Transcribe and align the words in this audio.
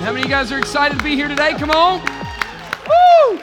Amen. 0.00 0.06
How 0.06 0.12
many 0.14 0.22
of 0.22 0.30
you 0.30 0.34
guys 0.34 0.50
are 0.50 0.58
excited 0.58 0.96
to 0.96 1.04
be 1.04 1.14
here 1.14 1.28
today? 1.28 1.52
Come 1.58 1.70
on. 1.70 2.00
Woo! 2.88 3.40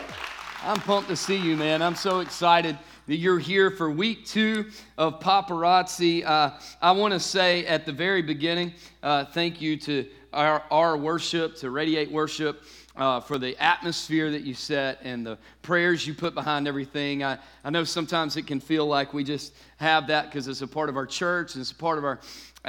I'm 0.63 0.79
pumped 0.79 1.07
to 1.09 1.15
see 1.15 1.35
you, 1.35 1.55
man. 1.55 1.83
I'm 1.83 1.93
so 1.93 2.21
excited 2.21 2.75
that 3.05 3.17
you're 3.17 3.37
here 3.37 3.69
for 3.69 3.91
week 3.91 4.25
two 4.25 4.71
of 4.97 5.19
Paparazzi. 5.19 6.25
Uh, 6.25 6.57
I 6.81 6.93
want 6.93 7.13
to 7.13 7.19
say 7.19 7.63
at 7.67 7.85
the 7.85 7.91
very 7.91 8.23
beginning, 8.23 8.73
uh, 9.03 9.25
thank 9.25 9.61
you 9.61 9.77
to 9.77 10.07
our, 10.33 10.63
our 10.71 10.97
worship, 10.97 11.57
to 11.57 11.69
Radiate 11.69 12.11
Worship. 12.11 12.63
Uh, 12.95 13.19
for 13.19 13.37
the 13.37 13.55
atmosphere 13.63 14.31
that 14.31 14.41
you 14.41 14.55
set 14.55 14.97
and 15.03 15.23
the 15.23 15.37
prayers 15.61 16.07
you 16.07 16.15
put 16.15 16.33
behind 16.33 16.67
everything. 16.67 17.23
I, 17.23 17.37
I 17.63 17.69
know 17.69 17.83
sometimes 17.83 18.37
it 18.37 18.47
can 18.47 18.59
feel 18.59 18.87
like 18.87 19.13
we 19.13 19.23
just 19.23 19.53
have 19.77 20.07
that 20.07 20.25
because 20.25 20.47
it's 20.47 20.63
a 20.63 20.67
part 20.67 20.89
of 20.89 20.97
our 20.97 21.05
church 21.05 21.53
and 21.53 21.61
it's 21.61 21.69
a 21.69 21.75
part 21.75 21.99
of 21.99 22.03
our 22.03 22.19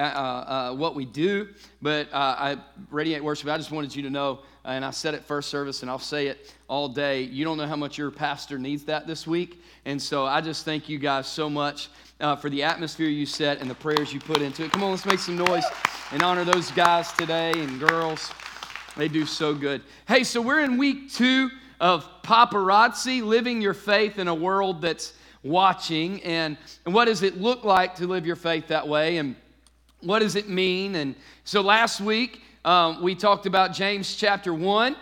uh, 0.03 0.71
uh, 0.71 0.75
what 0.75 0.95
we 0.95 1.05
do. 1.05 1.49
But 1.83 2.13
uh, 2.13 2.17
I 2.39 2.57
radiate 2.91 3.23
worship. 3.23 3.49
I 3.49 3.57
just 3.57 3.71
wanted 3.71 3.95
you 3.95 4.03
to 4.03 4.11
know, 4.11 4.41
and 4.65 4.85
I 4.85 4.91
said 4.91 5.15
it 5.15 5.25
first 5.25 5.49
service, 5.49 5.83
and 5.83 5.91
I'll 5.91 5.99
say 5.99 6.29
it 6.29 6.55
all 6.69 6.89
day. 6.89 7.23
You 7.23 7.45
don't 7.45 7.57
know 7.57 7.67
how 7.67 7.77
much 7.77 7.99
your 7.99 8.11
pastor 8.11 8.59
needs 8.59 8.85
that 8.85 9.07
this 9.07 9.27
week, 9.27 9.63
and 9.85 10.01
so 10.01 10.25
I 10.25 10.41
just 10.41 10.65
thank 10.65 10.89
you 10.89 10.99
guys 10.99 11.27
so 11.27 11.51
much 11.51 11.89
uh, 12.21 12.37
for 12.37 12.51
the 12.51 12.63
atmosphere 12.63 13.09
you 13.09 13.27
set 13.27 13.61
and 13.61 13.71
the 13.71 13.75
prayers 13.75 14.13
you 14.13 14.21
put 14.21 14.43
into 14.43 14.65
it. 14.65 14.73
Come 14.73 14.83
on, 14.83 14.91
let's 14.91 15.07
make 15.07 15.19
some 15.19 15.37
noise 15.37 15.65
and 16.13 16.23
honor 16.23 16.45
those 16.45 16.71
guys 16.73 17.13
today 17.13 17.53
and 17.53 17.79
girls. 17.81 18.31
They 18.97 19.09
do 19.09 19.27
so 19.27 19.55
good. 19.55 19.83
Hey, 20.07 20.25
so 20.25 20.41
we're 20.41 20.61
in 20.61 20.77
week 20.77 21.13
two 21.13 21.51
of 21.81 22.09
paparazzi, 22.23 23.23
living 23.23 23.63
your 23.63 23.75
faith 23.75 24.19
in 24.19 24.27
a 24.27 24.35
world 24.35 24.83
that's 24.83 25.13
watching, 25.45 26.23
and, 26.25 26.57
and 26.85 26.95
what 26.95 27.05
does 27.05 27.23
it 27.23 27.41
look 27.41 27.65
like 27.65 27.95
to 27.97 28.07
live 28.07 28.27
your 28.27 28.37
faith 28.37 28.69
that 28.69 28.87
way? 28.89 29.19
And 29.19 29.37
what 30.01 30.21
does 30.21 30.37
it 30.37 30.49
mean? 30.49 30.95
And 30.95 31.15
so 31.45 31.61
last 31.61 32.01
week, 32.01 32.43
um, 32.65 33.03
we 33.03 33.15
talked 33.15 33.47
about 33.47 33.73
James 33.73 34.15
chapter 34.15 34.55
1, 34.55 34.97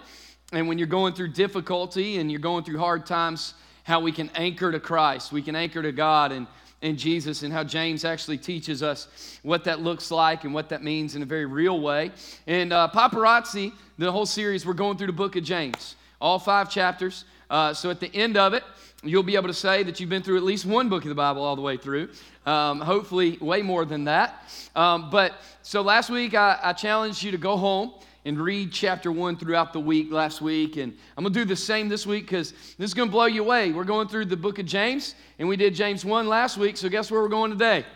and 0.52 0.68
when 0.68 0.78
you're 0.78 0.86
going 0.86 1.12
through 1.12 1.32
difficulty 1.32 2.18
and 2.18 2.30
you're 2.30 2.40
going 2.40 2.64
through 2.64 2.78
hard 2.78 3.04
times, 3.04 3.54
how 3.84 4.00
we 4.00 4.10
can 4.10 4.30
anchor 4.34 4.72
to 4.72 4.80
Christ, 4.80 5.32
we 5.32 5.42
can 5.42 5.54
anchor 5.54 5.82
to 5.82 5.92
God 5.92 6.32
and, 6.32 6.46
and 6.82 6.98
Jesus, 6.98 7.42
and 7.42 7.52
how 7.52 7.62
James 7.62 8.04
actually 8.04 8.38
teaches 8.38 8.82
us 8.82 9.38
what 9.42 9.64
that 9.64 9.80
looks 9.80 10.10
like 10.10 10.44
and 10.44 10.54
what 10.54 10.68
that 10.70 10.82
means 10.82 11.14
in 11.14 11.22
a 11.22 11.26
very 11.26 11.46
real 11.46 11.80
way. 11.80 12.10
And 12.46 12.72
uh, 12.72 12.88
paparazzi, 12.92 13.72
the 13.98 14.10
whole 14.10 14.26
series, 14.26 14.64
we're 14.64 14.74
going 14.74 14.96
through 14.96 15.08
the 15.08 15.12
book 15.12 15.36
of 15.36 15.44
James, 15.44 15.96
all 16.20 16.38
five 16.38 16.70
chapters. 16.70 17.24
Uh, 17.50 17.74
so 17.74 17.90
at 17.90 18.00
the 18.00 18.12
end 18.14 18.36
of 18.36 18.54
it, 18.54 18.64
you'll 19.08 19.22
be 19.22 19.36
able 19.36 19.48
to 19.48 19.54
say 19.54 19.82
that 19.82 20.00
you've 20.00 20.10
been 20.10 20.22
through 20.22 20.36
at 20.36 20.42
least 20.42 20.66
one 20.66 20.88
book 20.88 21.04
of 21.04 21.08
the 21.08 21.14
Bible 21.14 21.42
all 21.42 21.56
the 21.56 21.62
way 21.62 21.76
through. 21.76 22.08
Um, 22.44 22.80
hopefully, 22.80 23.38
way 23.40 23.62
more 23.62 23.84
than 23.84 24.04
that. 24.04 24.42
Um, 24.74 25.10
but 25.10 25.34
so 25.62 25.82
last 25.82 26.10
week, 26.10 26.34
I, 26.34 26.58
I 26.62 26.72
challenged 26.72 27.22
you 27.22 27.30
to 27.30 27.38
go 27.38 27.56
home 27.56 27.92
and 28.26 28.40
read 28.40 28.72
chapter 28.72 29.12
one 29.12 29.36
throughout 29.36 29.72
the 29.72 29.78
week 29.78 30.10
last 30.10 30.40
week. 30.40 30.76
And 30.76 30.92
I'm 31.16 31.22
going 31.22 31.32
to 31.32 31.40
do 31.40 31.44
the 31.44 31.54
same 31.54 31.88
this 31.88 32.06
week 32.06 32.24
because 32.24 32.52
this 32.76 32.90
is 32.90 32.94
going 32.94 33.08
to 33.08 33.12
blow 33.12 33.26
you 33.26 33.42
away. 33.42 33.70
We're 33.70 33.84
going 33.84 34.08
through 34.08 34.24
the 34.24 34.36
book 34.36 34.58
of 34.58 34.66
James, 34.66 35.14
and 35.38 35.48
we 35.48 35.56
did 35.56 35.76
James 35.76 36.04
1 36.04 36.26
last 36.26 36.58
week. 36.58 36.76
So 36.76 36.88
guess 36.88 37.08
where 37.10 37.22
we're 37.22 37.28
going 37.28 37.52
today? 37.52 37.86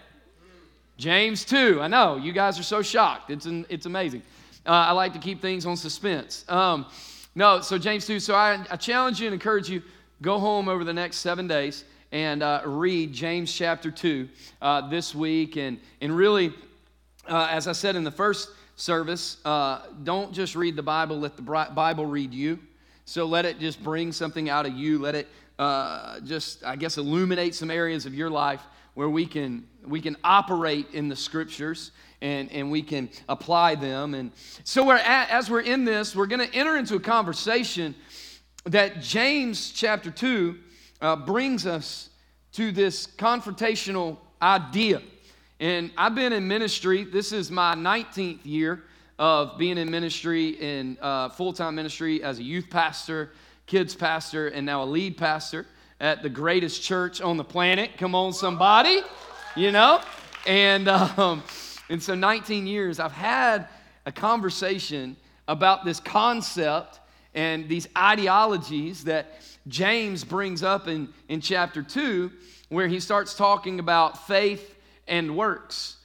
James 0.98 1.44
2. 1.44 1.80
I 1.82 1.88
know, 1.88 2.16
you 2.16 2.30
guys 2.30 2.60
are 2.60 2.64
so 2.64 2.80
shocked. 2.80 3.30
It's, 3.30 3.46
an, 3.46 3.66
it's 3.68 3.86
amazing. 3.86 4.22
Uh, 4.64 4.70
I 4.70 4.92
like 4.92 5.12
to 5.14 5.18
keep 5.18 5.42
things 5.42 5.66
on 5.66 5.76
suspense. 5.76 6.44
Um, 6.48 6.86
no, 7.34 7.60
so 7.60 7.78
James 7.78 8.06
2. 8.06 8.20
So 8.20 8.34
I, 8.34 8.64
I 8.70 8.76
challenge 8.76 9.18
you 9.18 9.26
and 9.26 9.34
encourage 9.34 9.68
you 9.68 9.82
go 10.22 10.38
home 10.38 10.68
over 10.68 10.84
the 10.84 10.92
next 10.92 11.18
seven 11.18 11.46
days 11.46 11.84
and 12.12 12.42
uh, 12.42 12.62
read 12.64 13.12
James 13.12 13.52
chapter 13.52 13.90
2 13.90 14.28
uh, 14.60 14.88
this 14.88 15.14
week. 15.14 15.56
And, 15.56 15.78
and 16.00 16.14
really, 16.14 16.52
uh, 17.28 17.48
as 17.50 17.66
I 17.68 17.72
said 17.72 17.96
in 17.96 18.04
the 18.04 18.10
first 18.10 18.50
service, 18.76 19.38
uh, 19.44 19.82
don't 20.02 20.32
just 20.32 20.56
read 20.56 20.76
the 20.76 20.82
Bible, 20.82 21.18
let 21.18 21.36
the 21.36 21.42
Bible 21.42 22.06
read 22.06 22.34
you. 22.34 22.58
So 23.04 23.24
let 23.24 23.44
it 23.44 23.58
just 23.58 23.82
bring 23.82 24.12
something 24.12 24.48
out 24.48 24.66
of 24.66 24.74
you. 24.74 24.98
Let 24.98 25.14
it 25.14 25.28
uh, 25.58 26.20
just, 26.20 26.64
I 26.64 26.76
guess, 26.76 26.96
illuminate 26.96 27.54
some 27.54 27.70
areas 27.70 28.06
of 28.06 28.14
your 28.14 28.30
life 28.30 28.62
where 28.94 29.08
we 29.08 29.24
can, 29.24 29.66
we 29.86 30.00
can 30.00 30.16
operate 30.22 30.86
in 30.92 31.08
the 31.08 31.16
scriptures 31.16 31.92
and, 32.20 32.50
and 32.52 32.70
we 32.70 32.82
can 32.82 33.08
apply 33.28 33.74
them. 33.74 34.14
And 34.14 34.32
so 34.64 34.84
we're 34.84 34.96
at, 34.96 35.30
as 35.30 35.50
we're 35.50 35.60
in 35.60 35.84
this, 35.84 36.14
we're 36.14 36.26
going 36.26 36.46
to 36.46 36.54
enter 36.54 36.76
into 36.76 36.96
a 36.96 37.00
conversation 37.00 37.94
that 38.64 39.00
James 39.00 39.70
chapter 39.70 40.10
2 40.10 40.56
uh, 41.00 41.16
brings 41.16 41.66
us 41.66 42.10
to 42.52 42.72
this 42.72 43.06
confrontational 43.06 44.18
idea. 44.42 45.00
And 45.60 45.90
I've 45.96 46.14
been 46.14 46.32
in 46.32 46.46
ministry, 46.46 47.04
this 47.04 47.32
is 47.32 47.50
my 47.50 47.74
19th 47.74 48.40
year 48.44 48.84
of 49.18 49.58
being 49.58 49.78
in 49.78 49.90
ministry, 49.90 50.48
in 50.48 50.98
uh, 51.00 51.28
full 51.30 51.52
time 51.52 51.74
ministry 51.74 52.22
as 52.22 52.38
a 52.38 52.42
youth 52.42 52.68
pastor, 52.70 53.30
kids 53.66 53.94
pastor, 53.94 54.48
and 54.48 54.64
now 54.64 54.82
a 54.82 54.84
lead 54.84 55.16
pastor 55.16 55.66
at 56.00 56.22
the 56.22 56.28
greatest 56.28 56.82
church 56.82 57.20
on 57.20 57.36
the 57.36 57.44
planet. 57.44 57.90
Come 57.98 58.14
on, 58.14 58.32
somebody, 58.32 59.00
you 59.56 59.70
know? 59.70 60.00
And, 60.46 60.88
um, 60.88 61.42
and 61.88 62.02
so, 62.02 62.14
19 62.14 62.66
years, 62.66 62.98
I've 62.98 63.12
had 63.12 63.68
a 64.06 64.12
conversation 64.12 65.16
about 65.46 65.84
this 65.84 66.00
concept 66.00 66.99
and 67.34 67.68
these 67.68 67.88
ideologies 67.96 69.04
that 69.04 69.40
James 69.68 70.24
brings 70.24 70.62
up 70.62 70.88
in, 70.88 71.08
in 71.28 71.40
chapter 71.40 71.82
2, 71.82 72.30
where 72.70 72.88
he 72.88 73.00
starts 73.00 73.34
talking 73.34 73.78
about 73.78 74.26
faith 74.26 74.76
and 75.06 75.36
works. 75.36 75.96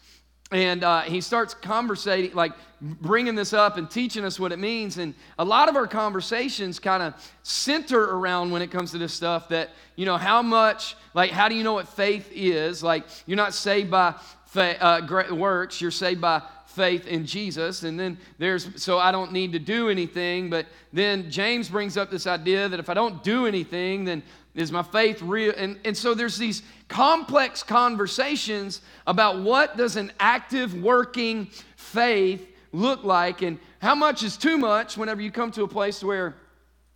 And 0.52 0.84
uh, 0.84 1.02
he 1.02 1.22
starts 1.22 1.54
conversating, 1.54 2.34
like 2.34 2.54
bringing 2.80 3.34
this 3.36 3.54
up 3.54 3.78
and 3.78 3.90
teaching 3.90 4.24
us 4.24 4.40
what 4.40 4.52
it 4.52 4.60
means. 4.60 4.98
And 4.98 5.16
a 5.40 5.46
lot 5.46 5.70
of 5.70 5.76
our 5.76 5.88
conversations 5.88 6.80
kind 6.80 7.02
of 7.02 7.14
center 7.44 8.02
around 8.16 8.52
when 8.52 8.62
it 8.62 8.70
comes 8.70 8.92
to 8.92 8.98
this 8.98 9.14
stuff 9.14 9.50
that, 9.50 9.72
you 9.96 10.06
know, 10.06 10.18
how 10.18 10.42
much, 10.42 10.96
like, 11.14 11.32
how 11.32 11.50
do 11.50 11.56
you 11.56 11.64
know 11.64 11.74
what 11.74 11.88
faith 11.88 12.30
is? 12.32 12.84
Like, 12.84 13.06
you're 13.26 13.38
not 13.38 13.54
saved 13.54 13.90
by 13.90 14.16
fa- 14.46 14.84
uh, 14.84 15.34
works, 15.34 15.82
you're 15.82 15.92
saved 15.92 16.22
by 16.22 16.42
faith 16.76 17.08
in 17.08 17.26
Jesus. 17.26 17.84
And 17.84 18.00
then 18.00 18.18
there's, 18.38 18.82
so 18.82 19.00
I 19.00 19.12
don't 19.12 19.32
need 19.32 19.54
to 19.54 19.60
do 19.60 19.90
anything. 19.90 20.50
But 20.50 20.68
then 20.94 21.32
James 21.32 21.70
brings 21.70 21.98
up 21.98 22.12
this 22.12 22.28
idea 22.28 22.68
that 22.70 22.80
if 22.80 22.90
I 22.90 22.94
don't 22.94 23.24
do 23.24 23.48
anything, 23.48 24.06
then 24.06 24.22
is 24.54 24.72
my 24.72 24.84
faith 24.84 25.22
real? 25.22 25.54
And, 25.58 25.80
and 25.86 25.96
so 25.96 26.14
there's 26.14 26.38
these 26.38 26.64
complex 26.88 27.64
conversations 27.64 28.82
about 29.08 29.42
what 29.42 29.78
does 29.78 29.96
an 29.96 30.12
active 30.20 30.74
working 30.82 31.48
faith 31.76 32.48
look 32.72 33.04
like 33.04 33.42
and 33.42 33.58
how 33.82 33.96
much 33.96 34.24
is 34.24 34.38
too 34.38 34.58
much 34.58 34.98
whenever 34.98 35.22
you 35.22 35.32
come 35.32 35.52
to 35.52 35.64
a 35.64 35.68
place 35.68 36.04
where 36.04 36.36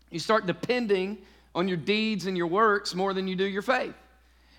you 0.10 0.20
start 0.20 0.46
depending 0.46 1.18
on 1.56 1.68
your 1.68 1.78
deeds 1.78 2.26
and 2.26 2.38
your 2.38 2.48
works 2.48 2.94
more 2.94 3.14
than 3.14 3.28
you 3.28 3.36
do 3.36 3.46
your 3.46 3.62
faith. 3.62 3.94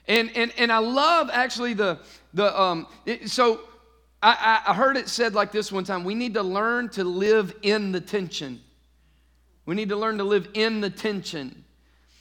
And, 0.08 0.30
and, 0.34 0.52
and 0.58 0.72
I 0.72 0.78
love 0.78 1.30
actually 1.32 1.74
the, 1.74 2.00
the 2.34 2.58
um, 2.60 2.86
it, 3.06 3.30
so 3.30 3.60
I, 4.22 4.60
I 4.66 4.74
heard 4.74 4.96
it 4.96 5.08
said 5.08 5.34
like 5.34 5.50
this 5.50 5.72
one 5.72 5.84
time 5.84 6.04
we 6.04 6.14
need 6.14 6.34
to 6.34 6.42
learn 6.42 6.90
to 6.90 7.04
live 7.04 7.54
in 7.62 7.92
the 7.92 8.00
tension. 8.00 8.60
We 9.64 9.74
need 9.74 9.88
to 9.90 9.96
learn 9.96 10.18
to 10.18 10.24
live 10.24 10.48
in 10.54 10.80
the 10.80 10.90
tension. 10.90 11.64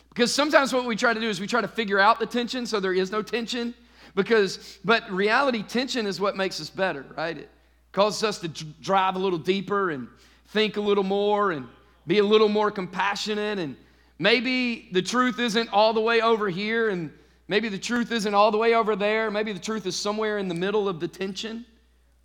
Because 0.09 0.33
sometimes 0.33 0.73
what 0.73 0.85
we 0.85 0.95
try 0.95 1.13
to 1.13 1.19
do 1.19 1.29
is 1.29 1.39
we 1.39 1.47
try 1.47 1.61
to 1.61 1.67
figure 1.67 1.99
out 1.99 2.19
the 2.19 2.25
tension 2.25 2.65
so 2.65 2.79
there 2.79 2.93
is 2.93 3.11
no 3.11 3.21
tension. 3.21 3.73
Because, 4.15 4.79
but 4.83 5.09
reality, 5.11 5.61
tension 5.61 6.07
is 6.07 6.19
what 6.19 6.35
makes 6.35 6.59
us 6.59 6.69
better, 6.69 7.05
right? 7.17 7.37
It 7.37 7.49
causes 7.91 8.23
us 8.23 8.39
to 8.39 8.47
drive 8.47 9.15
a 9.15 9.19
little 9.19 9.39
deeper 9.39 9.91
and 9.91 10.07
think 10.47 10.77
a 10.77 10.81
little 10.81 11.03
more 11.03 11.51
and 11.51 11.67
be 12.07 12.19
a 12.19 12.23
little 12.23 12.49
more 12.49 12.71
compassionate. 12.71 13.59
And 13.59 13.75
maybe 14.17 14.89
the 14.91 15.01
truth 15.01 15.39
isn't 15.39 15.69
all 15.71 15.93
the 15.93 16.01
way 16.01 16.21
over 16.21 16.49
here, 16.49 16.89
and 16.89 17.11
maybe 17.47 17.69
the 17.69 17.77
truth 17.77 18.11
isn't 18.11 18.33
all 18.33 18.51
the 18.51 18.57
way 18.57 18.73
over 18.73 18.95
there. 18.95 19.29
Maybe 19.29 19.53
the 19.53 19.59
truth 19.59 19.85
is 19.85 19.95
somewhere 19.95 20.37
in 20.37 20.47
the 20.47 20.55
middle 20.55 20.89
of 20.89 20.99
the 20.99 21.07
tension 21.07 21.65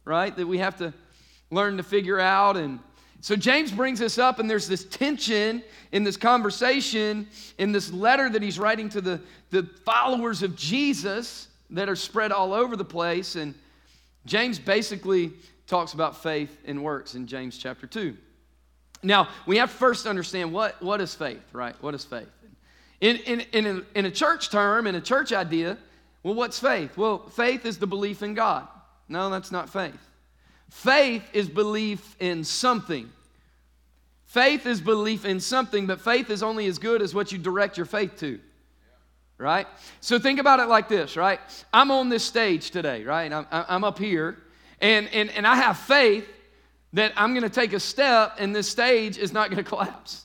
right? 0.05 0.35
That 0.37 0.47
we 0.47 0.59
have 0.59 0.77
to 0.77 0.93
learn 1.51 1.77
to 1.77 1.83
figure 1.83 2.21
out. 2.21 2.57
And 2.57 2.81
so 3.21 3.37
James 3.37 3.73
brings 3.73 3.99
this 3.99 4.19
up, 4.19 4.39
and 4.39 4.49
there's 4.49 4.69
this 4.69 4.85
tension 4.85 5.63
in 5.93 6.05
this 6.05 6.17
conversation, 6.17 7.27
in 7.59 7.73
this 7.73 7.93
letter 7.93 8.29
that 8.29 8.43
he's 8.43 8.59
writing 8.59 8.89
to 8.91 9.01
the, 9.01 9.21
the 9.51 9.63
followers 9.85 10.43
of 10.43 10.57
Jesus 10.57 11.49
that 11.71 11.89
are 11.89 11.97
spread 11.97 12.33
all 12.33 12.53
over 12.53 12.77
the 12.77 12.85
place. 12.85 13.37
And 13.37 13.55
James 14.27 14.59
basically 14.59 15.33
talks 15.67 15.95
about 15.95 16.23
faith 16.23 16.57
and 16.67 16.83
works 16.83 17.15
in 17.15 17.27
James 17.27 17.57
chapter 17.57 17.87
2. 17.87 18.17
Now, 19.03 19.29
we 19.47 19.59
have 19.59 19.71
to 19.71 19.77
first 19.77 20.07
understand 20.07 20.53
what, 20.53 20.83
what 20.83 21.01
is 21.01 21.15
faith, 21.15 21.43
right? 21.53 21.75
What 21.83 21.95
is 21.95 22.05
faith? 22.05 22.29
In, 23.01 23.17
in, 23.19 23.41
in, 23.53 23.67
a, 23.67 23.99
in 23.99 24.07
a 24.07 24.11
church 24.11 24.51
term, 24.51 24.87
in 24.87 24.95
a 24.95 25.01
church 25.01 25.33
idea, 25.33 25.77
well, 26.23 26.35
what's 26.35 26.59
faith? 26.59 26.97
Well, 26.97 27.19
faith 27.29 27.67
is 27.67 27.79
the 27.79 27.87
belief 27.87 28.23
in 28.23 28.33
God. 28.33 28.67
No, 29.09 29.31
that's 29.31 29.53
not 29.53 29.69
faith. 29.69 29.99
Faith 30.71 31.23
is 31.33 31.49
belief 31.49 32.17
in 32.21 32.45
something. 32.45 33.11
Faith 34.27 34.67
is 34.67 34.81
belief 34.81 35.25
in 35.25 35.39
something, 35.39 35.87
but 35.87 36.01
faith 36.01 36.31
is 36.31 36.43
only 36.43 36.67
as 36.67 36.79
good 36.79 37.03
as 37.03 37.15
what 37.15 37.31
you 37.31 37.39
direct 37.39 37.77
your 37.77 37.87
faith 37.87 38.17
to. 38.19 38.41
Right? 39.39 39.67
So 40.01 40.19
think 40.19 40.39
about 40.39 40.61
it 40.61 40.67
like 40.67 40.89
this, 40.89 41.17
right? 41.17 41.41
I'm 41.73 41.91
on 41.91 42.09
this 42.09 42.25
stage 42.25 42.71
today, 42.71 43.05
right? 43.05 43.33
I'm, 43.33 43.47
I'm 43.51 43.85
up 43.85 43.99
here, 43.99 44.39
and, 44.81 45.09
and, 45.13 45.31
and 45.31 45.47
I 45.47 45.57
have 45.57 45.79
faith 45.79 46.29
that 46.95 47.13
I'm 47.17 47.33
going 47.33 47.43
to 47.43 47.51
take 47.51 47.73
a 47.73 47.81
step 47.81 48.37
and 48.39 48.55
this 48.55 48.69
stage 48.69 49.19
is 49.19 49.33
not 49.33 49.51
going 49.51 49.63
to 49.63 49.69
collapse, 49.69 50.25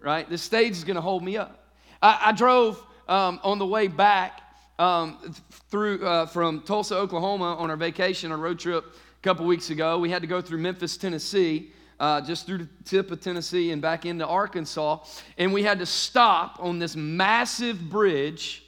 right? 0.00 0.28
This 0.28 0.42
stage 0.42 0.72
is 0.72 0.84
going 0.84 0.96
to 0.96 1.00
hold 1.00 1.22
me 1.22 1.36
up. 1.36 1.68
I, 2.02 2.20
I 2.26 2.32
drove 2.32 2.84
um, 3.08 3.40
on 3.42 3.58
the 3.58 3.66
way 3.66 3.88
back 3.88 4.40
um, 4.78 5.34
through 5.70 6.04
uh, 6.04 6.26
from 6.26 6.62
Tulsa, 6.62 6.96
Oklahoma, 6.96 7.56
on 7.56 7.70
our 7.70 7.76
vacation, 7.76 8.32
our 8.32 8.38
road 8.38 8.58
trip 8.58 8.84
a 8.84 9.22
couple 9.22 9.46
weeks 9.46 9.70
ago. 9.70 9.98
We 9.98 10.10
had 10.10 10.22
to 10.22 10.28
go 10.28 10.40
through 10.40 10.58
Memphis, 10.58 10.96
Tennessee. 10.96 11.70
Uh, 12.00 12.20
just 12.20 12.44
through 12.44 12.58
the 12.58 12.68
tip 12.84 13.12
of 13.12 13.20
Tennessee 13.20 13.70
and 13.70 13.80
back 13.80 14.04
into 14.04 14.26
Arkansas. 14.26 14.98
And 15.38 15.52
we 15.52 15.62
had 15.62 15.78
to 15.78 15.86
stop 15.86 16.58
on 16.60 16.80
this 16.80 16.96
massive 16.96 17.88
bridge 17.88 18.64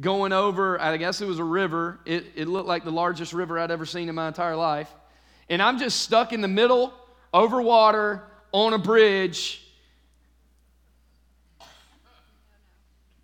going 0.00 0.32
over, 0.32 0.80
I 0.80 0.96
guess 0.96 1.20
it 1.20 1.26
was 1.26 1.38
a 1.38 1.44
river. 1.44 1.98
It, 2.04 2.26
it 2.34 2.46
looked 2.46 2.68
like 2.68 2.84
the 2.84 2.92
largest 2.92 3.32
river 3.32 3.58
I'd 3.58 3.70
ever 3.70 3.86
seen 3.86 4.08
in 4.08 4.14
my 4.14 4.28
entire 4.28 4.54
life. 4.54 4.92
And 5.48 5.62
I'm 5.62 5.78
just 5.78 6.00
stuck 6.00 6.32
in 6.32 6.40
the 6.40 6.48
middle, 6.48 6.92
over 7.32 7.60
water, 7.62 8.22
on 8.52 8.74
a 8.74 8.78
bridge, 8.78 9.62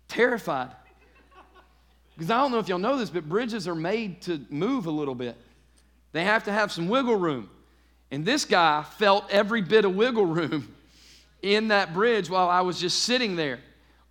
terrified. 0.07 0.71
Because 2.15 2.31
I 2.31 2.37
don't 2.37 2.51
know 2.51 2.59
if 2.59 2.69
y'all 2.69 2.79
know 2.79 2.97
this, 2.97 3.09
but 3.09 3.27
bridges 3.27 3.67
are 3.67 3.75
made 3.75 4.21
to 4.23 4.45
move 4.49 4.85
a 4.85 4.91
little 4.91 5.15
bit. 5.15 5.35
They 6.13 6.23
have 6.23 6.45
to 6.45 6.51
have 6.51 6.71
some 6.71 6.87
wiggle 6.87 7.17
room. 7.17 7.49
And 8.09 8.25
this 8.25 8.45
guy 8.45 8.83
felt 8.97 9.29
every 9.29 9.61
bit 9.61 9.83
of 9.83 9.95
wiggle 9.95 10.25
room 10.25 10.73
in 11.41 11.67
that 11.69 11.93
bridge 11.93 12.29
while 12.29 12.49
I 12.49 12.61
was 12.61 12.79
just 12.79 13.03
sitting 13.03 13.35
there 13.35 13.59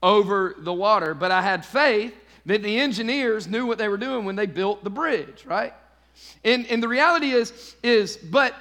over 0.03 0.55
the 0.59 0.73
water. 0.73 1.15
But 1.15 1.31
I 1.31 1.41
had 1.41 1.65
faith 1.65 2.15
that 2.47 2.63
the 2.63 2.79
engineers 2.79 3.47
knew 3.47 3.65
what 3.65 3.79
they 3.79 3.89
were 3.89 3.97
doing 3.97 4.27
when 4.27 4.37
they 4.37 4.47
built 4.47 4.85
the 4.85 4.91
bridge, 4.91 5.47
right? 5.47 5.73
And, 6.45 6.67
and 6.67 6.83
the 6.83 6.89
reality 6.89 7.31
is, 7.31 7.75
is, 7.83 8.19
but 8.19 8.55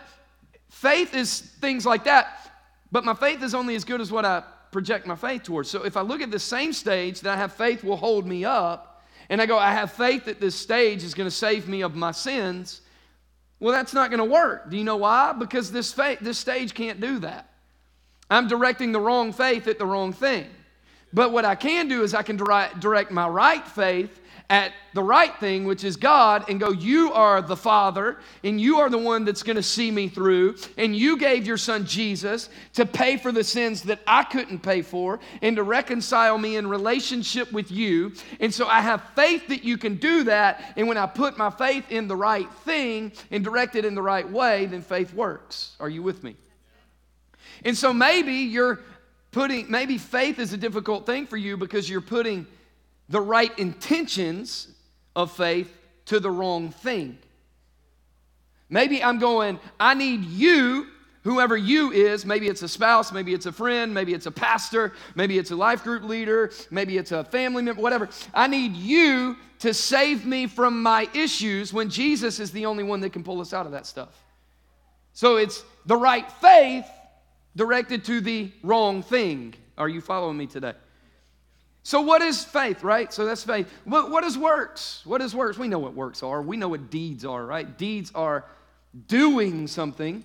faith 0.70 1.14
is 1.14 1.42
things 1.42 1.86
like 1.86 2.06
that, 2.06 2.52
but 2.92 3.04
my 3.04 3.14
faith 3.14 3.44
is 3.44 3.54
only 3.54 3.76
as 3.76 3.84
good 3.84 4.00
as 4.00 4.12
what 4.12 4.24
I 4.24 4.44
project 4.72 5.06
my 5.06 5.16
faith 5.16 5.44
towards. 5.44 5.70
So 5.70 5.84
if 5.84 5.98
I 5.98 6.02
look 6.02 6.22
at 6.22 6.32
the 6.32 6.40
same 6.40 6.74
stage 6.74 7.20
that 7.22 7.34
I 7.34 7.38
have 7.38 7.54
faith 7.54 7.84
will 7.84 7.98
hold 7.98 8.26
me 8.26 8.46
up, 8.46 8.93
and 9.34 9.42
I 9.42 9.48
go, 9.48 9.58
I 9.58 9.72
have 9.72 9.92
faith 9.92 10.26
that 10.26 10.40
this 10.40 10.54
stage 10.54 11.04
is 11.04 11.16
going 11.16 11.26
to 11.26 11.36
save 11.36 11.68
me 11.68 11.82
of 11.82 11.96
my 11.96 12.12
sins, 12.12 12.82
well, 13.60 13.74
that's 13.74 13.92
not 13.92 14.12
going 14.12 14.20
to 14.20 14.32
work. 14.32 14.70
Do 14.70 14.78
you 14.78 14.84
know 14.84 14.98
why? 14.98 15.34
Because 15.34 15.72
this, 15.72 15.92
faith, 15.92 16.20
this 16.22 16.38
stage 16.38 16.76
can't 16.76 17.02
do 17.02 17.18
that. 17.18 17.50
I'm 18.30 18.48
directing 18.48 18.92
the 18.92 19.00
wrong 19.00 19.34
faith 19.34 19.68
at 19.68 19.80
the 19.80 19.88
wrong 19.88 20.14
thing. 20.14 20.46
But 21.14 21.32
what 21.32 21.46
I 21.46 21.56
can 21.56 21.88
do 21.88 22.04
is 22.04 22.14
I 22.14 22.24
can 22.24 22.38
direct 22.38 23.12
my 23.12 23.28
right 23.28 23.66
faith 23.68 24.20
at 24.50 24.74
the 24.94 25.02
right 25.02 25.36
thing, 25.40 25.66
which 25.66 25.84
is 25.84 25.96
God, 25.96 26.46
and 26.50 26.60
go, 26.60 26.72
You 26.72 27.14
are 27.14 27.42
the 27.42 27.56
Father, 27.56 28.18
and 28.44 28.60
you 28.60 28.78
are 28.78 28.90
the 28.90 28.98
one 28.98 29.26
that's 29.26 29.42
going 29.42 29.56
to 29.56 29.64
see 29.64 29.90
me 29.90 30.08
through. 30.08 30.58
And 30.78 30.96
you 30.96 31.18
gave 31.18 31.48
your 31.48 31.58
son 31.58 31.86
Jesus 31.86 32.50
to 32.74 32.86
pay 32.86 33.18
for 33.18 33.32
the 33.32 33.44
sins 33.44 33.84
that 33.84 34.00
I 34.06 34.24
couldn't 34.24 34.60
pay 34.60 34.82
for 34.82 35.20
and 35.42 35.56
to 35.56 35.64
reconcile 35.64 36.38
me 36.38 36.58
in 36.58 36.68
relationship 36.68 37.52
with 37.52 37.72
you. 37.72 38.14
And 38.40 38.54
so 38.54 38.68
I 38.68 38.82
have 38.82 39.04
faith 39.16 39.48
that 39.48 39.64
you 39.64 39.78
can 39.78 39.96
do 39.96 40.24
that. 40.26 40.74
And 40.76 40.88
when 40.88 40.98
I 40.98 41.06
put 41.06 41.38
my 41.38 41.50
faith 41.50 41.92
in 41.92 42.08
the 42.08 42.16
right 42.16 42.52
thing 42.66 43.12
and 43.32 43.44
direct 43.44 43.76
it 43.76 43.86
in 43.86 43.96
the 43.96 44.02
right 44.02 44.30
way, 44.30 44.66
then 44.66 44.82
faith 44.82 45.14
works. 45.14 45.76
Are 45.80 45.90
you 45.90 46.04
with 46.04 46.24
me? 46.24 46.36
And 47.66 47.78
so 47.78 47.94
maybe 47.94 48.34
you're 48.34 48.82
putting, 49.34 49.70
maybe 49.70 49.98
faith 49.98 50.40
is 50.40 50.54
a 50.54 50.58
difficult 50.58 51.06
thing 51.06 51.28
for 51.28 51.38
you 51.38 51.58
because 51.58 51.90
you're 51.90 52.02
putting 52.02 52.48
the 53.10 53.20
right 53.20 53.58
intentions 53.60 54.68
of 55.16 55.32
faith 55.32 55.76
to 56.06 56.20
the 56.20 56.32
wrong 56.32 56.70
thing. 56.70 57.18
Maybe 58.70 59.04
I'm 59.04 59.20
going, 59.20 59.60
I 59.80 59.94
need 59.94 60.24
you, 60.26 60.88
whoever 61.24 61.56
you 61.56 61.92
is, 61.92 62.26
maybe 62.26 62.48
it's 62.48 62.62
a 62.64 62.68
spouse, 62.68 63.12
maybe 63.12 63.34
it's 63.34 63.46
a 63.46 63.52
friend, 63.52 63.94
maybe 63.94 64.14
it's 64.14 64.26
a 64.26 64.32
pastor, 64.32 64.94
maybe 65.16 65.38
it's 65.38 65.52
a 65.52 65.56
life 65.56 65.84
group 65.84 66.04
leader, 66.04 66.52
maybe 66.72 66.98
it's 66.98 67.12
a 67.12 67.24
family 67.26 67.62
member, 67.62 67.82
whatever. 67.82 68.10
I 68.34 68.48
need 68.48 68.76
you 68.76 69.38
to 69.60 69.74
save 69.74 70.26
me 70.26 70.48
from 70.48 70.82
my 70.82 71.08
issues 71.14 71.74
when 71.74 71.90
Jesus 71.90 72.40
is 72.40 72.52
the 72.52 72.66
only 72.66 72.84
one 72.84 73.02
that 73.02 73.12
can 73.12 73.24
pull 73.24 73.42
us 73.42 73.54
out 73.54 73.66
of 73.66 73.74
that 73.74 73.86
stuff. 73.86 74.18
So 75.14 75.38
it's 75.38 75.64
the 75.86 75.96
right 75.96 76.30
faith 76.34 76.88
directed 77.56 78.06
to 78.06 78.22
the 78.22 78.52
wrong 78.64 79.04
thing. 79.04 79.54
Are 79.78 79.90
you 79.90 80.02
following 80.02 80.38
me 80.38 80.48
today? 80.48 80.74
So, 81.84 82.02
what 82.02 82.22
is 82.22 82.44
faith, 82.44 82.84
right? 82.84 83.12
So, 83.12 83.26
that's 83.26 83.44
faith. 83.44 83.70
What, 83.84 84.10
what 84.10 84.24
is 84.24 84.38
works? 84.38 85.02
What 85.06 85.22
is 85.22 85.36
works? 85.36 85.58
We 85.58 85.68
know 85.68 85.80
what 85.80 85.94
works 85.94 86.24
are. 86.24 86.42
We 86.42 86.56
know 86.56 86.70
what 86.70 86.90
deeds 86.90 87.26
are, 87.26 87.46
right? 87.46 87.78
Deeds 87.78 88.12
are 88.16 88.46
doing 89.08 89.68
something 89.68 90.24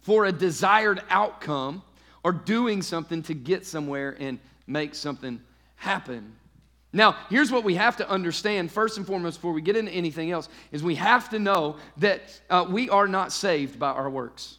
for 0.00 0.24
a 0.24 0.32
desired 0.32 1.02
outcome 1.10 1.82
or 2.24 2.32
doing 2.32 2.82
something 2.82 3.22
to 3.24 3.34
get 3.34 3.66
somewhere 3.66 4.16
and 4.18 4.38
make 4.66 4.94
something 4.94 5.40
happen. 5.76 6.34
Now, 6.92 7.16
here's 7.28 7.52
what 7.52 7.64
we 7.64 7.74
have 7.74 7.96
to 7.98 8.08
understand 8.08 8.72
first 8.72 8.96
and 8.96 9.06
foremost 9.06 9.38
before 9.38 9.52
we 9.52 9.60
get 9.60 9.76
into 9.76 9.92
anything 9.92 10.30
else 10.30 10.48
is 10.72 10.82
we 10.82 10.94
have 10.94 11.28
to 11.30 11.38
know 11.38 11.76
that 11.98 12.40
uh, 12.48 12.66
we 12.68 12.88
are 12.88 13.06
not 13.06 13.32
saved 13.32 13.78
by 13.78 13.90
our 13.90 14.08
works. 14.08 14.57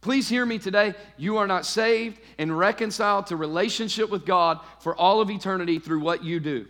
Please 0.00 0.28
hear 0.28 0.46
me 0.46 0.58
today. 0.58 0.94
You 1.18 1.36
are 1.36 1.46
not 1.46 1.66
saved 1.66 2.20
and 2.38 2.56
reconciled 2.56 3.26
to 3.26 3.36
relationship 3.36 4.10
with 4.10 4.24
God 4.24 4.60
for 4.78 4.96
all 4.96 5.20
of 5.20 5.30
eternity 5.30 5.78
through 5.78 6.00
what 6.00 6.24
you 6.24 6.40
do. 6.40 6.66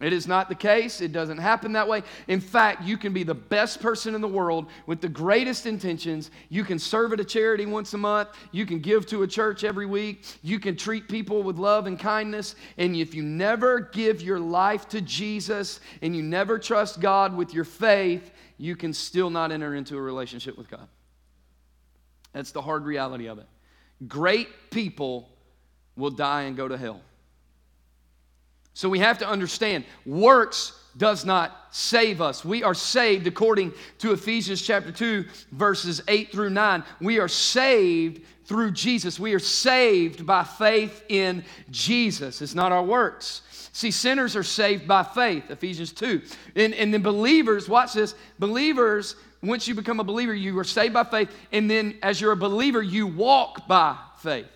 It 0.00 0.12
is 0.12 0.26
not 0.26 0.48
the 0.48 0.56
case. 0.56 1.00
It 1.00 1.12
doesn't 1.12 1.38
happen 1.38 1.72
that 1.72 1.86
way. 1.86 2.02
In 2.26 2.40
fact, 2.40 2.82
you 2.82 2.96
can 2.96 3.12
be 3.12 3.22
the 3.22 3.34
best 3.34 3.80
person 3.80 4.16
in 4.16 4.20
the 4.20 4.28
world 4.28 4.66
with 4.86 5.00
the 5.00 5.08
greatest 5.08 5.64
intentions. 5.64 6.32
You 6.48 6.64
can 6.64 6.80
serve 6.80 7.12
at 7.12 7.20
a 7.20 7.24
charity 7.24 7.66
once 7.66 7.94
a 7.94 7.98
month. 7.98 8.30
You 8.50 8.66
can 8.66 8.80
give 8.80 9.06
to 9.06 9.22
a 9.22 9.28
church 9.28 9.62
every 9.62 9.86
week. 9.86 10.24
You 10.42 10.58
can 10.58 10.76
treat 10.76 11.08
people 11.08 11.44
with 11.44 11.56
love 11.56 11.86
and 11.86 11.98
kindness. 11.98 12.56
And 12.78 12.96
if 12.96 13.14
you 13.14 13.22
never 13.22 13.78
give 13.78 14.22
your 14.22 14.40
life 14.40 14.88
to 14.88 15.00
Jesus 15.00 15.78
and 16.00 16.16
you 16.16 16.22
never 16.22 16.58
trust 16.58 17.00
God 17.00 17.36
with 17.36 17.54
your 17.54 17.64
faith, 17.64 18.32
you 18.58 18.74
can 18.74 18.92
still 18.92 19.30
not 19.30 19.52
enter 19.52 19.76
into 19.76 19.96
a 19.96 20.02
relationship 20.02 20.58
with 20.58 20.68
God. 20.68 20.88
That's 22.32 22.52
the 22.52 22.62
hard 22.62 22.84
reality 22.84 23.26
of 23.26 23.38
it. 23.38 23.46
Great 24.08 24.70
people 24.70 25.28
will 25.96 26.10
die 26.10 26.42
and 26.42 26.56
go 26.56 26.68
to 26.68 26.76
hell. 26.76 27.00
So 28.74 28.88
we 28.88 29.00
have 29.00 29.18
to 29.18 29.28
understand 29.28 29.84
works 30.06 30.78
does 30.96 31.24
not 31.24 31.56
save 31.70 32.20
us. 32.20 32.44
We 32.44 32.62
are 32.62 32.74
saved 32.74 33.26
according 33.26 33.72
to 33.98 34.12
Ephesians 34.12 34.62
chapter 34.62 34.92
2 34.92 35.24
verses 35.52 36.02
8 36.08 36.32
through 36.32 36.50
9. 36.50 36.84
We 37.00 37.18
are 37.18 37.28
saved 37.28 38.22
through 38.44 38.72
Jesus. 38.72 39.18
We 39.18 39.34
are 39.34 39.38
saved 39.38 40.26
by 40.26 40.44
faith 40.44 41.04
in 41.08 41.44
Jesus. 41.70 42.42
It's 42.42 42.54
not 42.54 42.72
our 42.72 42.82
works. 42.82 43.42
See, 43.72 43.90
sinners 43.90 44.36
are 44.36 44.42
saved 44.42 44.86
by 44.86 45.02
faith, 45.02 45.50
Ephesians 45.50 45.92
2. 45.92 46.20
And, 46.56 46.74
and 46.74 46.92
then 46.92 47.02
believers, 47.02 47.68
watch 47.68 47.94
this, 47.94 48.14
believers 48.38 49.16
once 49.42 49.66
you 49.66 49.74
become 49.74 49.98
a 49.98 50.04
believer, 50.04 50.32
you 50.32 50.56
are 50.58 50.64
saved 50.64 50.94
by 50.94 51.04
faith. 51.04 51.30
And 51.50 51.70
then 51.70 51.98
as 52.02 52.20
you're 52.20 52.32
a 52.32 52.36
believer, 52.36 52.80
you 52.80 53.06
walk 53.06 53.66
by 53.66 53.96
faith. 54.18 54.46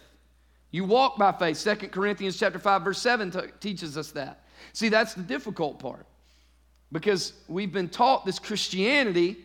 You 0.70 0.84
walk 0.84 1.18
by 1.18 1.32
faith. 1.32 1.56
Second 1.56 1.90
Corinthians 1.90 2.38
chapter 2.38 2.58
5, 2.58 2.82
verse 2.82 3.00
7 3.00 3.30
t- 3.30 3.40
teaches 3.60 3.98
us 3.98 4.12
that. 4.12 4.44
See, 4.72 4.88
that's 4.88 5.14
the 5.14 5.22
difficult 5.22 5.80
part. 5.80 6.06
Because 6.92 7.32
we've 7.48 7.72
been 7.72 7.88
taught 7.88 8.24
this 8.24 8.38
Christianity 8.38 9.38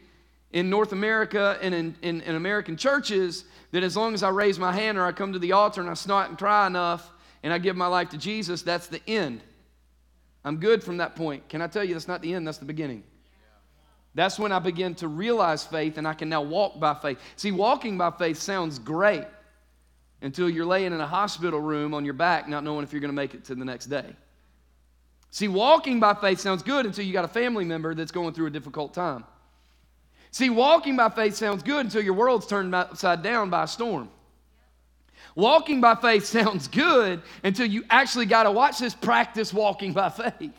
in 0.51 0.69
North 0.69 0.91
America 0.91 1.57
and 1.61 1.73
in, 1.73 1.95
in, 2.01 2.21
in, 2.21 2.35
American 2.35 2.77
churches 2.77 3.45
that 3.71 3.81
as 3.81 3.97
long 3.97 4.13
as 4.13 4.21
I 4.21 4.29
raise 4.29 4.59
my 4.59 4.71
hand 4.71 4.97
or 4.97 5.05
I 5.05 5.11
come 5.11 5.33
to 5.33 5.39
the 5.39 5.53
altar 5.53 5.81
and 5.81 5.89
I 5.89 5.95
snot 5.95 6.29
and 6.29 6.37
cry 6.37 6.67
enough 6.67 7.09
and 7.41 7.51
I 7.51 7.57
give 7.57 7.75
my 7.75 7.87
life 7.87 8.09
to 8.09 8.17
Jesus, 8.17 8.61
that's 8.61 8.87
the 8.87 9.01
end. 9.07 9.41
I'm 10.43 10.57
good 10.57 10.83
from 10.83 10.97
that 10.97 11.15
point. 11.15 11.47
Can 11.49 11.61
I 11.61 11.67
tell 11.67 11.83
you 11.83 11.93
that's 11.93 12.07
not 12.07 12.21
the 12.21 12.33
end, 12.33 12.45
that's 12.45 12.57
the 12.57 12.65
beginning. 12.65 13.03
That's 14.13 14.37
when 14.37 14.51
I 14.51 14.59
begin 14.59 14.95
to 14.95 15.07
realize 15.07 15.63
faith 15.63 15.97
and 15.97 16.07
I 16.07 16.13
can 16.13 16.29
now 16.29 16.41
walk 16.41 16.79
by 16.79 16.93
faith. 16.93 17.19
See, 17.37 17.51
walking 17.51 17.97
by 17.97 18.11
faith 18.11 18.37
sounds 18.37 18.77
great 18.77 19.25
until 20.21 20.49
you're 20.49 20.65
laying 20.65 20.93
in 20.93 20.99
a 20.99 21.07
hospital 21.07 21.59
room 21.59 21.93
on 21.93 22.03
your 22.03 22.13
back, 22.13 22.47
not 22.47 22.63
knowing 22.63 22.83
if 22.83 22.91
you're 22.91 22.99
going 22.99 23.09
to 23.09 23.15
make 23.15 23.33
it 23.33 23.45
to 23.45 23.55
the 23.55 23.65
next 23.65 23.85
day. 23.87 24.15
See, 25.31 25.47
walking 25.47 25.99
by 26.01 26.13
faith 26.13 26.39
sounds 26.39 26.61
good 26.61 26.85
until 26.85 27.05
you 27.05 27.13
got 27.13 27.23
a 27.23 27.29
family 27.29 27.63
member 27.63 27.95
that's 27.95 28.11
going 28.11 28.33
through 28.33 28.47
a 28.47 28.51
difficult 28.51 28.93
time. 28.93 29.23
See, 30.31 30.49
walking 30.49 30.97
by 30.97 31.09
faith 31.09 31.35
sounds 31.35 31.63
good 31.63 31.85
until 31.85 32.01
your 32.01 32.13
world's 32.13 32.47
turned 32.47 32.75
upside 32.75 33.23
down 33.23 33.49
by 33.49 33.63
a 33.63 33.67
storm. 33.67 34.09
Walking 35.35 35.79
by 35.79 35.95
faith 35.95 36.25
sounds 36.37 36.67
good 36.67 37.21
until 37.43 37.65
you 37.65 37.85
actually 37.89 38.25
got 38.25 38.43
to 38.43 38.51
watch 38.51 38.79
this 38.79 38.93
practice 38.93 39.53
walking 39.53 39.93
by 39.93 40.09
faith. 40.09 40.51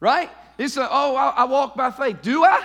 Right? 0.00 0.30
It's 0.60 0.74
said, 0.74 0.88
oh, 0.90 1.16
I, 1.16 1.30
I 1.30 1.44
walk 1.44 1.74
by 1.74 1.90
faith. 1.90 2.18
Do 2.20 2.44
I? 2.44 2.62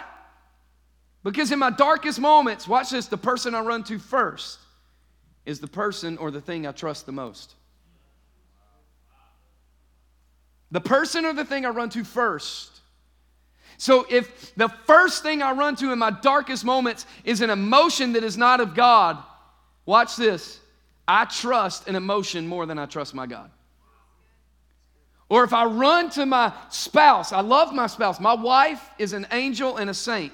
Because 1.23 1.53
in 1.53 1.59
my 1.59 1.69
darkest 1.69 2.19
moments, 2.19 2.67
watch 2.67 2.89
this, 2.89 3.07
the 3.07 3.17
person 3.17 3.55
I 3.55 3.61
run 3.61 3.85
to 3.85 3.97
first 3.97 4.59
is 5.45 5.61
the 5.61 5.67
person 5.67 6.17
or 6.17 6.29
the 6.29 6.41
thing 6.41 6.67
I 6.67 6.73
trust 6.73 7.05
the 7.05 7.13
most. 7.13 7.55
The 10.71 10.81
person 10.81 11.23
or 11.23 11.31
the 11.31 11.45
thing 11.45 11.65
I 11.65 11.69
run 11.69 11.89
to 11.91 12.03
first 12.03 12.81
So 13.77 14.05
if 14.09 14.53
the 14.55 14.69
first 14.85 15.23
thing 15.23 15.41
I 15.41 15.53
run 15.53 15.75
to 15.77 15.91
in 15.93 15.99
my 15.99 16.11
darkest 16.11 16.65
moments 16.65 17.05
is 17.23 17.41
an 17.41 17.49
emotion 17.49 18.13
that 18.13 18.23
is 18.23 18.37
not 18.37 18.59
of 18.59 18.75
God, 18.75 19.17
watch 19.85 20.15
this. 20.15 20.59
I 21.07 21.25
trust 21.25 21.87
an 21.87 21.95
emotion 21.95 22.47
more 22.47 22.65
than 22.65 22.79
I 22.79 22.87
trust 22.87 23.13
my 23.13 23.25
God. 23.25 23.51
Or 25.27 25.43
if 25.43 25.53
I 25.53 25.65
run 25.65 26.09
to 26.11 26.25
my 26.25 26.53
spouse, 26.69 27.31
I 27.31 27.41
love 27.41 27.73
my 27.73 27.87
spouse. 27.87 28.19
My 28.19 28.35
wife 28.35 28.89
is 28.99 29.13
an 29.13 29.25
angel 29.31 29.77
and 29.77 29.89
a 29.89 29.93
saint. 29.93 30.33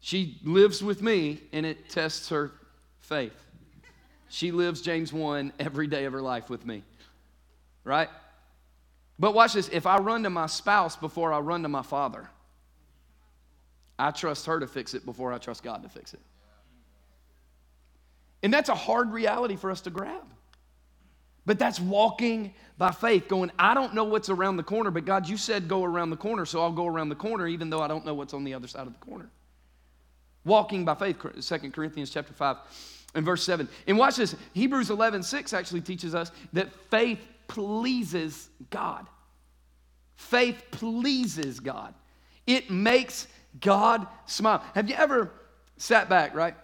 She 0.00 0.38
lives 0.44 0.82
with 0.82 1.02
me 1.02 1.40
and 1.52 1.66
it 1.66 1.88
tests 1.88 2.28
her 2.28 2.52
faith. 3.00 3.34
She 4.28 4.52
lives 4.52 4.80
James 4.80 5.12
1 5.12 5.52
every 5.58 5.86
day 5.86 6.04
of 6.04 6.12
her 6.12 6.22
life 6.22 6.50
with 6.50 6.64
me. 6.66 6.82
Right? 7.84 8.08
But 9.18 9.34
watch 9.34 9.54
this 9.54 9.68
if 9.72 9.86
I 9.86 9.98
run 9.98 10.22
to 10.24 10.30
my 10.30 10.46
spouse 10.46 10.96
before 10.96 11.32
I 11.32 11.38
run 11.38 11.62
to 11.62 11.68
my 11.68 11.82
father, 11.82 12.28
I 13.98 14.10
trust 14.10 14.46
her 14.46 14.58
to 14.60 14.66
fix 14.66 14.94
it 14.94 15.04
before 15.04 15.32
I 15.32 15.38
trust 15.38 15.62
God 15.62 15.82
to 15.82 15.88
fix 15.88 16.14
it. 16.14 16.20
And 18.42 18.52
that's 18.52 18.68
a 18.68 18.74
hard 18.74 19.12
reality 19.12 19.56
for 19.56 19.70
us 19.70 19.80
to 19.82 19.90
grab. 19.90 20.24
But 21.46 21.58
that's 21.58 21.78
walking 21.78 22.54
by 22.78 22.90
faith, 22.90 23.28
going, 23.28 23.50
I 23.58 23.74
don't 23.74 23.94
know 23.94 24.04
what's 24.04 24.30
around 24.30 24.56
the 24.56 24.62
corner, 24.62 24.90
but 24.90 25.04
God, 25.04 25.28
you 25.28 25.36
said 25.36 25.68
go 25.68 25.84
around 25.84 26.10
the 26.10 26.16
corner, 26.16 26.44
so 26.44 26.60
I'll 26.60 26.72
go 26.72 26.86
around 26.86 27.10
the 27.10 27.14
corner, 27.14 27.46
even 27.46 27.70
though 27.70 27.82
I 27.82 27.88
don't 27.88 28.04
know 28.04 28.14
what's 28.14 28.34
on 28.34 28.44
the 28.44 28.54
other 28.54 28.66
side 28.66 28.86
of 28.86 28.92
the 28.92 28.98
corner. 28.98 29.28
Walking 30.44 30.84
by 30.84 30.94
faith, 30.94 31.16
2 31.20 31.70
Corinthians 31.70 32.10
chapter 32.10 32.32
5 32.32 32.56
and 33.14 33.24
verse 33.24 33.42
7. 33.44 33.68
And 33.86 33.96
watch 33.96 34.16
this. 34.16 34.34
Hebrews 34.52 34.90
11, 34.90 35.22
6 35.22 35.52
actually 35.52 35.80
teaches 35.80 36.14
us 36.14 36.32
that 36.52 36.72
faith 36.90 37.20
pleases 37.48 38.48
God. 38.70 39.06
Faith 40.16 40.62
pleases 40.70 41.60
God. 41.60 41.94
It 42.46 42.70
makes 42.70 43.26
God 43.60 44.06
smile. 44.26 44.62
Have 44.74 44.88
you 44.88 44.96
ever 44.96 45.30
sat 45.76 46.08
back, 46.08 46.34
right? 46.34 46.54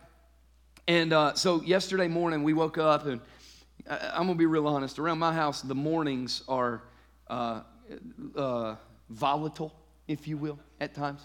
And 0.89 1.13
uh, 1.13 1.35
so 1.35 1.63
yesterday 1.63 2.09
morning 2.09 2.43
we 2.43 2.53
woke 2.53 2.79
up, 2.79 3.07
and 3.07 3.21
I, 3.89 4.19
am 4.19 4.27
gonna 4.27 4.35
be 4.35 4.47
real 4.47 4.67
honest. 4.67 4.99
Around 4.99 5.19
my 5.19 5.33
house, 5.33 5.63
the 5.63 5.75
mornings 5.75 6.43
are 6.49 6.83
uh, 7.29 7.63
uh, 8.37 8.77
volatile, 9.09 9.75
if 10.09 10.27
you 10.27 10.37
will, 10.37 10.59
at 10.81 10.95
times. 10.95 11.21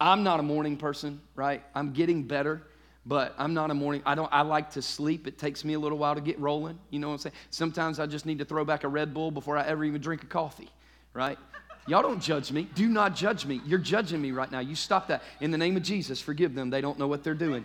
I'm 0.00 0.22
not 0.22 0.40
a 0.40 0.42
morning 0.42 0.76
person, 0.76 1.20
right? 1.34 1.62
I'm 1.74 1.92
getting 1.92 2.22
better 2.22 2.62
but 3.06 3.34
I'm 3.38 3.54
not 3.54 3.70
a 3.70 3.74
morning. 3.74 4.02
I 4.04 4.14
don't. 4.14 4.28
I 4.32 4.42
like 4.42 4.70
to 4.72 4.82
sleep. 4.82 5.26
It 5.26 5.38
takes 5.38 5.64
me 5.64 5.74
a 5.74 5.78
little 5.78 5.98
while 5.98 6.14
to 6.14 6.20
get 6.20 6.38
rolling. 6.38 6.78
You 6.90 6.98
know 6.98 7.08
what 7.08 7.14
I'm 7.14 7.18
saying? 7.18 7.34
Sometimes 7.50 7.98
I 7.98 8.06
just 8.06 8.26
need 8.26 8.38
to 8.38 8.44
throw 8.44 8.64
back 8.64 8.84
a 8.84 8.88
Red 8.88 9.14
Bull 9.14 9.30
before 9.30 9.56
I 9.56 9.66
ever 9.66 9.84
even 9.84 10.00
drink 10.00 10.22
a 10.22 10.26
coffee, 10.26 10.68
right? 11.14 11.38
Y'all 11.86 12.02
don't 12.02 12.20
judge 12.20 12.52
me. 12.52 12.68
Do 12.74 12.86
not 12.88 13.16
judge 13.16 13.46
me. 13.46 13.60
You're 13.64 13.78
judging 13.78 14.20
me 14.20 14.32
right 14.32 14.52
now. 14.52 14.60
You 14.60 14.74
stop 14.74 15.08
that. 15.08 15.22
In 15.40 15.50
the 15.50 15.58
name 15.58 15.76
of 15.76 15.82
Jesus, 15.82 16.20
forgive 16.20 16.54
them. 16.54 16.68
They 16.68 16.82
don't 16.82 16.98
know 16.98 17.08
what 17.08 17.24
they're 17.24 17.34
doing. 17.34 17.64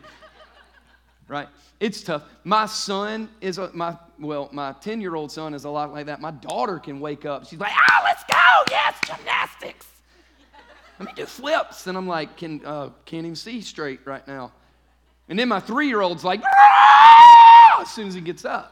Right? 1.28 1.48
It's 1.80 2.04
tough. 2.04 2.24
My 2.44 2.68
son 2.68 3.30
is 3.42 3.58
a, 3.58 3.72
my 3.74 3.98
well, 4.20 4.50
my 4.52 4.74
10-year-old 4.74 5.32
son 5.32 5.54
is 5.54 5.66
a 5.66 5.70
lot 5.70 5.92
like 5.92 6.06
that. 6.06 6.22
My 6.22 6.32
daughter 6.32 6.80
can 6.80 7.00
wake 7.00 7.26
up. 7.26 7.48
She's 7.48 7.60
like, 7.60 7.74
"Oh, 7.74 8.02
let's 8.04 8.24
go. 8.32 8.38
Yes, 8.70 8.98
gymnastics. 9.06 9.88
Let 11.00 11.08
me 11.08 11.14
do 11.16 11.26
flips." 11.26 11.88
And 11.88 11.98
I'm 11.98 12.08
like, 12.08 12.38
"Can 12.38 12.62
uh, 12.64 12.90
can't 13.06 13.26
even 13.26 13.36
see 13.36 13.62
straight 13.62 14.00
right 14.06 14.26
now." 14.28 14.52
And 15.28 15.40
then 15.40 15.50
my 15.50 15.60
three 15.60 15.88
year 15.88 16.02
old's 16.02 16.24
like, 16.24 16.42
as 17.82 17.90
soon 17.90 18.08
as 18.08 18.14
he 18.14 18.22
gets 18.22 18.46
up. 18.46 18.72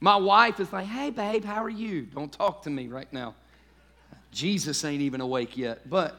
My 0.00 0.16
wife 0.16 0.60
is 0.60 0.72
like, 0.72 0.86
hey, 0.86 1.10
babe, 1.10 1.44
how 1.44 1.62
are 1.62 1.70
you? 1.70 2.02
Don't 2.02 2.32
talk 2.32 2.62
to 2.62 2.70
me 2.70 2.88
right 2.88 3.10
now. 3.12 3.34
Jesus 4.32 4.84
ain't 4.84 5.02
even 5.02 5.20
awake 5.20 5.56
yet. 5.56 5.88
But, 5.88 6.16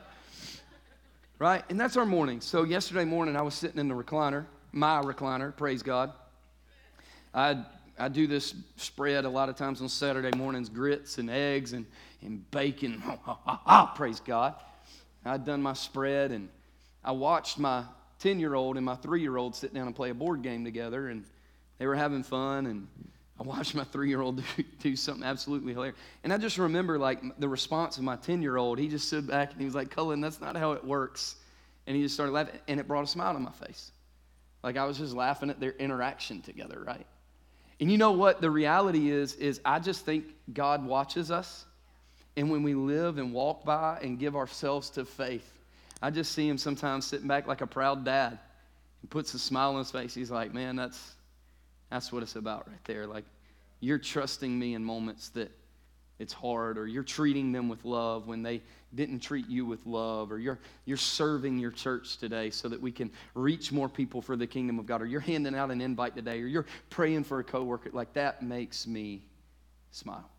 right? 1.40 1.64
And 1.70 1.80
that's 1.80 1.98
our 1.98 2.06
morning. 2.06 2.42
So, 2.42 2.64
yesterday 2.64 3.06
morning, 3.06 3.36
I 3.36 3.42
was 3.42 3.56
sitting 3.56 3.80
in 3.80 3.88
the 3.88 3.96
recliner, 3.96 4.46
my 4.72 5.02
recliner, 5.02 5.56
praise 5.56 5.84
God. 5.84 6.12
I, 7.34 7.64
I 7.98 8.08
do 8.10 8.28
this 8.28 8.54
spread 8.78 9.26
a 9.26 9.30
lot 9.30 9.50
of 9.50 9.56
times 9.56 9.82
on 9.82 9.90
Saturday 9.90 10.36
mornings 10.38 10.70
grits 10.70 11.18
and 11.18 11.30
eggs 11.30 11.74
and, 11.74 11.86
and 12.22 12.50
bacon. 12.52 13.02
praise 13.96 14.20
God. 14.20 14.56
I'd 15.24 15.46
done 15.46 15.62
my 15.62 15.74
spread 15.74 16.32
and 16.32 16.50
I 17.04 17.12
watched 17.12 17.58
my 17.58 17.84
10 18.20 18.40
year 18.40 18.54
old 18.54 18.78
and 18.78 18.86
my 18.86 18.96
three 18.96 19.22
year 19.22 19.38
old 19.38 19.56
sit 19.56 19.74
down 19.74 19.88
and 19.88 19.96
play 19.96 20.12
a 20.12 20.14
board 20.14 20.44
game 20.44 20.64
together, 20.64 21.10
and 21.10 21.26
they 21.80 21.88
were 21.88 21.96
having 21.96 22.24
fun. 22.24 22.68
And 22.68 22.88
I 23.40 23.44
watched 23.44 23.74
my 23.74 23.84
three 23.84 24.10
year 24.10 24.22
old 24.22 24.38
do, 24.58 24.64
do, 24.80 24.96
something 24.96 25.24
absolutely 25.24 25.74
hilarious. 25.74 25.98
And 26.24 26.32
I 26.32 26.38
just 26.38 26.58
remember 26.58 27.00
like 27.00 27.22
the 27.40 27.50
response 27.50 27.98
of 27.98 28.04
my 28.04 28.16
10 28.16 28.42
year 28.42 28.58
old. 28.58 28.78
He 28.78 28.88
just 28.88 29.08
stood 29.08 29.28
back 29.28 29.52
and 29.52 29.60
he 29.60 29.66
was 29.66 29.76
like, 29.76 29.90
Cullen, 29.90 30.22
that's 30.22 30.40
not 30.40 30.56
how 30.56 30.74
it 30.74 30.84
works. 30.84 31.36
And 31.88 31.96
he 31.96 32.04
just 32.04 32.14
started 32.14 32.32
laughing, 32.32 32.60
and 32.68 32.80
it 32.80 32.88
brought 32.88 33.04
a 33.04 33.08
smile 33.08 33.34
to 33.34 33.40
my 33.40 33.52
face. 33.52 33.92
Like 34.64 34.78
I 34.78 34.86
was 34.86 34.98
just 34.98 35.14
laughing 35.14 35.50
at 35.50 35.60
their 35.60 35.72
interaction 35.72 36.42
together, 36.42 36.82
right? 36.86 37.06
And 37.80 37.92
you 37.92 37.98
know 37.98 38.12
what 38.12 38.42
the 38.42 38.52
reality 38.52 39.10
is 39.10 39.34
is 39.36 39.60
I 39.66 39.80
just 39.80 40.06
think 40.06 40.26
God 40.54 40.86
watches 40.86 41.32
us. 41.32 41.66
And 42.38 42.50
when 42.50 42.64
we 42.64 42.76
live 42.76 43.18
and 43.18 43.34
walk 43.34 43.66
by 43.66 44.00
and 44.02 44.20
give 44.20 44.36
ourselves 44.36 44.90
to 44.92 45.04
faith, 45.04 45.52
I 46.02 46.12
just 46.12 46.32
see 46.32 46.48
him 46.48 46.58
sometimes 46.58 47.06
sitting 47.06 47.28
back 47.28 47.48
like 47.48 47.62
a 47.62 47.68
proud 47.68 48.06
dad. 48.06 48.40
and 49.02 49.10
puts 49.10 49.34
a 49.34 49.40
smile 49.40 49.72
on 49.72 49.80
his 49.80 49.92
face. 49.92 50.14
He's 50.14 50.32
like, 50.32 50.54
man, 50.54 50.76
that's, 50.76 51.16
that's 51.90 52.12
what 52.12 52.24
it's 52.24 52.36
about 52.36 52.68
right 52.68 52.84
there. 52.86 53.08
Like, 53.08 53.26
you're 53.80 53.98
trusting 53.98 54.58
me 54.58 54.76
in 54.76 54.84
moments 54.84 55.30
that 55.30 55.52
it's 56.22 56.34
hard, 56.34 56.78
or 56.78 56.86
you're 56.86 57.04
treating 57.04 57.52
them 57.52 57.68
with 57.68 57.84
love 57.84 58.28
when 58.28 58.44
they 58.44 58.62
didn't 58.94 59.20
treat 59.22 59.48
you 59.50 59.66
with 59.66 59.84
love, 59.88 60.32
or 60.32 60.38
you're, 60.38 60.60
you're 60.86 60.96
serving 60.96 61.58
your 61.58 61.72
church 61.72 62.18
today 62.18 62.52
so 62.52 62.70
that 62.70 62.80
we 62.80 62.92
can 62.92 63.10
reach 63.34 63.72
more 63.72 63.90
people 63.90 64.22
for 64.22 64.36
the 64.36 64.46
kingdom 64.46 64.78
of 64.78 64.86
God, 64.86 65.02
or 65.02 65.08
you're 65.08 65.20
handing 65.20 65.56
out 65.56 65.72
an 65.72 65.82
invite 65.82 66.16
today, 66.16 66.40
or 66.40 66.46
you're 66.46 66.68
praying 66.92 67.24
for 67.24 67.40
a 67.40 67.44
coworker. 67.44 67.90
Like, 67.92 68.14
that 68.14 68.44
makes 68.44 68.86
me 68.86 69.24
smile. 69.90 70.30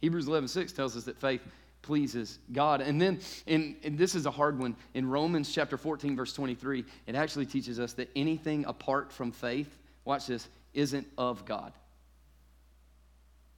Hebrews 0.00 0.28
11 0.28 0.48
6 0.48 0.72
tells 0.72 0.96
us 0.96 1.04
that 1.04 1.20
faith 1.20 1.42
pleases 1.82 2.38
God. 2.52 2.80
And 2.80 3.00
then, 3.00 3.18
and 3.48 3.76
this 3.82 4.14
is 4.14 4.26
a 4.26 4.30
hard 4.30 4.60
one, 4.60 4.76
in 4.94 5.08
Romans 5.08 5.52
chapter 5.52 5.76
14, 5.76 6.14
verse 6.14 6.32
23, 6.32 6.84
it 7.08 7.14
actually 7.16 7.46
teaches 7.46 7.80
us 7.80 7.94
that 7.94 8.10
anything 8.14 8.64
apart 8.66 9.12
from 9.12 9.32
faith, 9.32 9.76
watch 10.04 10.28
this, 10.28 10.48
isn't 10.72 11.06
of 11.18 11.44
God. 11.46 11.72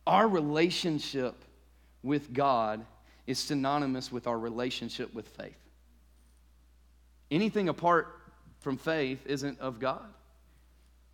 Our 0.07 0.27
relationship 0.29 1.45
with 2.03 2.33
God 2.33 2.85
is 3.27 3.39
synonymous 3.39 4.11
with 4.11 4.27
our 4.27 4.39
relationship 4.39 5.15
with 5.15 5.29
faith. 5.29 5.59
Anything 7.31 7.69
apart 7.69 8.21
from 8.61 8.77
faith 8.77 9.25
isn't 9.27 9.61
of 9.61 9.79
God. 9.79 10.13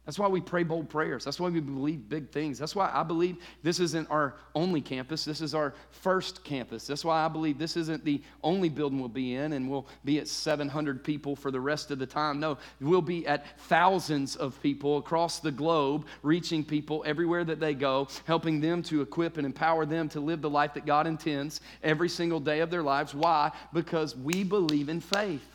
That's 0.09 0.19
why 0.19 0.29
we 0.29 0.41
pray 0.41 0.62
bold 0.62 0.88
prayers. 0.88 1.23
That's 1.23 1.38
why 1.38 1.50
we 1.50 1.61
believe 1.61 2.09
big 2.09 2.31
things. 2.31 2.59
That's 2.59 2.75
why 2.75 2.91
I 2.95 3.03
believe 3.03 3.37
this 3.62 3.79
isn't 3.79 4.11
our 4.11 4.37
only 4.55 4.81
campus. 4.81 5.23
This 5.23 5.43
is 5.43 5.55
our 5.55 5.75
first 5.91 6.43
campus. 6.45 6.87
That's 6.87 7.05
why 7.05 7.27
I 7.27 7.29
believe 7.29 7.59
this 7.59 7.77
isn't 7.77 8.07
the 8.07 8.23
only 8.43 8.71
building 8.71 9.00
we'll 9.00 9.11
be 9.11 9.35
in 9.35 9.53
and 9.53 9.69
we'll 9.69 9.87
be 10.07 10.19
at 10.19 10.27
700 10.27 11.05
people 11.05 11.37
for 11.37 11.50
the 11.50 11.61
rest 11.61 11.91
of 11.91 11.99
the 11.99 12.07
time. 12.07 12.41
No, 12.41 12.57
we'll 12.81 13.03
be 13.03 13.27
at 13.27 13.59
thousands 13.65 14.35
of 14.35 14.59
people 14.62 14.97
across 14.97 15.41
the 15.41 15.53
globe, 15.53 16.07
reaching 16.23 16.65
people 16.65 17.05
everywhere 17.07 17.45
that 17.45 17.61
they 17.61 17.75
go, 17.75 18.09
helping 18.25 18.62
them 18.62 18.83
to 18.85 19.03
equip 19.03 19.37
and 19.37 19.45
empower 19.45 19.85
them 19.85 20.09
to 20.09 20.21
live 20.21 20.41
the 20.41 20.49
life 20.49 20.73
that 20.73 20.87
God 20.87 21.07
intends 21.07 21.61
every 21.83 22.09
single 22.09 22.41
day 22.41 22.61
of 22.61 22.71
their 22.71 22.83
lives. 22.83 23.15
Why? 23.15 23.53
Because 23.75 24.17
we 24.17 24.43
believe 24.43 24.88
in 24.88 25.03
faith. 25.03 25.47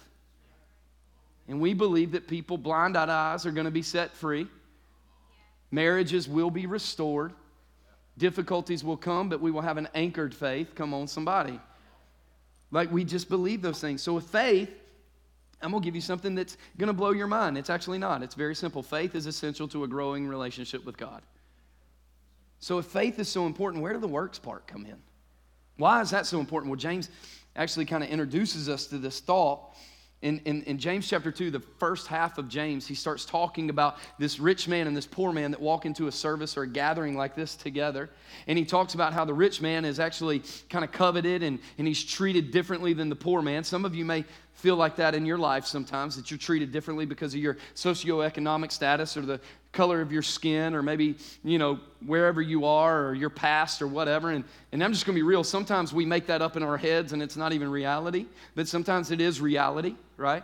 And 1.54 1.62
we 1.62 1.76
believe 1.76 2.14
that 2.14 2.28
people, 2.28 2.58
blind 2.58 2.98
eyes, 2.98 3.46
are 3.46 3.52
going 3.52 3.66
to 3.66 3.72
be 3.72 3.84
set 3.84 4.18
free. 4.18 4.48
Marriages 5.70 6.28
will 6.28 6.50
be 6.50 6.66
restored. 6.66 7.32
Difficulties 8.18 8.84
will 8.84 8.98
come, 8.98 9.30
but 9.30 9.40
we 9.40 9.52
will 9.52 9.62
have 9.62 9.78
an 9.78 9.88
anchored 9.94 10.34
faith. 10.34 10.74
Come 10.74 10.96
on, 10.96 11.08
somebody. 11.08 11.60
Like 12.72 12.92
we 12.92 13.04
just 13.04 13.30
believe 13.30 13.62
those 13.62 13.80
things. 13.80 14.02
So 14.02 14.14
with 14.14 14.26
faith, 14.26 14.68
I'm 15.62 15.70
going 15.70 15.84
to 15.84 15.86
give 15.86 15.94
you 15.94 16.02
something 16.02 16.34
that's 16.34 16.58
going 16.80 16.88
to 16.88 16.94
blow 16.94 17.12
your 17.12 17.28
mind. 17.28 17.56
It's 17.56 17.70
actually 17.70 18.00
not. 18.00 18.24
It's 18.24 18.34
very 18.34 18.56
simple. 18.56 18.82
Faith 18.82 19.14
is 19.14 19.28
essential 19.28 19.68
to 19.68 19.84
a 19.84 19.88
growing 19.88 20.28
relationship 20.28 20.84
with 20.84 20.98
God. 20.98 21.22
So 22.62 22.80
if 22.80 22.88
faith 22.88 23.20
is 23.20 23.30
so 23.30 23.46
important, 23.46 23.84
where 23.84 23.94
do 23.94 24.00
the 24.00 24.08
works 24.08 24.40
part 24.40 24.66
come 24.66 24.88
in? 24.88 24.98
Why 25.78 26.02
is 26.02 26.10
that 26.10 26.26
so 26.26 26.40
important? 26.40 26.72
Well, 26.72 26.80
James 26.80 27.12
actually 27.56 27.86
kind 27.86 28.04
of 28.04 28.10
introduces 28.10 28.70
us 28.70 28.88
to 28.88 28.98
this 28.98 29.20
thought 29.20 29.76
in, 30.24 30.40
in, 30.46 30.64
in, 30.64 30.78
James 30.78 31.06
chapter 31.06 31.34
2, 31.34 31.52
the 31.52 31.60
first 31.60 32.08
half 32.08 32.38
of 32.38 32.48
James, 32.48 32.88
he 32.88 32.96
starts 32.96 33.26
talking 33.26 33.70
about 33.70 33.98
this 34.18 34.40
rich 34.40 34.70
man 34.70 34.88
and 34.88 34.96
this 34.96 35.06
poor 35.06 35.34
man 35.34 35.52
that 35.52 35.60
walk 35.60 35.86
into 35.86 36.08
a 36.08 36.12
service 36.14 36.56
or 36.56 36.64
a 36.64 36.68
gathering 36.68 37.18
like 37.18 37.36
this 37.36 37.58
together. 37.58 38.10
And 38.48 38.58
he 38.58 38.64
talks 38.64 38.94
about 38.94 39.12
how 39.12 39.26
the 39.26 39.34
rich 39.34 39.62
man 39.62 39.84
is 39.84 40.00
actually 40.00 40.42
kind 40.70 40.86
of 40.86 40.94
coveted 40.94 41.44
and, 41.44 41.60
and 41.78 41.86
he's 41.86 42.02
treated 42.02 42.52
differently 42.52 42.94
than 42.94 43.10
the 43.10 43.18
poor 43.18 43.42
man. 43.42 43.66
Some 43.66 43.84
of 43.84 43.94
you 43.96 44.06
may 44.06 44.24
feel 44.54 44.78
like 44.78 44.96
that 44.96 45.14
in 45.14 45.26
your 45.26 45.38
life 45.38 45.66
sometimes, 45.66 46.16
that 46.16 46.32
you're 46.32 46.38
treated 46.38 46.72
differently 46.72 47.06
because 47.06 47.34
of 47.34 47.42
your 47.42 47.58
socioeconomic 47.76 48.72
status 48.72 49.18
or 49.18 49.24
the 49.24 49.42
color 49.74 50.00
of 50.00 50.12
your 50.12 50.22
skin 50.22 50.74
or 50.74 50.82
maybe, 50.82 51.18
you 51.44 51.58
know, 51.58 51.80
wherever 52.06 52.42
you 52.42 52.66
are 52.66 53.08
or 53.08 53.14
your 53.14 53.30
past 53.30 53.82
or 53.82 53.88
whatever. 53.88 54.30
And, 54.30 54.46
and 54.72 54.84
I'm 54.84 54.94
just 54.94 55.06
going 55.06 55.16
to 55.16 55.20
be 55.20 55.28
real. 55.28 55.44
Sometimes 55.44 55.94
we 55.94 56.06
make 56.06 56.28
that 56.28 56.42
up 56.42 56.56
in 56.56 56.64
our 56.64 56.78
heads 56.78 57.12
and 57.12 57.22
it's 57.22 57.36
not 57.36 57.52
even 57.52 57.70
reality, 57.70 58.28
but 58.56 58.68
sometimes 58.68 59.12
it 59.12 59.20
is 59.20 59.42
reality, 59.42 59.96
right? 60.16 60.44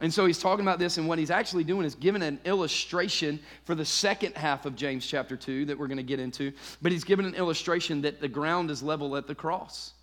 And 0.00 0.12
so 0.12 0.26
he's 0.26 0.38
talking 0.38 0.62
about 0.62 0.78
this, 0.78 0.98
and 0.98 1.08
what 1.08 1.18
he's 1.18 1.30
actually 1.30 1.64
doing 1.64 1.86
is 1.86 1.94
giving 1.94 2.22
an 2.22 2.38
illustration 2.44 3.40
for 3.64 3.74
the 3.74 3.84
second 3.84 4.36
half 4.36 4.66
of 4.66 4.76
James 4.76 5.06
chapter 5.06 5.38
2 5.38 5.64
that 5.66 5.78
we're 5.78 5.86
going 5.86 5.96
to 5.96 6.02
get 6.02 6.20
into. 6.20 6.52
But 6.82 6.92
he's 6.92 7.04
given 7.04 7.24
an 7.24 7.34
illustration 7.34 8.02
that 8.02 8.20
the 8.20 8.28
ground 8.28 8.70
is 8.70 8.82
level 8.82 9.16
at 9.16 9.26
the 9.26 9.34
cross. 9.34 9.94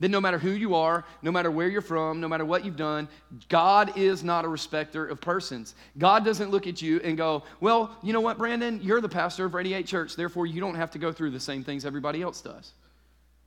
That 0.00 0.10
no 0.10 0.20
matter 0.20 0.38
who 0.38 0.50
you 0.50 0.74
are, 0.74 1.04
no 1.22 1.32
matter 1.32 1.50
where 1.50 1.68
you're 1.68 1.80
from, 1.80 2.20
no 2.20 2.28
matter 2.28 2.44
what 2.44 2.64
you've 2.64 2.76
done, 2.76 3.08
God 3.48 3.96
is 3.96 4.22
not 4.22 4.44
a 4.44 4.48
respecter 4.48 5.06
of 5.06 5.20
persons. 5.22 5.74
God 5.96 6.24
doesn't 6.24 6.50
look 6.50 6.66
at 6.66 6.82
you 6.82 7.00
and 7.02 7.16
go, 7.16 7.44
Well, 7.60 7.96
you 8.02 8.12
know 8.12 8.20
what, 8.20 8.36
Brandon? 8.36 8.78
You're 8.82 9.00
the 9.00 9.08
pastor 9.08 9.46
of 9.46 9.54
Radiate 9.54 9.86
Church, 9.86 10.14
therefore 10.14 10.46
you 10.46 10.60
don't 10.60 10.74
have 10.74 10.90
to 10.90 10.98
go 10.98 11.12
through 11.12 11.30
the 11.30 11.40
same 11.40 11.64
things 11.64 11.86
everybody 11.86 12.20
else 12.20 12.42
does. 12.42 12.72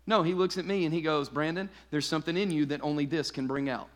No, 0.08 0.24
he 0.24 0.34
looks 0.34 0.58
at 0.58 0.66
me 0.66 0.86
and 0.86 0.94
he 0.94 1.02
goes, 1.02 1.30
Brandon, 1.30 1.70
there's 1.92 2.08
something 2.08 2.36
in 2.36 2.50
you 2.50 2.66
that 2.66 2.82
only 2.82 3.06
this 3.06 3.30
can 3.30 3.46
bring 3.46 3.70
out 3.70 3.88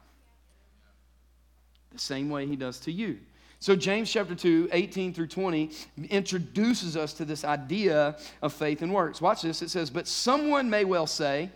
the 1.91 1.99
same 1.99 2.29
way 2.29 2.45
he 2.45 2.55
does 2.55 2.79
to 2.81 2.91
you. 2.91 3.17
So, 3.59 3.75
James 3.77 4.11
chapter 4.11 4.35
2, 4.35 4.69
18 4.73 5.13
through 5.13 5.27
20, 5.27 5.71
introduces 6.09 6.97
us 6.97 7.13
to 7.13 7.23
this 7.23 7.45
idea 7.45 8.17
of 8.41 8.51
faith 8.51 8.81
and 8.81 8.93
works. 8.93 9.21
Watch 9.21 9.41
this. 9.41 9.61
It 9.61 9.69
says, 9.69 9.89
But 9.89 10.05
someone 10.07 10.69
may 10.69 10.83
well 10.83 11.07
say, 11.07 11.49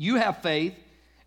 You 0.00 0.16
have 0.16 0.40
faith, 0.40 0.74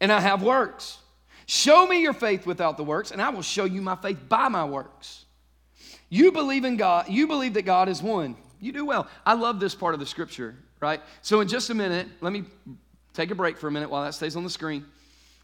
and 0.02 0.12
I 0.12 0.20
have 0.20 0.42
works. 0.42 0.98
Show 1.46 1.86
me 1.86 2.02
your 2.02 2.12
faith 2.12 2.48
without 2.48 2.76
the 2.76 2.84
works, 2.84 3.12
and 3.12 3.22
I 3.22 3.30
will 3.30 3.44
show 3.44 3.66
you 3.66 3.84
my 3.84 3.96
faith 3.96 4.18
by 4.28 4.48
my 4.48 4.66
works. 4.66 5.26
You 6.10 6.32
believe 6.32 6.66
in 6.66 6.76
God, 6.76 7.08
you 7.08 7.28
believe 7.28 7.54
that 7.54 7.66
God 7.66 7.88
is 7.88 8.02
one. 8.02 8.36
You 8.60 8.72
do 8.72 8.84
well. 8.84 9.08
I 9.28 9.36
love 9.36 9.60
this 9.60 9.76
part 9.76 9.94
of 9.94 10.00
the 10.00 10.08
scripture, 10.08 10.56
right? 10.80 11.02
So, 11.22 11.42
in 11.42 11.48
just 11.48 11.70
a 11.70 11.76
minute, 11.76 12.08
let 12.20 12.34
me 12.34 12.46
take 13.14 13.30
a 13.30 13.36
break 13.36 13.60
for 13.60 13.68
a 13.68 13.72
minute 13.72 13.92
while 13.92 14.06
that 14.06 14.16
stays 14.16 14.36
on 14.36 14.44
the 14.44 14.50
screen. 14.50 14.84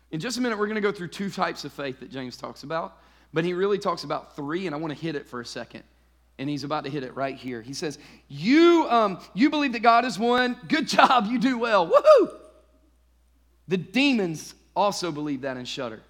In 0.09 0.19
just 0.19 0.39
a 0.39 0.41
minute, 0.41 0.57
we're 0.57 0.65
going 0.65 0.73
to 0.73 0.81
go 0.81 0.91
through 0.91 1.09
two 1.09 1.29
types 1.29 1.65
of 1.65 1.71
faith 1.71 1.99
that 1.99 2.09
James 2.09 2.35
talks 2.35 2.63
about, 2.63 2.97
but 3.31 3.45
he 3.45 3.53
really 3.53 3.77
talks 3.77 4.05
about 4.05 4.35
three, 4.35 4.65
and 4.65 4.73
I 4.73 4.79
want 4.79 4.91
to 4.91 4.99
hit 4.99 5.13
it 5.13 5.27
for 5.27 5.39
a 5.39 5.45
second. 5.45 5.83
And 6.39 6.49
he's 6.49 6.63
about 6.63 6.83
to 6.85 6.89
hit 6.89 7.03
it 7.03 7.15
right 7.15 7.35
here. 7.35 7.61
He 7.61 7.73
says, 7.73 7.99
You, 8.27 8.87
um, 8.89 9.19
you 9.35 9.51
believe 9.51 9.73
that 9.73 9.83
God 9.83 10.03
is 10.03 10.17
one. 10.17 10.57
Good 10.67 10.87
job. 10.97 11.27
You 11.27 11.37
do 11.37 11.59
well. 11.59 11.87
Woohoo! 11.87 12.48
The 13.69 13.77
demons 13.77 14.53
also 14.75 15.11
believe 15.11 15.41
that 15.41 15.55
and 15.55 15.67
shudder. 15.67 16.01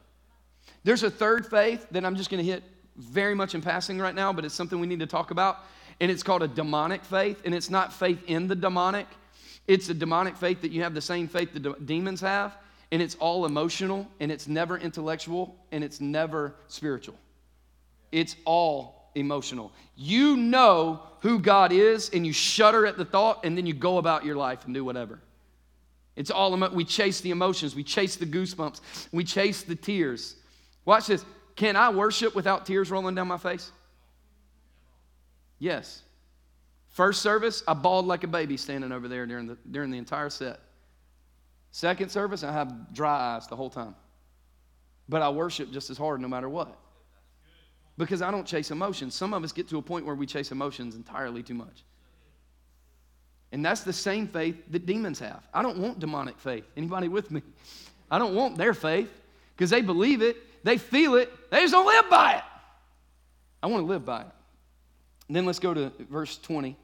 There's 0.84 1.04
a 1.04 1.12
third 1.12 1.46
faith 1.46 1.86
that 1.92 2.04
I'm 2.04 2.16
just 2.16 2.32
going 2.32 2.44
to 2.44 2.52
hit 2.52 2.64
very 2.96 3.36
much 3.36 3.54
in 3.54 3.62
passing 3.62 4.00
right 4.00 4.16
now, 4.16 4.34
but 4.34 4.46
it's 4.46 4.56
something 4.56 4.80
we 4.80 4.88
need 4.88 5.02
to 5.02 5.08
talk 5.08 5.30
about. 5.30 5.60
And 6.00 6.10
it's 6.10 6.24
called 6.24 6.42
a 6.42 6.48
demonic 6.48 7.04
faith. 7.04 7.42
And 7.46 7.54
it's 7.54 7.70
not 7.70 7.94
faith 7.94 8.24
in 8.26 8.48
the 8.48 8.56
demonic, 8.56 9.06
it's 9.68 9.88
a 9.90 9.94
demonic 9.94 10.36
faith 10.36 10.62
that 10.62 10.72
you 10.72 10.82
have 10.82 10.96
the 10.96 11.02
same 11.02 11.28
faith 11.28 11.54
the 11.54 11.60
de- 11.60 11.80
demons 11.86 12.22
have 12.22 12.58
and 12.92 13.02
it's 13.02 13.16
all 13.16 13.46
emotional 13.46 14.08
and 14.20 14.32
it's 14.32 14.48
never 14.48 14.78
intellectual 14.78 15.56
and 15.72 15.84
it's 15.84 16.02
never 16.02 16.56
spiritual. 16.68 17.16
It's 18.12 18.36
all 18.46 19.12
emotional. 19.14 19.72
You 19.96 20.38
know 20.38 21.04
who 21.20 21.40
God 21.40 21.72
is 21.72 22.10
and 22.10 22.26
you 22.26 22.34
shudder 22.34 22.88
at 22.88 22.98
the 22.98 23.06
thought 23.06 23.46
and 23.46 23.56
then 23.56 23.66
you 23.66 23.74
go 23.74 23.98
about 24.00 24.26
your 24.26 24.36
life 24.36 24.66
and 24.66 24.74
do 24.74 24.84
whatever. 24.84 25.20
It's 26.20 26.30
all 26.30 26.54
emo- 26.54 26.70
we 26.70 26.84
chase 26.84 27.22
the 27.22 27.32
emotions, 27.32 27.76
we 27.76 27.84
chase 27.84 28.18
the 28.18 28.26
goosebumps, 28.26 28.82
we 29.14 29.24
chase 29.24 29.64
the 29.64 29.74
tears. 29.74 30.36
Watch 30.84 31.08
this. 31.08 31.24
Can 31.56 31.78
I 31.78 31.92
worship 31.92 32.36
without 32.36 32.66
tears 32.66 32.92
rolling 32.92 33.16
down 33.16 33.30
my 33.30 33.38
face? 33.38 33.72
Yes. 35.60 36.02
First 36.90 37.22
service, 37.22 37.64
I 37.66 37.74
bawled 37.74 38.06
like 38.06 38.26
a 38.26 38.28
baby 38.28 38.58
standing 38.58 38.92
over 38.92 39.08
there 39.08 39.26
during 39.26 39.48
the, 39.48 39.58
during 39.72 39.92
the 39.92 39.98
entire 39.98 40.30
set. 40.30 40.60
Second 41.72 42.10
service, 42.10 42.44
I 42.44 42.52
have 42.52 42.94
dry 42.94 43.36
eyes 43.36 43.48
the 43.48 43.56
whole 43.56 43.70
time. 43.70 43.96
But 45.08 45.22
I 45.22 45.30
worship 45.30 45.72
just 45.72 45.90
as 45.90 45.98
hard 45.98 46.20
no 46.20 46.28
matter 46.28 46.50
what. 46.50 46.78
Because 47.98 48.22
I 48.22 48.30
don't 48.30 48.46
chase 48.46 48.72
emotions. 48.72 49.16
Some 49.16 49.34
of 49.34 49.42
us 49.46 49.54
get 49.54 49.70
to 49.70 49.78
a 49.78 49.82
point 49.82 50.06
where 50.06 50.16
we 50.16 50.26
chase 50.26 50.52
emotions 50.52 50.96
entirely 50.96 51.44
too 51.44 51.54
much. 51.54 51.86
And 53.52 53.66
that's 53.66 53.82
the 53.82 53.94
same 53.94 54.28
faith 54.28 54.56
that 54.70 54.86
demons 54.86 55.20
have. 55.20 55.42
I 55.54 55.62
don't 55.62 55.78
want 55.78 56.00
demonic 56.00 56.38
faith. 56.40 56.66
Anybody 56.78 57.08
with 57.08 57.32
me? 57.32 57.42
I 58.12 58.20
don't 58.20 58.36
want 58.36 58.58
their 58.58 58.74
faith 58.74 59.10
because 59.56 59.70
they 59.70 59.82
believe 59.82 60.22
it, 60.22 60.38
they 60.64 60.78
feel 60.78 61.16
it, 61.16 61.32
they 61.50 61.62
just 61.62 61.74
don't 61.74 61.86
live 61.86 62.10
by 62.10 62.36
it. 62.36 62.44
I 63.62 63.68
want 63.68 63.84
to 63.84 63.88
live 63.88 64.06
by 64.06 64.22
it. 64.22 64.28
And 65.28 65.36
then 65.36 65.46
let's 65.46 65.60
go 65.60 65.74
to 65.74 65.92
verse 66.10 66.38
20. 66.38 66.76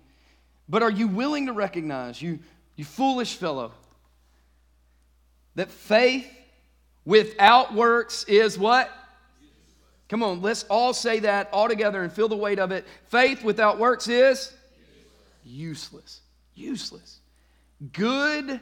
But 0.67 0.83
are 0.83 0.91
you 0.91 1.07
willing 1.07 1.45
to 1.45 1.53
recognize, 1.53 2.21
you, 2.21 2.39
you 2.75 2.85
foolish 2.85 3.35
fellow, 3.35 3.71
that 5.55 5.71
faith 5.71 6.27
without 7.05 7.73
works 7.73 8.23
is 8.25 8.57
what? 8.57 8.91
Come 10.09 10.21
on, 10.21 10.41
let's 10.41 10.63
all 10.65 10.93
say 10.93 11.19
that 11.19 11.49
all 11.51 11.67
together 11.67 12.03
and 12.03 12.11
feel 12.11 12.27
the 12.27 12.35
weight 12.35 12.59
of 12.59 12.71
it. 12.71 12.85
Faith 13.07 13.43
without 13.43 13.79
works 13.79 14.07
is 14.07 14.53
useless. 15.43 16.21
Useless. 16.21 16.21
Good 17.91 18.59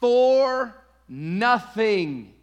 for 0.00 0.74
nothing. 1.08 2.34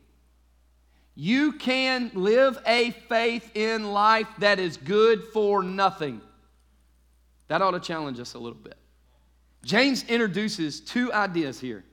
You 1.15 1.53
can 1.53 2.11
live 2.13 2.61
a 2.65 2.91
faith 2.91 3.55
in 3.55 3.93
life 3.93 4.27
that 4.39 4.59
is 4.59 4.77
good 4.77 5.23
for 5.23 5.63
nothing. 5.63 6.19
That 7.47 7.61
ought 7.61 7.71
to 7.71 7.79
challenge 7.79 8.19
us 8.19 8.33
a 8.33 8.39
little 8.39 8.59
bit. 8.59 8.75
James 9.63 10.03
introduces 10.03 10.81
two 10.81 11.11
ideas 11.13 11.59
here 11.59 11.83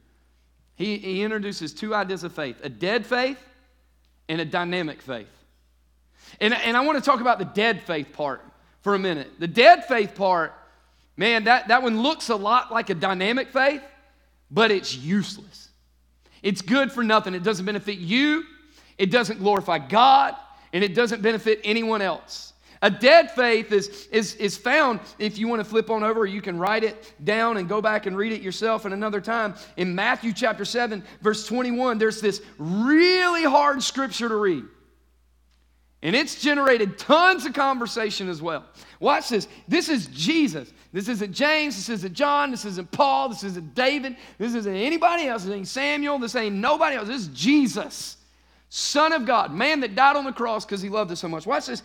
he, 0.82 0.98
he 0.98 1.22
introduces 1.22 1.72
two 1.72 1.94
ideas 1.94 2.24
of 2.24 2.32
faith 2.32 2.56
a 2.62 2.68
dead 2.68 3.06
faith 3.06 3.38
and 4.28 4.40
a 4.40 4.44
dynamic 4.44 5.02
faith. 5.02 5.28
And, 6.40 6.54
and 6.54 6.76
I 6.76 6.80
want 6.80 6.98
to 6.98 7.04
talk 7.04 7.20
about 7.20 7.38
the 7.38 7.44
dead 7.44 7.82
faith 7.82 8.12
part 8.12 8.42
for 8.80 8.94
a 8.94 8.98
minute. 8.98 9.38
The 9.38 9.48
dead 9.48 9.84
faith 9.84 10.14
part, 10.14 10.54
man, 11.16 11.44
that, 11.44 11.68
that 11.68 11.82
one 11.82 12.02
looks 12.02 12.28
a 12.28 12.36
lot 12.36 12.72
like 12.72 12.90
a 12.90 12.94
dynamic 12.94 13.50
faith, 13.50 13.82
but 14.50 14.70
it's 14.70 14.96
useless. 14.96 15.68
It's 16.42 16.62
good 16.62 16.90
for 16.90 17.04
nothing. 17.04 17.34
It 17.34 17.42
doesn't 17.42 17.64
benefit 17.64 17.98
you, 17.98 18.44
it 18.98 19.10
doesn't 19.10 19.38
glorify 19.38 19.78
God, 19.78 20.34
and 20.72 20.82
it 20.82 20.94
doesn't 20.94 21.22
benefit 21.22 21.60
anyone 21.64 22.02
else. 22.02 22.52
A 22.84 22.90
dead 22.90 23.30
faith 23.30 23.70
is, 23.70 24.08
is, 24.10 24.34
is 24.34 24.56
found, 24.56 24.98
if 25.20 25.38
you 25.38 25.46
want 25.46 25.60
to 25.60 25.64
flip 25.64 25.88
on 25.88 26.02
over, 26.02 26.26
you 26.26 26.42
can 26.42 26.58
write 26.58 26.82
it 26.82 27.14
down 27.22 27.56
and 27.56 27.68
go 27.68 27.80
back 27.80 28.06
and 28.06 28.16
read 28.16 28.32
it 28.32 28.42
yourself 28.42 28.84
at 28.84 28.92
another 28.92 29.20
time. 29.20 29.54
In 29.76 29.94
Matthew 29.94 30.32
chapter 30.32 30.64
7, 30.64 31.04
verse 31.20 31.46
21, 31.46 31.98
there's 31.98 32.20
this 32.20 32.42
really 32.58 33.44
hard 33.44 33.84
scripture 33.84 34.28
to 34.28 34.34
read. 34.34 34.64
And 36.02 36.16
it's 36.16 36.42
generated 36.42 36.98
tons 36.98 37.46
of 37.46 37.52
conversation 37.52 38.28
as 38.28 38.42
well. 38.42 38.64
Watch 38.98 39.28
this. 39.28 39.46
This 39.68 39.88
is 39.88 40.08
Jesus. 40.08 40.72
This 40.92 41.08
isn't 41.08 41.32
James. 41.32 41.76
This 41.76 41.88
isn't 41.88 42.12
John. 42.12 42.50
This 42.50 42.64
isn't 42.66 42.90
Paul. 42.90 43.30
This 43.30 43.44
isn't 43.44 43.74
David. 43.74 44.16
This 44.36 44.54
isn't 44.54 44.74
anybody 44.74 45.26
else. 45.26 45.44
This 45.44 45.54
ain't 45.54 45.68
Samuel. 45.68 46.18
This 46.18 46.36
ain't 46.36 46.56
nobody 46.56 46.96
else. 46.96 47.08
This 47.08 47.22
is 47.22 47.28
Jesus, 47.28 48.18
Son 48.68 49.12
of 49.12 49.24
God, 49.24 49.52
man 49.54 49.80
that 49.80 49.94
died 49.94 50.16
on 50.16 50.24
the 50.24 50.32
cross 50.32 50.64
because 50.64 50.82
he 50.82 50.90
loved 50.90 51.10
us 51.10 51.20
so 51.20 51.28
much. 51.28 51.46
Watch 51.46 51.66
this. 51.66 51.82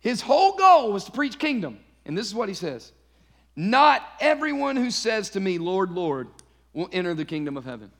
His 0.00 0.20
whole 0.20 0.56
goal 0.56 0.92
was 0.92 1.04
to 1.04 1.12
preach 1.12 1.38
kingdom. 1.38 1.78
And 2.04 2.16
this 2.16 2.26
is 2.26 2.34
what 2.34 2.48
he 2.48 2.54
says 2.54 2.92
Not 3.54 4.02
everyone 4.20 4.76
who 4.76 4.90
says 4.90 5.30
to 5.30 5.40
me, 5.40 5.58
Lord, 5.58 5.92
Lord, 5.92 6.28
will 6.72 6.88
enter 6.92 7.14
the 7.14 7.24
kingdom 7.24 7.56
of 7.56 7.64
heaven. 7.64 7.92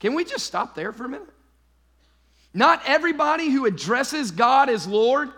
Can 0.00 0.14
we 0.14 0.24
just 0.24 0.46
stop 0.46 0.74
there 0.74 0.92
for 0.92 1.04
a 1.04 1.08
minute? 1.08 1.28
Not 2.52 2.82
everybody 2.86 3.50
who 3.50 3.66
addresses 3.66 4.30
God 4.30 4.68
as 4.68 4.86
Lord 4.86 5.30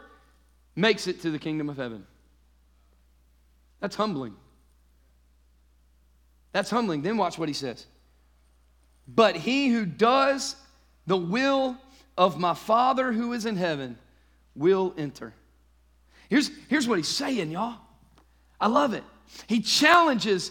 makes 0.76 1.08
it 1.08 1.22
to 1.22 1.30
the 1.30 1.38
kingdom 1.38 1.68
of 1.68 1.76
heaven. 1.76 2.06
That's 3.80 3.96
humbling. 3.96 4.36
That's 6.52 6.70
humbling. 6.70 7.02
Then 7.02 7.16
watch 7.16 7.38
what 7.38 7.48
he 7.48 7.54
says. 7.54 7.86
But 9.08 9.36
he 9.36 9.68
who 9.68 9.86
does 9.86 10.56
the 11.06 11.16
will 11.16 11.76
of 12.16 12.38
my 12.38 12.54
Father 12.54 13.12
who 13.12 13.32
is 13.32 13.46
in 13.46 13.56
heaven 13.56 13.98
will 14.54 14.94
enter. 14.96 15.32
Here's, 16.28 16.50
here's 16.68 16.88
what 16.88 16.98
he's 16.98 17.08
saying, 17.08 17.50
y'all. 17.50 17.78
I 18.60 18.68
love 18.68 18.94
it. 18.94 19.04
He 19.46 19.60
challenges 19.60 20.50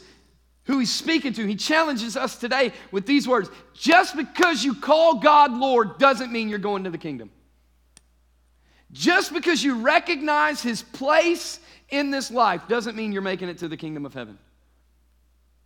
who 0.64 0.80
he's 0.80 0.94
speaking 0.94 1.34
to. 1.34 1.46
He 1.46 1.56
challenges 1.56 2.16
us 2.16 2.38
today 2.38 2.72
with 2.92 3.06
these 3.06 3.28
words 3.28 3.50
Just 3.74 4.16
because 4.16 4.64
you 4.64 4.76
call 4.76 5.16
God 5.16 5.54
Lord 5.54 5.98
doesn't 5.98 6.32
mean 6.32 6.50
you're 6.50 6.60
going 6.60 6.84
to 6.84 6.90
the 6.90 6.98
kingdom. 6.98 7.30
Just 8.92 9.34
because 9.34 9.64
you 9.64 9.82
recognize 9.82 10.62
his 10.62 10.82
place 10.82 11.60
in 11.90 12.12
this 12.12 12.32
life 12.32 12.68
doesn't 12.68 12.96
mean 12.96 13.12
you're 13.12 13.22
making 13.22 13.50
it 13.50 13.58
to 13.60 13.68
the 13.68 13.78
kingdom 13.78 14.06
of 14.06 14.14
heaven. 14.14 14.38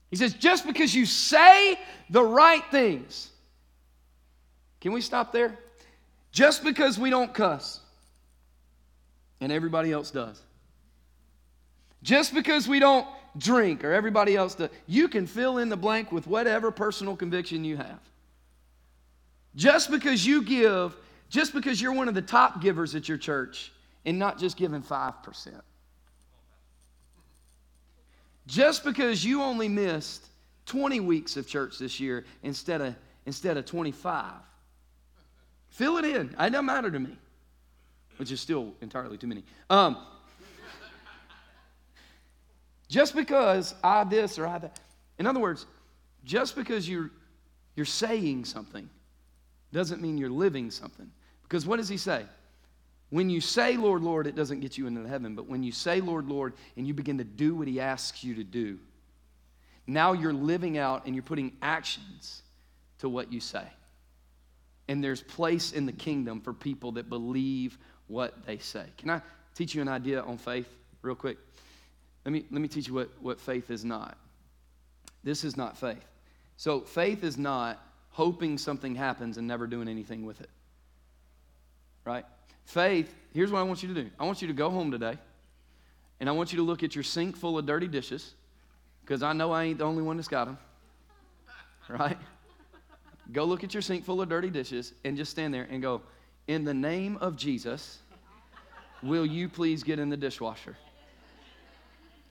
He 0.09 0.15
says, 0.15 0.33
just 0.33 0.65
because 0.65 0.93
you 0.95 1.05
say 1.05 1.79
the 2.09 2.23
right 2.23 2.63
things. 2.71 3.29
Can 4.81 4.91
we 4.91 5.01
stop 5.01 5.31
there? 5.31 5.57
Just 6.31 6.63
because 6.63 6.97
we 6.97 7.09
don't 7.09 7.33
cuss, 7.33 7.79
and 9.41 9.51
everybody 9.51 9.91
else 9.91 10.11
does. 10.11 10.41
Just 12.01 12.33
because 12.33 12.67
we 12.67 12.79
don't 12.79 13.07
drink 13.37 13.83
or 13.83 13.93
everybody 13.93 14.35
else 14.35 14.55
does, 14.55 14.69
you 14.87 15.07
can 15.07 15.27
fill 15.27 15.57
in 15.57 15.69
the 15.69 15.77
blank 15.77 16.11
with 16.11 16.27
whatever 16.27 16.71
personal 16.71 17.15
conviction 17.15 17.63
you 17.63 17.77
have. 17.77 17.99
Just 19.55 19.91
because 19.91 20.25
you 20.25 20.43
give, 20.43 20.95
just 21.29 21.53
because 21.53 21.81
you're 21.81 21.93
one 21.93 22.07
of 22.07 22.15
the 22.15 22.21
top 22.21 22.61
givers 22.61 22.95
at 22.95 23.07
your 23.07 23.17
church 23.17 23.71
and 24.05 24.17
not 24.17 24.39
just 24.39 24.57
giving 24.57 24.81
5%. 24.81 25.61
Just 28.47 28.83
because 28.83 29.23
you 29.23 29.43
only 29.43 29.67
missed 29.67 30.25
20 30.65 30.99
weeks 30.99 31.37
of 31.37 31.47
church 31.47 31.77
this 31.77 31.99
year 31.99 32.25
instead 32.41 32.81
of, 32.81 32.95
instead 33.25 33.57
of 33.57 33.65
25. 33.65 34.31
Fill 35.69 35.97
it 35.97 36.05
in. 36.05 36.29
It 36.29 36.49
doesn't 36.49 36.65
matter 36.65 36.89
to 36.89 36.99
me, 36.99 37.15
which 38.17 38.31
is 38.31 38.41
still 38.41 38.73
entirely 38.81 39.17
too 39.17 39.27
many. 39.27 39.43
Um, 39.69 39.97
just 42.87 43.15
because 43.15 43.75
I 43.83 44.03
this 44.03 44.39
or 44.39 44.47
I 44.47 44.57
that. 44.57 44.79
In 45.19 45.27
other 45.27 45.39
words, 45.39 45.67
just 46.25 46.55
because 46.55 46.89
you're, 46.89 47.11
you're 47.75 47.85
saying 47.85 48.45
something 48.45 48.89
doesn't 49.71 50.01
mean 50.01 50.17
you're 50.17 50.29
living 50.29 50.71
something. 50.71 51.11
Because 51.49 51.65
what 51.65 51.77
does 51.77 51.89
he 51.89 51.97
say? 51.97 52.25
When 53.09 53.29
you 53.31 53.41
say, 53.41 53.75
Lord, 53.75 54.03
Lord, 54.03 54.27
it 54.27 54.35
doesn't 54.35 54.59
get 54.59 54.77
you 54.77 54.85
into 54.85 55.07
heaven. 55.07 55.33
But 55.35 55.47
when 55.47 55.63
you 55.63 55.71
say, 55.71 55.99
Lord, 55.99 56.27
Lord, 56.27 56.53
and 56.77 56.87
you 56.87 56.93
begin 56.93 57.17
to 57.17 57.23
do 57.23 57.55
what 57.55 57.67
he 57.67 57.79
asks 57.79 58.23
you 58.23 58.35
to 58.35 58.43
do, 58.43 58.77
now 59.87 60.13
you're 60.13 60.31
living 60.31 60.77
out 60.77 61.07
and 61.07 61.15
you're 61.15 61.23
putting 61.23 61.53
actions 61.63 62.43
to 62.99 63.09
what 63.09 63.33
you 63.33 63.39
say. 63.39 63.65
And 64.87 65.03
there's 65.03 65.23
place 65.23 65.71
in 65.71 65.87
the 65.87 65.91
kingdom 65.91 66.39
for 66.39 66.53
people 66.53 66.93
that 66.93 67.09
believe 67.09 67.79
what 68.07 68.45
they 68.45 68.59
say. 68.59 68.85
Can 68.97 69.09
I 69.09 69.21
teach 69.55 69.73
you 69.73 69.81
an 69.81 69.87
idea 69.87 70.21
on 70.21 70.37
faith 70.37 70.67
real 71.01 71.15
quick? 71.15 71.39
Let 72.25 72.31
me, 72.31 72.45
let 72.51 72.61
me 72.61 72.67
teach 72.67 72.87
you 72.87 72.93
what, 72.93 73.09
what 73.19 73.39
faith 73.39 73.71
is 73.71 73.83
not. 73.83 74.17
This 75.23 75.43
is 75.43 75.57
not 75.57 75.77
faith. 75.77 76.05
So, 76.57 76.81
faith 76.81 77.23
is 77.23 77.37
not 77.37 77.81
hoping 78.09 78.57
something 78.57 78.95
happens 78.95 79.37
and 79.37 79.47
never 79.47 79.65
doing 79.65 79.87
anything 79.87 80.25
with 80.25 80.41
it. 80.41 80.49
Right? 82.09 82.25
Faith, 82.65 83.13
here's 83.35 83.51
what 83.51 83.59
I 83.59 83.63
want 83.63 83.83
you 83.83 83.93
to 83.93 84.03
do 84.03 84.09
I 84.17 84.25
want 84.25 84.41
you 84.41 84.47
to 84.47 84.53
go 84.53 84.71
home 84.71 84.89
today, 84.89 85.15
and 86.19 86.27
I 86.27 86.31
want 86.31 86.51
you 86.51 86.57
to 86.57 86.63
look 86.63 86.81
at 86.81 86.95
your 86.95 87.03
sink 87.03 87.37
full 87.37 87.55
of 87.59 87.67
dirty 87.67 87.87
dishes, 87.87 88.33
because 89.01 89.21
I 89.21 89.31
know 89.33 89.51
I 89.51 89.65
ain't 89.65 89.77
the 89.77 89.83
only 89.83 90.01
one 90.01 90.17
that's 90.17 90.27
got 90.27 90.45
them. 90.45 90.57
Right? 91.87 92.17
Go 93.31 93.45
look 93.45 93.63
at 93.63 93.75
your 93.75 93.83
sink 93.83 94.05
full 94.05 94.23
of 94.23 94.29
dirty 94.29 94.49
dishes 94.49 94.93
and 95.05 95.17
just 95.17 95.29
stand 95.29 95.53
there 95.53 95.67
and 95.69 95.83
go, 95.83 96.01
In 96.47 96.63
the 96.63 96.73
name 96.73 97.17
of 97.17 97.35
Jesus, 97.35 97.99
will 99.03 99.25
you 99.25 99.47
please 99.47 99.83
get 99.83 99.99
in 99.99 100.09
the 100.09 100.17
dishwasher? 100.17 100.77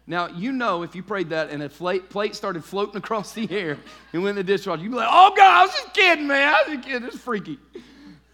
Now, 0.08 0.26
you 0.26 0.50
know 0.50 0.82
if 0.82 0.96
you 0.96 1.04
prayed 1.04 1.28
that 1.30 1.50
and 1.50 1.62
a 1.62 1.68
plate 1.68 2.34
started 2.34 2.64
floating 2.64 2.96
across 3.04 3.32
the 3.32 3.48
air 3.48 3.78
and 4.12 4.24
went 4.24 4.38
in 4.38 4.44
the 4.44 4.52
dishwasher, 4.52 4.82
you'd 4.82 4.90
be 4.90 4.96
like, 4.96 5.08
oh, 5.08 5.32
God, 5.36 5.50
I 5.50 5.62
was 5.66 5.72
just 5.72 5.94
kidding, 5.94 6.26
man. 6.26 6.52
I 6.52 6.62
was 6.66 6.76
just 6.76 6.88
kidding. 6.88 7.06
It's 7.06 7.18
freaky. 7.18 7.58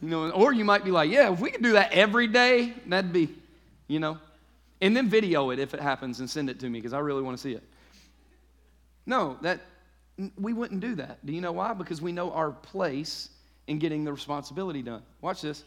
You 0.05 0.11
know, 0.11 0.31
or 0.33 0.53
you 0.53 0.67
might 0.67 0.85
be 0.85 0.91
like, 0.91 1.11
yeah, 1.11 1.33
if 1.33 1.41
we 1.41 1.51
could 1.51 1.63
do 1.63 1.73
that 1.73 1.93
every 1.93 2.27
day, 2.27 2.75
that'd 2.85 3.11
be, 3.11 3.31
you 3.89 4.01
know. 4.01 4.19
And 4.83 4.95
then 4.95 5.09
video 5.09 5.49
it 5.49 5.59
if 5.59 5.73
it 5.73 5.81
happens 5.81 6.21
and 6.21 6.29
send 6.29 6.51
it 6.51 6.61
to 6.61 6.69
me 6.69 6.79
because 6.79 6.93
I 6.93 6.99
really 6.99 7.23
want 7.23 7.39
to 7.39 7.43
see 7.43 7.55
it. 7.55 7.63
No, 9.07 9.39
that 9.41 9.63
we 10.39 10.53
wouldn't 10.53 10.83
do 10.83 10.97
that. 10.97 11.25
Do 11.25 11.33
you 11.33 11.41
know 11.41 11.53
why? 11.53 11.73
Because 11.73 12.03
we 12.03 12.13
know 12.13 12.33
our 12.33 12.51
place 12.51 13.31
in 13.67 13.79
getting 13.79 14.05
the 14.05 14.13
responsibility 14.13 14.83
done. 14.83 15.03
Watch 15.23 15.41
this. 15.41 15.65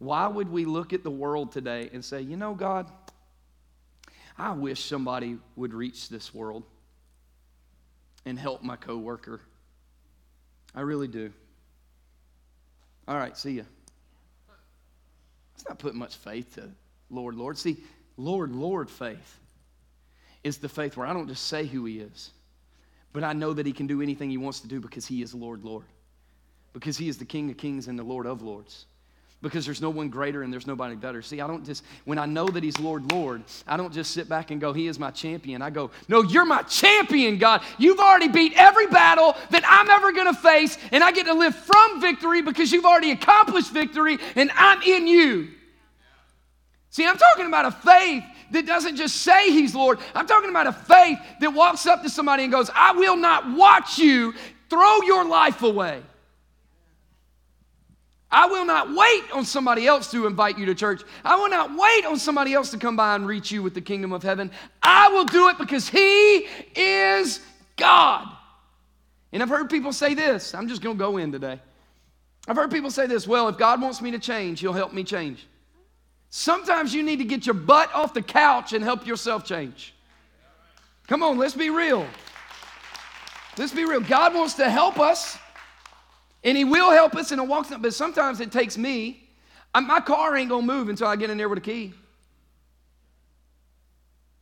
Why 0.00 0.26
would 0.26 0.52
we 0.52 0.66
look 0.66 0.92
at 0.92 1.02
the 1.02 1.10
world 1.10 1.50
today 1.50 1.88
and 1.94 2.04
say, 2.04 2.20
you 2.20 2.36
know, 2.36 2.52
God, 2.52 2.86
I 4.36 4.52
wish 4.52 4.84
somebody 4.84 5.38
would 5.56 5.72
reach 5.72 6.10
this 6.10 6.34
world 6.34 6.62
and 8.26 8.38
help 8.38 8.62
my 8.62 8.76
coworker. 8.76 9.40
I 10.74 10.82
really 10.82 11.08
do. 11.08 11.32
All 13.08 13.16
right, 13.16 13.36
see 13.36 13.52
ya. 13.52 13.62
It's 15.54 15.68
not 15.68 15.78
putting 15.78 15.98
much 15.98 16.16
faith 16.16 16.54
to 16.56 16.70
Lord, 17.08 17.34
Lord. 17.34 17.56
See, 17.56 17.78
Lord, 18.16 18.52
Lord 18.52 18.90
faith 18.90 19.38
is 20.44 20.58
the 20.58 20.68
faith 20.68 20.96
where 20.96 21.06
I 21.06 21.12
don't 21.12 21.28
just 21.28 21.46
say 21.46 21.66
who 21.66 21.84
He 21.84 22.00
is, 22.00 22.30
but 23.12 23.24
I 23.24 23.32
know 23.32 23.52
that 23.52 23.66
He 23.66 23.72
can 23.72 23.86
do 23.86 24.02
anything 24.02 24.30
He 24.30 24.38
wants 24.38 24.60
to 24.60 24.68
do 24.68 24.80
because 24.80 25.06
He 25.06 25.22
is 25.22 25.34
Lord, 25.34 25.64
Lord. 25.64 25.86
Because 26.72 26.98
He 26.98 27.08
is 27.08 27.16
the 27.16 27.24
King 27.24 27.50
of 27.50 27.56
kings 27.56 27.88
and 27.88 27.98
the 27.98 28.02
Lord 28.02 28.26
of 28.26 28.42
lords 28.42 28.86
because 29.42 29.66
there's 29.66 29.82
no 29.82 29.90
one 29.90 30.08
greater 30.08 30.42
and 30.42 30.52
there's 30.52 30.66
nobody 30.66 30.94
better. 30.96 31.20
See, 31.22 31.40
I 31.40 31.46
don't 31.46 31.64
just, 31.64 31.84
when 32.04 32.18
I 32.18 32.26
know 32.26 32.46
that 32.46 32.62
He's 32.62 32.78
Lord, 32.80 33.12
Lord, 33.12 33.42
I 33.66 33.76
don't 33.76 33.92
just 33.92 34.12
sit 34.12 34.28
back 34.28 34.50
and 34.50 34.60
go, 34.60 34.72
He 34.72 34.86
is 34.86 34.98
my 34.98 35.10
champion. 35.10 35.62
I 35.62 35.70
go, 35.70 35.90
No, 36.08 36.22
you're 36.22 36.46
my 36.46 36.62
champion, 36.62 37.38
God. 37.38 37.62
You've 37.78 38.00
already 38.00 38.28
beat 38.28 38.54
every 38.56 38.86
battle 38.86 39.36
that 39.50 39.62
I'm 39.66 39.90
ever 39.90 40.12
going 40.12 40.32
to 40.34 40.40
face, 40.40 40.78
and 40.90 41.04
I 41.04 41.12
get 41.12 41.26
to 41.26 41.34
live 41.34 41.54
from 41.54 42.00
victory 42.00 42.42
because 42.42 42.72
you've 42.72 42.86
already 42.86 43.10
accomplished 43.10 43.72
victory, 43.72 44.18
and 44.34 44.50
I'm 44.54 44.82
in 44.82 45.06
you. 45.06 45.48
See, 46.90 47.06
I'm 47.06 47.18
talking 47.18 47.46
about 47.46 47.66
a 47.66 47.72
faith 47.72 48.24
that 48.52 48.64
doesn't 48.64 48.96
just 48.96 49.16
say 49.16 49.50
He's 49.50 49.74
Lord. 49.74 49.98
I'm 50.14 50.26
talking 50.26 50.50
about 50.50 50.66
a 50.66 50.72
faith 50.72 51.18
that 51.40 51.52
walks 51.52 51.86
up 51.86 52.02
to 52.02 52.08
somebody 52.08 52.44
and 52.44 52.52
goes, 52.52 52.70
I 52.74 52.92
will 52.92 53.16
not 53.16 53.54
watch 53.54 53.98
you 53.98 54.34
throw 54.70 55.02
your 55.02 55.24
life 55.26 55.62
away. 55.62 56.02
I 58.30 58.46
will 58.46 58.64
not 58.64 58.94
wait 58.94 59.24
on 59.32 59.44
somebody 59.44 59.86
else 59.86 60.10
to 60.10 60.26
invite 60.26 60.58
you 60.58 60.66
to 60.66 60.74
church. 60.74 61.02
I 61.24 61.36
will 61.36 61.48
not 61.48 61.70
wait 61.78 62.04
on 62.04 62.18
somebody 62.18 62.54
else 62.54 62.70
to 62.72 62.78
come 62.78 62.96
by 62.96 63.14
and 63.14 63.26
reach 63.26 63.50
you 63.52 63.62
with 63.62 63.74
the 63.74 63.80
kingdom 63.80 64.12
of 64.12 64.22
heaven. 64.22 64.50
I 64.82 65.08
will 65.08 65.24
do 65.24 65.48
it 65.48 65.58
because 65.58 65.88
He 65.88 66.46
is 66.74 67.40
God. 67.76 68.28
And 69.32 69.42
I've 69.42 69.48
heard 69.48 69.70
people 69.70 69.92
say 69.92 70.14
this. 70.14 70.54
I'm 70.54 70.68
just 70.68 70.82
going 70.82 70.96
to 70.96 70.98
go 70.98 71.18
in 71.18 71.30
today. 71.30 71.60
I've 72.48 72.56
heard 72.56 72.70
people 72.70 72.90
say 72.90 73.06
this 73.06 73.26
well, 73.26 73.48
if 73.48 73.58
God 73.58 73.80
wants 73.80 74.00
me 74.00 74.10
to 74.10 74.18
change, 74.18 74.60
He'll 74.60 74.72
help 74.72 74.92
me 74.92 75.04
change. 75.04 75.46
Sometimes 76.30 76.92
you 76.92 77.02
need 77.02 77.18
to 77.18 77.24
get 77.24 77.46
your 77.46 77.54
butt 77.54 77.94
off 77.94 78.12
the 78.12 78.22
couch 78.22 78.72
and 78.72 78.82
help 78.82 79.06
yourself 79.06 79.44
change. 79.44 79.94
Come 81.06 81.22
on, 81.22 81.38
let's 81.38 81.54
be 81.54 81.70
real. 81.70 82.06
Let's 83.56 83.72
be 83.72 83.84
real. 83.84 84.00
God 84.00 84.34
wants 84.34 84.54
to 84.54 84.68
help 84.68 84.98
us. 84.98 85.38
And 86.46 86.56
He 86.56 86.64
will 86.64 86.92
help 86.92 87.16
us 87.16 87.32
and 87.32 87.40
He'll 87.40 87.48
walk, 87.48 87.66
but 87.80 87.92
sometimes 87.92 88.40
it 88.40 88.52
takes 88.52 88.78
me. 88.78 89.28
My 89.74 90.00
car 90.00 90.34
ain't 90.36 90.48
gonna 90.48 90.64
move 90.64 90.88
until 90.88 91.08
I 91.08 91.16
get 91.16 91.28
in 91.28 91.36
there 91.36 91.48
with 91.50 91.58
a 91.58 91.62
key. 91.62 91.92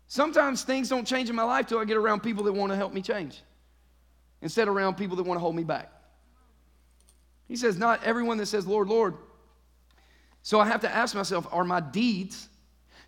Sometimes 0.07 0.63
things 0.63 0.89
don't 0.89 1.07
change 1.07 1.29
in 1.31 1.35
my 1.35 1.43
life 1.43 1.67
till 1.67 1.79
I 1.79 1.85
get 1.85 1.97
around 1.97 2.23
people 2.23 2.45
that 2.45 2.53
want 2.53 2.71
to 2.71 2.77
help 2.77 2.93
me 2.93 3.03
change 3.03 3.41
instead 4.43 4.69
of 4.69 4.77
around 4.77 4.97
people 4.97 5.17
that 5.17 5.25
want 5.25 5.39
to 5.39 5.41
hold 5.41 5.57
me 5.57 5.65
back. 5.65 5.91
He 7.49 7.57
says, 7.57 7.79
Not 7.79 8.05
everyone 8.05 8.37
that 8.37 8.47
says, 8.47 8.67
Lord, 8.67 8.87
Lord. 8.87 9.15
So 10.43 10.61
I 10.61 10.67
have 10.67 10.83
to 10.83 10.95
ask 10.95 11.15
myself, 11.15 11.49
are 11.51 11.65
my 11.65 11.81
deeds 11.81 12.51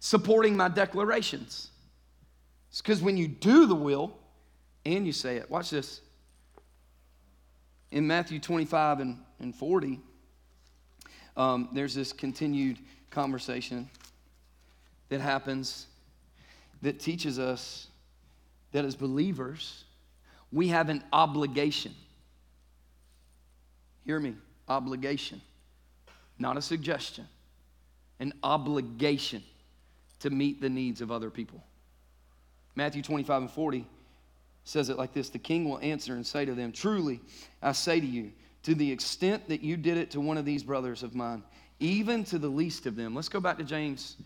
supporting 0.01 0.57
my 0.57 0.69
declarations? 0.69 1.69
It's 2.71 2.81
because 2.81 3.03
when 3.03 3.19
you 3.19 3.29
do 3.29 3.67
the 3.67 3.75
will 3.75 4.17
and 4.87 5.07
you 5.07 5.13
say 5.13 5.37
it, 5.37 5.51
watch 5.51 5.69
this 5.69 6.01
in 7.91 8.07
Matthew 8.07 8.39
25 8.39 9.01
and, 9.01 9.19
and 9.41 9.55
40, 9.55 10.01
um, 11.37 11.69
there's 11.73 11.95
this 11.95 12.13
continued 12.13 12.79
conversation 13.11 13.89
that 15.09 15.21
happens 15.21 15.87
that 16.83 16.99
teaches 16.99 17.39
us 17.39 17.89
that 18.73 18.85
as 18.85 18.95
believers, 18.95 19.85
we 20.53 20.69
have 20.69 20.89
an 20.89 21.03
obligation. 21.13 21.95
Hear 24.05 24.21
me, 24.21 24.35
obligation, 24.69 25.41
not 26.39 26.57
a 26.57 26.63
suggestion, 26.63 27.27
an 28.21 28.33
obligation 28.43 29.43
to 30.21 30.31
meet 30.31 30.61
the 30.61 30.69
needs 30.69 31.01
of 31.01 31.11
other 31.11 31.31
people. 31.31 31.63
Matthew 32.75 33.03
25 33.03 33.43
and 33.43 33.51
40 33.51 33.87
says 34.67 34.91
it 34.91 34.99
like 34.99 35.15
this 35.15 35.31
The 35.31 35.39
king 35.39 35.69
will 35.69 35.79
answer 35.79 36.15
and 36.15 36.27
say 36.27 36.45
to 36.45 36.55
them, 36.55 36.73
Truly, 36.73 37.21
I 37.63 37.73
say 37.73 37.99
to 37.99 38.07
you, 38.07 38.33
to 38.65 38.75
the 38.75 38.91
extent 38.91 39.49
that 39.49 39.63
you 39.63 39.77
did 39.77 39.97
it 39.97 40.11
to 40.11 40.21
one 40.21 40.37
of 40.37 40.45
these 40.45 40.63
brothers 40.63 41.03
of 41.03 41.15
mine, 41.15 41.43
even 41.81 42.25
to 42.25 42.39
the 42.39 42.49
least 42.49 42.87
of 42.87 42.97
them. 42.97 43.15
Let's 43.15 43.29
go 43.29 43.41
back 43.41 43.59
to 43.59 43.65
James, 43.65 44.17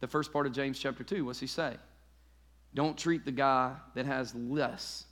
the 0.00 0.08
first 0.08 0.32
part 0.32 0.46
of 0.46 0.52
James 0.52 0.78
chapter 0.78 1.04
2. 1.04 1.24
What's 1.24 1.40
he 1.40 1.46
say? 1.46 1.76
Don't 2.74 2.98
treat 2.98 3.24
the 3.24 3.32
guy 3.32 3.74
that 3.94 4.06
has 4.06 4.34
less 4.34 5.04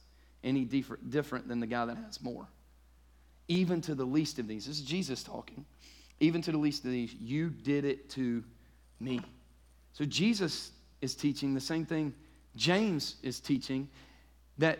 any 0.42 0.64
different 0.64 1.48
than 1.48 1.60
the 1.60 1.66
guy 1.66 1.86
that 1.86 1.96
has 1.96 2.20
more. 2.20 2.46
Even 3.48 3.80
to 3.82 3.94
the 3.94 4.04
least 4.04 4.38
of 4.38 4.48
these. 4.48 4.66
This 4.66 4.78
is 4.78 4.84
Jesus 4.84 5.22
talking. 5.22 5.64
Even 6.20 6.42
to 6.42 6.52
the 6.52 6.58
least 6.58 6.84
of 6.84 6.90
these, 6.90 7.14
you 7.14 7.48
did 7.48 7.84
it 7.84 8.10
to 8.10 8.42
me. 9.00 9.20
So 9.92 10.04
Jesus 10.04 10.72
is 11.00 11.14
teaching 11.14 11.54
the 11.54 11.60
same 11.60 11.86
thing 11.86 12.12
James 12.56 13.16
is 13.22 13.40
teaching 13.40 13.88
that 14.58 14.78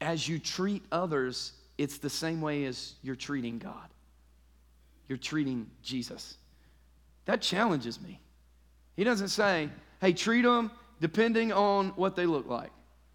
as 0.00 0.28
you 0.28 0.38
treat 0.38 0.82
others, 0.92 1.52
it's 1.78 1.98
the 1.98 2.10
same 2.10 2.40
way 2.40 2.64
as 2.64 2.94
you're 3.02 3.16
treating 3.16 3.58
God. 3.58 3.88
You're 5.08 5.18
treating 5.18 5.70
Jesus. 5.82 6.36
That 7.24 7.40
challenges 7.40 8.00
me. 8.00 8.20
He 8.96 9.04
doesn't 9.04 9.28
say, 9.28 9.68
hey, 10.00 10.12
treat 10.12 10.42
them 10.42 10.70
depending 11.00 11.52
on 11.52 11.88
what 11.96 12.16
they 12.16 12.26
look 12.26 12.48
like, 12.48 12.70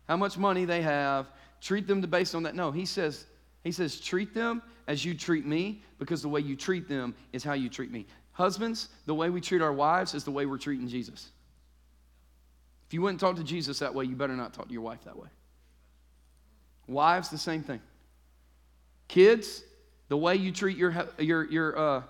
how 0.08 0.18
much 0.18 0.38
money 0.38 0.66
they 0.66 0.82
have, 0.82 1.28
treat 1.62 1.88
them 1.88 2.02
based 2.02 2.36
on 2.36 2.44
that. 2.44 2.56
No, 2.56 2.72
he 2.72 2.86
says, 2.86 3.26
he 3.64 3.72
says, 3.72 4.00
treat 4.00 4.34
them 4.34 4.62
as 4.88 5.06
you 5.06 5.14
treat 5.14 5.46
me, 5.46 5.84
because 6.00 6.22
the 6.22 6.30
way 6.30 6.40
you 6.40 6.56
treat 6.56 6.90
them 6.90 7.14
is 7.32 7.44
how 7.44 7.54
you 7.54 7.70
treat 7.70 7.92
me. 7.92 8.08
Husbands, 8.32 8.90
the 9.06 9.14
way 9.14 9.30
we 9.30 9.40
treat 9.40 9.62
our 9.62 9.74
wives 9.74 10.16
is 10.16 10.24
the 10.24 10.32
way 10.32 10.46
we're 10.46 10.58
treating 10.58 10.88
Jesus. 10.88 11.30
If 12.88 12.94
you 12.94 13.02
wouldn't 13.02 13.20
talk 13.20 13.36
to 13.36 13.44
Jesus 13.44 13.80
that 13.80 13.94
way, 13.94 14.06
you 14.06 14.16
better 14.16 14.36
not 14.36 14.54
talk 14.54 14.68
to 14.68 14.74
your 14.74 14.82
wife 14.82 15.04
that 15.06 15.16
way. 15.16 15.28
Wives, 16.90 17.30
the 17.30 17.38
same 17.38 17.62
thing. 17.62 17.82
Kids, 19.08 19.64
the 20.08 20.18
way 20.18 20.36
you 20.36 20.52
treat 20.52 20.78
your, 20.78 21.08
your, 21.20 21.50
your, 21.50 21.78
uh, 21.78 22.04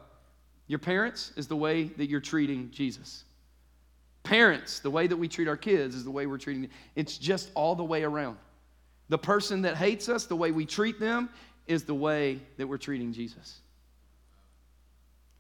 your 0.68 0.80
parents 0.80 1.34
is 1.36 1.48
the 1.48 1.56
way 1.56 1.84
that 1.84 2.10
you're 2.10 2.20
treating 2.20 2.72
Jesus. 2.72 3.24
Parents, 4.24 4.80
the 4.80 4.90
way 4.90 5.08
that 5.08 5.18
we 5.18 5.28
treat 5.28 5.48
our 5.48 5.58
kids 5.58 5.96
is 5.96 6.04
the 6.04 6.12
way 6.12 6.26
we're 6.26 6.38
treating 6.38 6.64
them. 6.64 6.72
It's 6.96 7.18
just 7.18 7.52
all 7.56 7.76
the 7.76 7.84
way 7.84 8.04
around. 8.04 8.38
The 9.10 9.18
person 9.18 9.64
that 9.64 9.76
hates 9.76 10.08
us, 10.08 10.26
the 10.26 10.36
way 10.36 10.52
we 10.52 10.66
treat 10.66 11.00
them, 11.00 11.30
is 11.68 11.84
the 11.84 11.94
way 11.94 12.40
that 12.58 12.68
we're 12.68 12.78
treating 12.78 13.12
Jesus. 13.12 13.60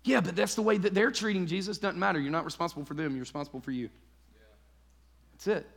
Yeah, 0.04 0.22
but 0.22 0.36
that's 0.36 0.56
the 0.56 0.62
way 0.62 0.78
that 0.78 0.94
they're 0.94 1.12
treating 1.12 1.46
Jesus. 1.46 1.78
Doesn't 1.78 2.00
matter. 2.00 2.20
You're 2.20 2.32
not 2.32 2.46
responsible 2.46 2.86
for 2.86 2.94
them, 2.94 3.12
you're 3.12 3.22
responsible 3.22 3.62
for 3.62 3.72
you. 3.72 3.90
That's 5.34 5.48
it. 5.48 5.68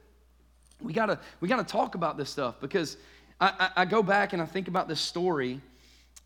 We 0.81 0.93
gotta, 0.93 1.21
we 1.41 1.49
gotta 1.49 1.65
talk 1.65 1.95
about 1.95 2.17
this 2.17 2.31
stuff 2.31 2.61
because 2.61 2.97
I, 3.43 3.53
I, 3.59 3.71
I 3.79 3.85
go 3.87 4.05
back 4.05 4.33
and 4.33 4.41
I 4.41 4.47
think 4.47 4.69
about 4.69 4.87
this 4.87 5.01
story 5.01 5.61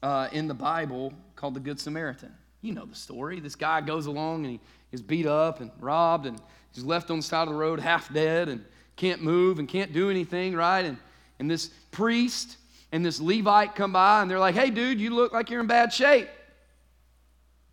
uh, 0.03 0.29
in 0.33 0.49
the 0.49 0.55
Bible 0.55 1.15
called 1.35 1.55
the 1.55 1.61
Good 1.61 1.81
Samaritan. 1.81 2.31
You 2.61 2.75
know 2.75 2.85
the 2.85 2.95
story. 2.95 3.41
This 3.41 3.55
guy 3.55 3.81
goes 3.81 4.05
along 4.05 4.45
and 4.45 4.53
he 4.53 4.61
is 4.93 5.01
beat 5.01 5.25
up 5.25 5.63
and 5.63 5.71
robbed 5.81 6.27
and 6.27 6.39
he's 6.73 6.85
left 6.85 7.11
on 7.11 7.17
the 7.17 7.23
side 7.23 7.49
of 7.49 7.49
the 7.49 7.59
road 7.59 7.81
half 7.81 8.13
dead 8.13 8.51
and 8.51 8.63
can't 8.97 9.23
move 9.23 9.59
and 9.59 9.67
can't 9.67 9.95
do 9.95 10.11
anything, 10.11 10.55
right? 10.55 10.85
And, 10.85 10.99
and 11.39 11.51
this 11.51 11.71
priest 11.91 12.59
and 12.93 13.03
this 13.03 13.19
Levite 13.19 13.75
come 13.75 13.95
by 13.95 14.21
and 14.21 14.31
they're 14.31 14.39
like, 14.39 14.55
hey, 14.55 14.69
dude, 14.69 15.01
you 15.01 15.15
look 15.15 15.33
like 15.33 15.49
you're 15.49 15.61
in 15.61 15.67
bad 15.67 15.95
shape. 15.95 16.29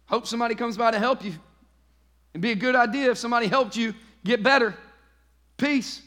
Hope 0.05 0.25
somebody 0.25 0.55
comes 0.55 0.77
by 0.77 0.91
to 0.91 0.99
help 0.99 1.21
you. 1.21 1.33
It'd 2.33 2.41
be 2.41 2.51
a 2.51 2.55
good 2.55 2.77
idea 2.77 3.11
if 3.11 3.17
somebody 3.17 3.47
helped 3.47 3.75
you 3.75 3.93
get 4.23 4.41
better. 4.41 4.73
Peace. 5.57 6.01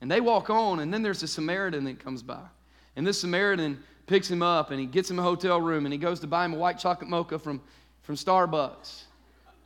And 0.00 0.10
they 0.10 0.20
walk 0.20 0.48
on, 0.50 0.80
and 0.80 0.92
then 0.94 1.02
there's 1.02 1.22
a 1.22 1.28
Samaritan 1.28 1.84
that 1.84 1.98
comes 1.98 2.22
by. 2.22 2.42
And 2.96 3.06
this 3.06 3.20
Samaritan 3.20 3.82
picks 4.08 4.28
him 4.28 4.42
up 4.42 4.70
and 4.72 4.80
he 4.80 4.86
gets 4.86 5.08
him 5.08 5.18
a 5.18 5.22
hotel 5.22 5.60
room 5.60 5.86
and 5.86 5.92
he 5.92 5.98
goes 5.98 6.18
to 6.20 6.26
buy 6.26 6.44
him 6.44 6.54
a 6.54 6.56
white 6.56 6.78
chocolate 6.78 7.08
mocha 7.08 7.38
from, 7.38 7.60
from 8.02 8.16
Starbucks. 8.16 9.02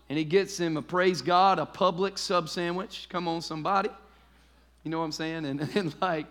And 0.08 0.18
he 0.18 0.24
gets 0.24 0.58
him 0.58 0.76
a 0.76 0.82
praise 0.82 1.22
God, 1.22 1.58
a 1.58 1.64
Publix 1.64 2.18
sub 2.18 2.48
sandwich. 2.48 3.06
Come 3.08 3.26
on, 3.28 3.40
somebody. 3.40 3.88
You 4.82 4.90
know 4.90 4.98
what 4.98 5.04
I'm 5.04 5.12
saying? 5.12 5.46
And, 5.46 5.60
and 5.76 5.94
like, 6.02 6.26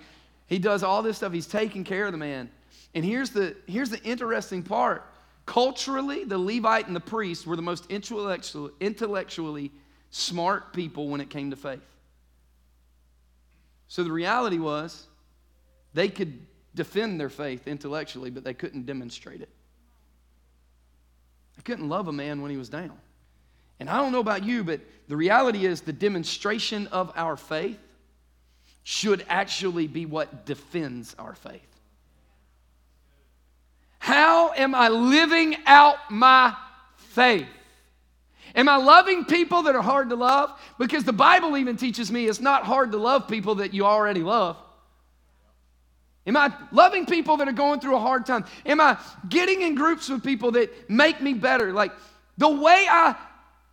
he 0.46 0.60
does 0.60 0.84
all 0.84 1.02
this 1.02 1.18
stuff. 1.18 1.34
He's 1.34 1.48
taking 1.48 1.84
care 1.84 2.06
of 2.06 2.12
the 2.12 2.18
man. 2.18 2.52
And 2.94 3.04
here's 3.04 3.32
the, 3.32 3.56
here's 3.66 3.90
the 3.90 4.04
interesting 4.04 4.62
part. 4.62 5.08
Culturally, 5.46 6.26
the 6.26 6.38
Levite 6.38 6.88
and 6.88 6.96
the 6.96 7.00
priest 7.00 7.48
were 7.48 7.56
the 7.56 7.62
most 7.62 7.90
intellectual, 7.90 8.70
intellectually 8.80 9.72
smart 10.12 10.74
people 10.74 11.08
when 11.08 11.22
it 11.22 11.30
came 11.30 11.50
to 11.50 11.56
faith. 11.56 11.80
So 13.92 14.06
the 14.06 14.12
reality 14.14 14.58
was 14.58 15.06
they 15.94 16.08
could 16.08 16.40
defend 16.74 17.20
their 17.20 17.28
faith 17.28 17.68
intellectually, 17.68 18.30
but 18.30 18.46
they 18.46 18.54
couldn't 18.54 18.86
demonstrate 18.86 19.42
it. 19.42 19.50
They 21.58 21.64
couldn't 21.64 21.90
love 21.90 22.08
a 22.08 22.14
man 22.14 22.42
when 22.42 22.52
he 22.52 22.56
was 22.56 22.70
down. 22.70 22.98
And 23.82 23.90
I 23.90 23.98
don't 23.98 24.14
know 24.14 24.22
about 24.22 24.46
you, 24.46 24.64
but 24.64 24.80
the 25.10 25.18
reality 25.18 25.66
is 25.66 25.82
the 25.82 25.92
demonstration 25.92 26.88
of 26.88 27.12
our 27.18 27.36
faith 27.36 27.82
should 28.84 29.26
actually 29.28 29.88
be 29.88 30.06
what 30.06 30.46
defends 30.46 31.14
our 31.20 31.36
faith. 31.36 31.60
How 34.00 34.54
am 34.54 34.74
I 34.74 34.88
living 34.88 35.58
out 35.66 35.98
my 36.10 36.56
faith? 36.96 37.46
Am 38.56 38.68
I 38.68 38.76
loving 38.76 39.26
people 39.26 39.64
that 39.64 39.76
are 39.76 39.82
hard 39.82 40.10
to 40.10 40.16
love? 40.16 40.60
Because 40.78 41.04
the 41.04 41.14
Bible 41.14 41.58
even 41.58 41.78
teaches 41.78 42.12
me 42.12 42.28
it's 42.28 42.42
not 42.42 42.64
hard 42.64 42.92
to 42.92 42.98
love 42.98 43.28
people 43.28 43.56
that 43.56 43.74
you 43.74 43.86
already 43.86 44.22
love. 44.22 44.58
Am 46.28 46.38
I 46.38 46.54
loving 46.72 47.06
people 47.06 47.38
that 47.38 47.48
are 47.48 47.54
going 47.54 47.80
through 47.80 47.96
a 47.96 48.00
hard 48.00 48.26
time? 48.26 48.46
Am 48.66 48.80
I 48.80 48.98
getting 49.28 49.62
in 49.62 49.76
groups 49.76 50.08
with 50.10 50.24
people 50.24 50.52
that 50.52 50.90
make 50.90 51.22
me 51.22 51.34
better? 51.34 51.72
Like 51.74 51.92
the 52.38 52.50
way 52.50 52.86
I 52.90 53.16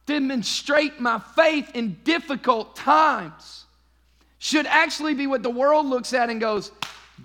demonstrate 0.07 0.99
my 1.01 1.19
faith 1.19 1.71
in 1.75 1.99
difficult 2.05 2.75
times 2.75 3.67
should 4.39 4.67
actually 4.67 5.15
be 5.15 5.27
what 5.27 5.43
the 5.43 5.51
world 5.51 5.87
looks 5.87 6.15
at 6.15 6.31
and 6.31 6.41
goes, 6.41 6.71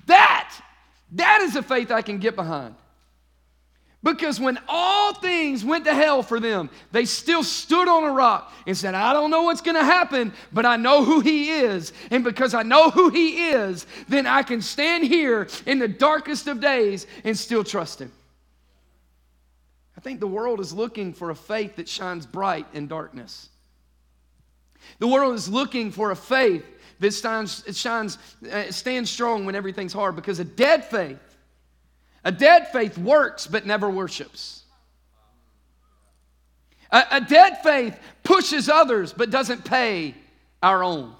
that, 0.07 0.53
that 1.13 1.41
is 1.41 1.55
a 1.55 1.63
faith 1.63 1.91
I 1.91 2.01
can 2.01 2.17
get 2.17 2.35
behind. 2.35 2.75
Because 4.03 4.37
when 4.37 4.59
all 4.67 5.13
things 5.13 5.63
went 5.63 5.85
to 5.85 5.93
hell 5.93 6.23
for 6.23 6.41
them, 6.41 6.69
they 6.91 7.05
still 7.05 7.41
stood 7.41 7.87
on 7.87 8.03
a 8.03 8.11
rock 8.11 8.53
and 8.67 8.75
said, 8.75 8.95
I 8.95 9.13
don't 9.13 9.31
know 9.31 9.43
what's 9.43 9.61
going 9.61 9.77
to 9.77 9.83
happen, 9.83 10.33
but 10.51 10.65
I 10.65 10.75
know 10.75 11.05
who 11.05 11.21
He 11.21 11.49
is. 11.51 11.93
And 12.11 12.21
because 12.21 12.53
I 12.53 12.63
know 12.63 12.89
who 12.89 13.09
He 13.09 13.49
is, 13.51 13.87
then 14.09 14.27
I 14.27 14.43
can 14.43 14.61
stand 14.61 15.05
here 15.05 15.47
in 15.65 15.79
the 15.79 15.87
darkest 15.87 16.47
of 16.47 16.59
days 16.59 17.07
and 17.23 17.37
still 17.37 17.63
trust 17.63 18.01
Him. 18.01 18.11
I 19.97 20.01
think 20.01 20.19
the 20.19 20.27
world 20.27 20.59
is 20.59 20.73
looking 20.73 21.13
for 21.13 21.29
a 21.29 21.35
faith 21.35 21.77
that 21.77 21.87
shines 21.87 22.25
bright 22.25 22.67
in 22.73 22.87
darkness. 22.87 23.47
The 24.99 25.07
world 25.07 25.33
is 25.33 25.47
looking 25.47 25.91
for 25.91 26.11
a 26.11 26.15
faith 26.15 26.65
that 26.99 27.13
shines 27.13 28.17
uh, 28.51 28.69
stands 28.69 29.09
strong 29.09 29.45
when 29.45 29.55
everything's 29.55 29.93
hard 29.93 30.17
because 30.17 30.39
a 30.39 30.43
dead 30.43 30.83
faith 30.83 31.32
a 32.23 32.31
dead 32.31 32.67
faith 32.69 32.97
works 32.97 33.47
but 33.47 33.65
never 33.65 33.89
worships. 33.89 34.63
A, 36.91 37.03
a, 37.11 37.21
dead 37.21 37.57
faith 37.63 37.99
pushes 38.23 38.69
others 38.69 39.11
but 39.13 39.29
doesn't 39.31 39.65
pay 39.65 40.15
our 40.61 40.83
own, 40.83 41.13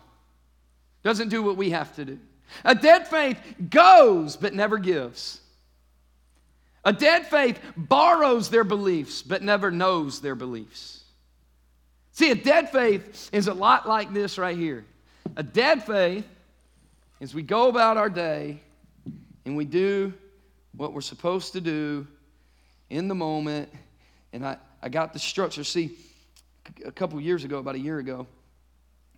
doesn't 1.04 1.30
do 1.30 1.42
what 1.42 1.58
we 1.58 1.72
have 1.72 1.94
to 1.96 2.06
do. 2.06 2.20
A 2.64 2.76
dead 2.76 3.08
faith 3.08 3.40
goes 3.70 4.38
but 4.38 4.54
never 4.54 4.78
gives. 4.78 5.42
A 6.86 6.94
dead 6.94 7.26
faith 7.26 7.60
borrows 7.76 8.50
their 8.50 8.64
beliefs 8.64 9.22
but 9.22 9.42
never 9.42 9.72
knows 9.72 10.22
their 10.22 10.36
beliefs. 10.36 11.04
See, 12.12 12.30
a 12.30 12.36
dead 12.36 12.70
faith 12.70 13.30
is 13.34 13.48
a 13.48 13.54
lot 13.54 13.88
like 13.88 14.14
this 14.14 14.38
right 14.38 14.58
here. 14.58 14.86
A 15.36 15.44
dead 15.44 15.84
faith 15.84 16.28
is 17.20 17.34
we 17.34 17.42
go 17.42 17.70
about 17.70 17.98
our 17.98 18.10
day 18.10 18.62
and 19.46 19.58
we 19.58 19.66
do 19.66 20.14
what 20.76 20.94
we're 20.94 21.02
supposed 21.02 21.54
to 21.54 21.62
do 21.62 22.08
in 22.90 23.08
the 23.08 23.16
moment. 23.16 23.70
And 24.32 24.46
I, 24.46 24.58
I 24.82 24.90
got 24.90 25.14
the 25.14 25.20
structure. 25.20 25.64
See, 25.64 25.98
a 26.86 26.92
couple 26.92 27.20
years 27.22 27.44
ago, 27.44 27.58
about 27.58 27.76
a 27.76 27.80
year 27.80 28.00
ago, 28.00 28.28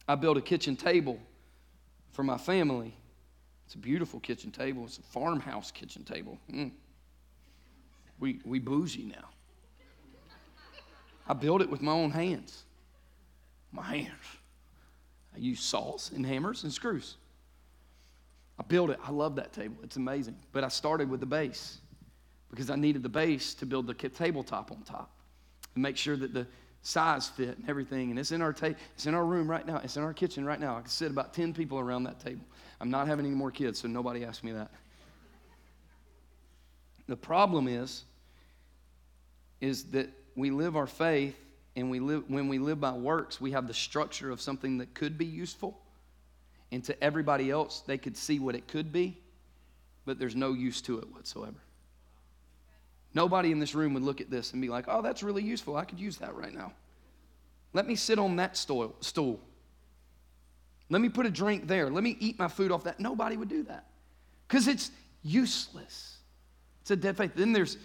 I 0.08 0.16
built 0.16 0.38
a 0.38 0.42
kitchen 0.42 0.76
table 0.76 1.20
for 2.12 2.24
my 2.24 2.38
family. 2.38 2.96
It's 3.66 3.76
a 3.76 3.80
beautiful 3.80 4.20
kitchen 4.20 4.52
table. 4.52 4.84
It's 4.86 4.98
a 4.98 5.04
farmhouse 5.04 5.72
kitchen 5.72 6.04
table. 6.04 6.38
Mm. 6.52 6.72
We, 8.20 8.40
we 8.46 8.60
bougie 8.60 9.06
now. 9.06 9.30
I 11.28 11.34
built 11.34 11.62
it 11.62 11.70
with 11.70 11.82
my 11.82 11.92
own 11.92 12.12
hands. 12.12 12.64
My 13.72 13.84
hands. 13.84 14.12
I 15.36 15.40
use 15.40 15.60
saws 15.60 16.12
and 16.16 16.26
hammers 16.26 16.64
and 16.64 16.72
screws. 16.72 17.18
I 18.60 18.64
built 18.64 18.90
it. 18.90 19.00
I 19.04 19.12
love 19.12 19.36
that 19.36 19.54
table. 19.54 19.76
It's 19.84 19.98
amazing. 19.98 20.36
But 20.52 20.64
I 20.64 20.70
started 20.70 21.10
with 21.10 21.20
the 21.20 21.26
base 21.26 21.80
because 22.50 22.70
I 22.70 22.76
needed 22.76 23.04
the 23.04 23.10
base 23.10 23.54
to 23.56 23.66
build 23.66 23.88
the 23.88 23.94
tabletop 23.94 24.72
on 24.72 24.82
top 24.84 25.12
and 25.74 25.84
make 25.84 25.98
sure 25.98 26.16
that 26.16 26.34
the 26.34 26.48
size 26.82 27.28
fit 27.28 27.58
and 27.58 27.70
everything. 27.70 28.12
And 28.12 28.20
it's 28.20 28.32
in 28.32 28.42
our 28.42 28.54
ta- 28.54 28.76
it's 28.94 29.08
in 29.08 29.14
our 29.14 29.26
room 29.26 29.50
right 29.50 29.66
now. 29.66 29.82
It's 29.84 29.98
in 29.98 30.04
our 30.04 30.14
kitchen 30.14 30.46
right 30.46 30.60
now. 30.60 30.78
I 30.78 30.82
can 30.82 30.90
sit 30.90 31.12
about 31.12 31.34
10 31.34 31.54
people 31.54 31.80
around 31.80 32.04
that 32.04 32.20
table. 32.20 32.46
I'm 32.80 32.90
not 32.90 33.08
having 33.08 33.26
any 33.26 33.36
more 33.36 33.52
kids, 33.52 33.80
so 33.82 33.88
nobody 33.88 34.24
asked 34.24 34.44
me 34.44 34.54
that. 34.54 34.72
The 37.08 37.18
problem 37.18 37.68
is 37.68 38.04
is 39.62 39.86
that 39.86 40.10
we 40.36 40.52
live 40.52 40.76
our 40.76 40.88
faith 40.88 41.38
and 41.76 41.90
we 41.90 42.00
live 42.00 42.24
when 42.30 42.48
we 42.48 42.60
live 42.60 42.80
by 42.80 42.94
works, 42.94 43.42
we 43.42 43.52
have 43.52 43.68
the 43.68 43.74
structure 43.74 44.32
of 44.32 44.40
something 44.40 44.78
that 44.78 44.94
could 44.94 45.18
be 45.18 45.26
useful 45.26 45.82
and 46.72 46.84
to 46.86 47.04
everybody 47.04 47.52
else, 47.52 47.82
they 47.86 47.98
could 47.98 48.18
see 48.18 48.40
what 48.40 48.56
it 48.56 48.68
could 48.68 48.92
be, 48.92 49.18
but 50.06 50.20
there's 50.20 50.36
no 50.36 50.54
use 50.54 50.82
to 50.82 51.00
it 51.00 51.12
whatsoever. 51.14 51.58
Nobody 53.14 53.52
in 53.52 53.60
this 53.60 53.74
room 53.74 53.94
would 53.94 54.04
look 54.04 54.20
at 54.20 54.30
this 54.30 54.52
and 54.52 54.62
be 54.62 54.68
like, 54.68 54.86
oh, 54.88 55.02
that's 55.02 55.24
really 55.24 55.44
useful. 55.44 55.78
I 55.78 55.86
could 55.86 56.00
use 56.00 56.18
that 56.18 56.36
right 56.36 56.54
now. 56.54 56.74
Let 57.74 57.88
me 57.88 57.96
sit 57.96 58.20
on 58.20 58.36
that 58.38 58.58
stool. 58.58 59.40
Let 60.90 61.02
me 61.02 61.10
put 61.10 61.26
a 61.26 61.32
drink 61.32 61.68
there. 61.68 61.90
Let 61.90 62.04
me 62.04 62.18
eat 62.20 62.38
my 62.38 62.48
food 62.48 62.72
off 62.72 62.84
that. 62.84 63.00
Nobody 63.00 63.38
would 63.38 63.50
do 63.50 63.64
that 63.64 63.86
because 64.48 64.68
it's 64.68 64.92
useless. 65.24 66.18
It's 66.82 66.92
a 66.92 66.96
dead 66.96 67.18
faith. 67.18 67.32
Then 67.36 67.54
there's 67.54 67.78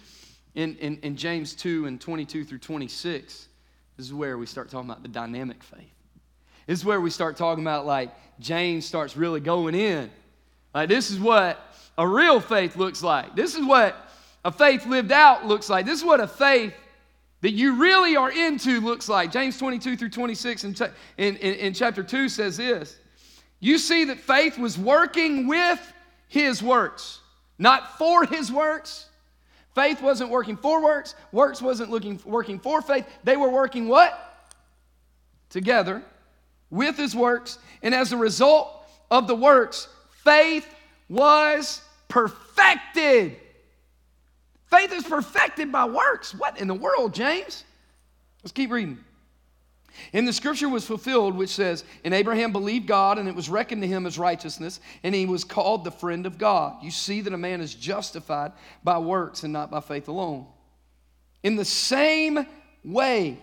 in, 0.53 0.75
in, 0.77 0.97
in 0.97 1.15
James 1.15 1.55
2 1.55 1.85
and 1.85 1.99
22 1.99 2.43
through 2.43 2.59
26, 2.59 3.47
This 3.97 4.05
is 4.05 4.13
where 4.13 4.37
we 4.37 4.45
start 4.45 4.69
talking 4.69 4.89
about 4.89 5.01
the 5.01 5.09
dynamic 5.09 5.63
faith. 5.63 5.93
This 6.71 6.79
is 6.79 6.85
where 6.85 7.01
we 7.01 7.09
start 7.09 7.35
talking 7.35 7.65
about 7.65 7.85
like 7.85 8.11
James 8.39 8.85
starts 8.85 9.17
really 9.17 9.41
going 9.41 9.75
in. 9.75 10.09
Like 10.73 10.87
this 10.87 11.11
is 11.11 11.19
what 11.19 11.59
a 11.97 12.07
real 12.07 12.39
faith 12.39 12.77
looks 12.77 13.03
like. 13.03 13.35
This 13.35 13.55
is 13.55 13.65
what 13.65 14.09
a 14.45 14.53
faith 14.53 14.85
lived 14.85 15.11
out 15.11 15.45
looks 15.45 15.69
like. 15.69 15.85
This 15.85 15.99
is 15.99 16.05
what 16.05 16.21
a 16.21 16.27
faith 16.27 16.73
that 17.41 17.51
you 17.51 17.75
really 17.75 18.15
are 18.15 18.31
into 18.31 18.79
looks 18.79 19.09
like. 19.09 19.33
James 19.33 19.57
22 19.57 19.97
through 19.97 20.11
26 20.11 20.63
in, 20.63 20.75
in, 21.17 21.35
in, 21.35 21.73
chapter 21.73 22.03
2 22.03 22.29
says 22.29 22.55
this 22.55 22.97
You 23.59 23.77
see 23.77 24.05
that 24.05 24.19
faith 24.19 24.57
was 24.57 24.77
working 24.77 25.47
with 25.47 25.93
his 26.29 26.63
works, 26.63 27.19
not 27.59 27.97
for 27.97 28.25
his 28.25 28.49
works. 28.49 29.09
Faith 29.75 30.01
wasn't 30.01 30.29
working 30.29 30.55
for 30.55 30.81
works, 30.81 31.15
works 31.33 31.61
wasn't 31.61 31.91
looking, 31.91 32.17
working 32.23 32.59
for 32.59 32.81
faith. 32.81 33.05
They 33.25 33.35
were 33.35 33.49
working 33.49 33.89
what? 33.89 34.47
Together 35.49 36.01
with 36.71 36.97
his 36.97 37.15
works. 37.15 37.59
And 37.83 37.93
as 37.93 38.11
a 38.13 38.17
result 38.17 38.71
of 39.11 39.27
the 39.27 39.35
works, 39.35 39.87
faith 40.23 40.67
was 41.09 41.81
perfected. 42.07 43.35
Faith 44.71 44.93
is 44.93 45.03
perfected 45.03 45.71
by 45.71 45.85
works. 45.85 46.33
What 46.33 46.59
in 46.59 46.67
the 46.67 46.73
world, 46.73 47.13
James? 47.13 47.65
Let's 48.41 48.53
keep 48.53 48.71
reading. 48.71 48.97
And 50.13 50.27
the 50.27 50.33
scripture 50.33 50.69
was 50.69 50.85
fulfilled, 50.85 51.35
which 51.35 51.49
says, 51.49 51.83
And 52.03 52.13
Abraham 52.13 52.51
believed 52.51 52.87
God, 52.87 53.17
and 53.17 53.27
it 53.27 53.35
was 53.35 53.49
reckoned 53.49 53.81
to 53.81 53.87
him 53.87 54.05
as 54.05 54.17
righteousness, 54.17 54.79
and 55.03 55.13
he 55.13 55.25
was 55.25 55.43
called 55.43 55.83
the 55.83 55.91
friend 55.91 56.25
of 56.25 56.37
God. 56.37 56.81
You 56.81 56.91
see 56.91 57.21
that 57.21 57.33
a 57.33 57.37
man 57.37 57.61
is 57.61 57.75
justified 57.75 58.53
by 58.83 58.97
works 58.97 59.43
and 59.43 59.51
not 59.51 59.69
by 59.69 59.81
faith 59.81 60.07
alone. 60.07 60.47
In 61.43 61.55
the 61.55 61.65
same 61.65 62.45
way, 62.83 63.37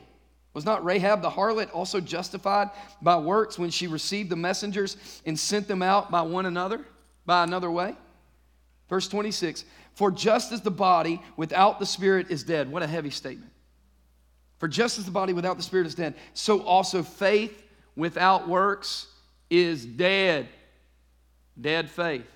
was 0.58 0.64
not 0.64 0.84
Rahab 0.84 1.22
the 1.22 1.30
harlot 1.30 1.72
also 1.72 2.00
justified 2.00 2.70
by 3.00 3.16
works 3.16 3.60
when 3.60 3.70
she 3.70 3.86
received 3.86 4.28
the 4.28 4.34
messengers 4.34 4.96
and 5.24 5.38
sent 5.38 5.68
them 5.68 5.82
out 5.82 6.10
by 6.10 6.20
one 6.22 6.46
another, 6.46 6.84
by 7.24 7.44
another 7.44 7.70
way? 7.70 7.94
Verse 8.88 9.06
26 9.06 9.64
For 9.94 10.10
just 10.10 10.50
as 10.50 10.60
the 10.60 10.72
body 10.72 11.22
without 11.36 11.78
the 11.78 11.86
spirit 11.86 12.32
is 12.32 12.42
dead, 12.42 12.72
what 12.72 12.82
a 12.82 12.88
heavy 12.88 13.10
statement. 13.10 13.52
For 14.58 14.66
just 14.66 14.98
as 14.98 15.04
the 15.04 15.12
body 15.12 15.32
without 15.32 15.58
the 15.58 15.62
spirit 15.62 15.86
is 15.86 15.94
dead, 15.94 16.14
so 16.34 16.60
also 16.62 17.04
faith 17.04 17.62
without 17.94 18.48
works 18.48 19.06
is 19.50 19.86
dead. 19.86 20.48
Dead 21.60 21.88
faith. 21.88 22.26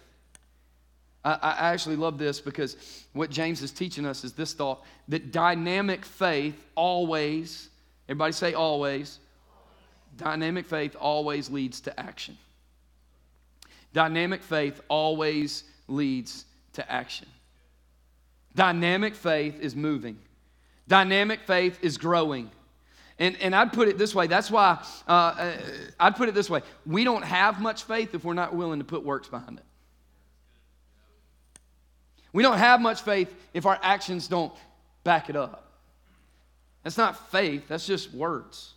I, 1.25 1.33
I, 1.43 1.73
actually 1.73 1.97
love 1.97 2.19
this 2.19 2.41
because 2.41 2.77
what 3.15 3.31
James 3.31 3.63
is 3.63 3.73
teaching 3.73 4.07
us 4.07 4.23
is 4.23 4.33
this 4.33 4.55
thought 4.55 4.85
that 5.09 5.33
dynamic 5.33 6.05
faith 6.05 6.65
always, 6.77 7.69
everybody 8.13 8.33
say 8.33 8.53
always, 8.53 9.21
dynamic 10.19 10.67
faith 10.67 10.95
always 11.01 11.49
leads 11.49 11.81
to 11.81 11.99
action. 11.99 12.37
Dynamic 13.95 14.43
faith 14.43 14.83
always 14.89 15.65
leads 15.89 16.45
to 16.75 16.93
action. 16.93 17.27
Dynamic 18.55 19.15
faith 19.15 19.61
is 19.61 19.75
moving, 19.75 20.19
dynamic 20.87 21.41
faith 21.47 21.79
is 21.81 21.97
growing. 21.97 22.51
And, 23.19 23.37
and 23.41 23.55
I'd 23.55 23.73
put 23.73 23.89
it 23.89 23.97
this 23.97 24.15
way 24.15 24.27
that's 24.27 24.51
why 24.51 24.85
uh, 25.09 25.11
uh, 25.11 25.57
I'd 25.99 26.17
put 26.17 26.29
it 26.29 26.35
this 26.35 26.51
way 26.51 26.61
we 26.85 27.05
don't 27.05 27.25
have 27.25 27.61
much 27.61 27.85
faith 27.85 28.15
if 28.15 28.25
we're 28.25 28.35
not 28.35 28.55
willing 28.55 28.79
to 28.81 28.85
put 28.85 29.05
works 29.05 29.29
behind 29.29 29.59
it. 29.59 29.65
We 32.35 32.43
don't 32.43 32.59
have 32.59 32.81
much 32.81 33.03
faith 33.03 33.33
if 33.55 33.65
our 33.65 33.79
actions 33.83 34.29
don't 34.29 34.53
back 35.03 35.31
it 35.31 35.37
up. 35.37 35.72
That's 36.83 36.99
not 36.99 37.31
faith, 37.31 37.69
that's 37.69 37.87
just 37.87 38.13
words. 38.13 38.75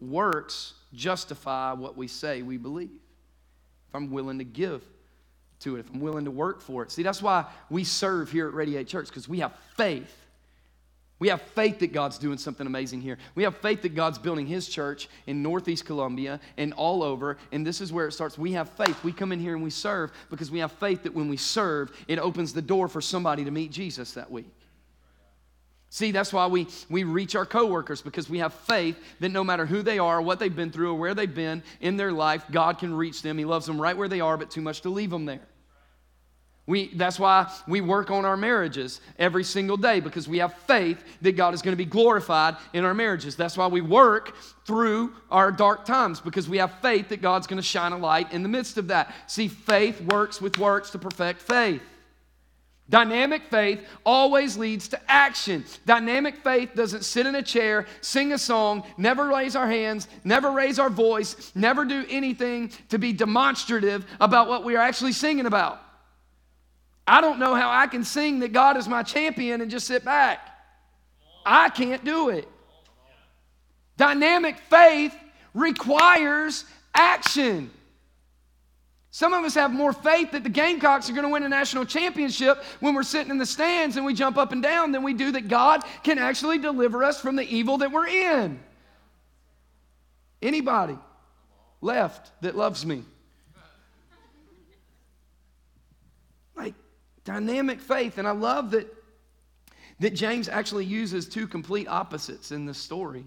Works 0.00 0.74
justify 0.94 1.72
what 1.72 1.96
we 1.96 2.08
say 2.08 2.42
we 2.42 2.56
believe. 2.56 2.90
If 3.88 3.94
I'm 3.94 4.10
willing 4.10 4.38
to 4.38 4.44
give 4.44 4.82
to 5.60 5.76
it, 5.76 5.80
if 5.80 5.90
I'm 5.90 6.00
willing 6.00 6.24
to 6.24 6.30
work 6.30 6.60
for 6.60 6.82
it. 6.82 6.90
See, 6.90 7.02
that's 7.02 7.22
why 7.22 7.44
we 7.70 7.84
serve 7.84 8.30
here 8.30 8.48
at 8.48 8.54
Radiate 8.54 8.88
Church, 8.88 9.08
because 9.08 9.28
we 9.28 9.40
have 9.40 9.52
faith. 9.76 10.18
We 11.18 11.28
have 11.28 11.40
faith 11.40 11.78
that 11.80 11.92
God's 11.92 12.18
doing 12.18 12.36
something 12.36 12.66
amazing 12.66 13.00
here. 13.00 13.16
We 13.36 13.44
have 13.44 13.56
faith 13.58 13.82
that 13.82 13.94
God's 13.94 14.18
building 14.18 14.44
His 14.44 14.68
church 14.68 15.08
in 15.26 15.40
Northeast 15.40 15.84
Columbia 15.84 16.40
and 16.56 16.72
all 16.72 17.04
over. 17.04 17.38
And 17.52 17.64
this 17.64 17.80
is 17.80 17.92
where 17.92 18.08
it 18.08 18.12
starts. 18.12 18.36
We 18.36 18.52
have 18.52 18.68
faith. 18.70 19.04
We 19.04 19.12
come 19.12 19.30
in 19.30 19.38
here 19.38 19.54
and 19.54 19.62
we 19.62 19.70
serve 19.70 20.10
because 20.30 20.50
we 20.50 20.58
have 20.58 20.72
faith 20.72 21.04
that 21.04 21.14
when 21.14 21.28
we 21.28 21.36
serve, 21.36 21.92
it 22.08 22.18
opens 22.18 22.52
the 22.52 22.62
door 22.62 22.88
for 22.88 23.00
somebody 23.00 23.44
to 23.44 23.52
meet 23.52 23.70
Jesus 23.70 24.14
that 24.14 24.32
week. 24.32 24.50
See, 25.94 26.10
that's 26.10 26.32
why 26.32 26.46
we, 26.46 26.68
we 26.88 27.04
reach 27.04 27.36
our 27.36 27.44
coworkers 27.44 28.00
because 28.00 28.26
we 28.26 28.38
have 28.38 28.54
faith 28.54 28.96
that 29.20 29.28
no 29.28 29.44
matter 29.44 29.66
who 29.66 29.82
they 29.82 29.98
are, 29.98 30.22
what 30.22 30.38
they've 30.38 30.56
been 30.56 30.70
through, 30.70 30.92
or 30.92 30.98
where 30.98 31.12
they've 31.12 31.34
been 31.34 31.62
in 31.82 31.98
their 31.98 32.10
life, 32.10 32.44
God 32.50 32.78
can 32.78 32.94
reach 32.94 33.20
them. 33.20 33.36
He 33.36 33.44
loves 33.44 33.66
them 33.66 33.78
right 33.78 33.94
where 33.94 34.08
they 34.08 34.20
are, 34.20 34.38
but 34.38 34.50
too 34.50 34.62
much 34.62 34.80
to 34.80 34.88
leave 34.88 35.10
them 35.10 35.26
there. 35.26 35.46
We, 36.66 36.94
that's 36.94 37.18
why 37.18 37.52
we 37.68 37.82
work 37.82 38.10
on 38.10 38.24
our 38.24 38.38
marriages 38.38 39.02
every 39.18 39.44
single 39.44 39.76
day 39.76 40.00
because 40.00 40.26
we 40.26 40.38
have 40.38 40.54
faith 40.60 41.04
that 41.20 41.32
God 41.32 41.52
is 41.52 41.60
going 41.60 41.74
to 41.74 41.76
be 41.76 41.84
glorified 41.84 42.56
in 42.72 42.86
our 42.86 42.94
marriages. 42.94 43.36
That's 43.36 43.58
why 43.58 43.66
we 43.66 43.82
work 43.82 44.34
through 44.64 45.12
our 45.30 45.52
dark 45.52 45.84
times 45.84 46.20
because 46.20 46.48
we 46.48 46.56
have 46.56 46.72
faith 46.80 47.10
that 47.10 47.20
God's 47.20 47.46
going 47.46 47.60
to 47.60 47.68
shine 47.68 47.92
a 47.92 47.98
light 47.98 48.32
in 48.32 48.42
the 48.42 48.48
midst 48.48 48.78
of 48.78 48.88
that. 48.88 49.12
See, 49.26 49.46
faith 49.46 50.00
works 50.00 50.40
with 50.40 50.56
works 50.56 50.88
to 50.92 50.98
perfect 50.98 51.42
faith. 51.42 51.82
Dynamic 52.92 53.44
faith 53.44 53.80
always 54.04 54.58
leads 54.58 54.86
to 54.88 55.00
action. 55.10 55.64
Dynamic 55.86 56.36
faith 56.44 56.74
doesn't 56.74 57.06
sit 57.06 57.24
in 57.24 57.34
a 57.34 57.42
chair, 57.42 57.86
sing 58.02 58.34
a 58.34 58.38
song, 58.38 58.84
never 58.98 59.28
raise 59.28 59.56
our 59.56 59.66
hands, 59.66 60.08
never 60.24 60.50
raise 60.50 60.78
our 60.78 60.90
voice, 60.90 61.50
never 61.54 61.86
do 61.86 62.04
anything 62.10 62.70
to 62.90 62.98
be 62.98 63.14
demonstrative 63.14 64.04
about 64.20 64.46
what 64.46 64.62
we 64.62 64.76
are 64.76 64.82
actually 64.82 65.12
singing 65.12 65.46
about. 65.46 65.80
I 67.06 67.22
don't 67.22 67.38
know 67.38 67.54
how 67.54 67.70
I 67.70 67.86
can 67.86 68.04
sing 68.04 68.40
that 68.40 68.52
God 68.52 68.76
is 68.76 68.86
my 68.86 69.02
champion 69.02 69.62
and 69.62 69.70
just 69.70 69.86
sit 69.86 70.04
back. 70.04 70.46
I 71.46 71.70
can't 71.70 72.04
do 72.04 72.28
it. 72.28 72.46
Dynamic 73.96 74.58
faith 74.68 75.16
requires 75.54 76.66
action. 76.94 77.70
Some 79.14 79.34
of 79.34 79.44
us 79.44 79.52
have 79.54 79.70
more 79.70 79.92
faith 79.92 80.32
that 80.32 80.42
the 80.42 80.48
Gamecocks 80.48 81.10
are 81.10 81.12
going 81.12 81.24
to 81.24 81.28
win 81.28 81.42
a 81.42 81.48
national 81.48 81.84
championship 81.84 82.64
when 82.80 82.94
we're 82.94 83.02
sitting 83.02 83.30
in 83.30 83.36
the 83.36 83.44
stands 83.44 83.98
and 83.98 84.06
we 84.06 84.14
jump 84.14 84.38
up 84.38 84.52
and 84.52 84.62
down 84.62 84.90
than 84.90 85.02
we 85.02 85.12
do 85.12 85.32
that 85.32 85.48
God 85.48 85.82
can 86.02 86.18
actually 86.18 86.56
deliver 86.56 87.04
us 87.04 87.20
from 87.20 87.36
the 87.36 87.44
evil 87.44 87.76
that 87.78 87.92
we're 87.92 88.06
in. 88.06 88.58
Anybody 90.40 90.96
left 91.82 92.30
that 92.40 92.56
loves 92.56 92.86
me? 92.86 93.04
Like 96.56 96.74
dynamic 97.24 97.82
faith. 97.82 98.16
And 98.16 98.26
I 98.26 98.30
love 98.30 98.70
that, 98.70 98.90
that 100.00 100.14
James 100.14 100.48
actually 100.48 100.86
uses 100.86 101.28
two 101.28 101.46
complete 101.46 101.86
opposites 101.86 102.50
in 102.50 102.64
this 102.64 102.78
story 102.78 103.26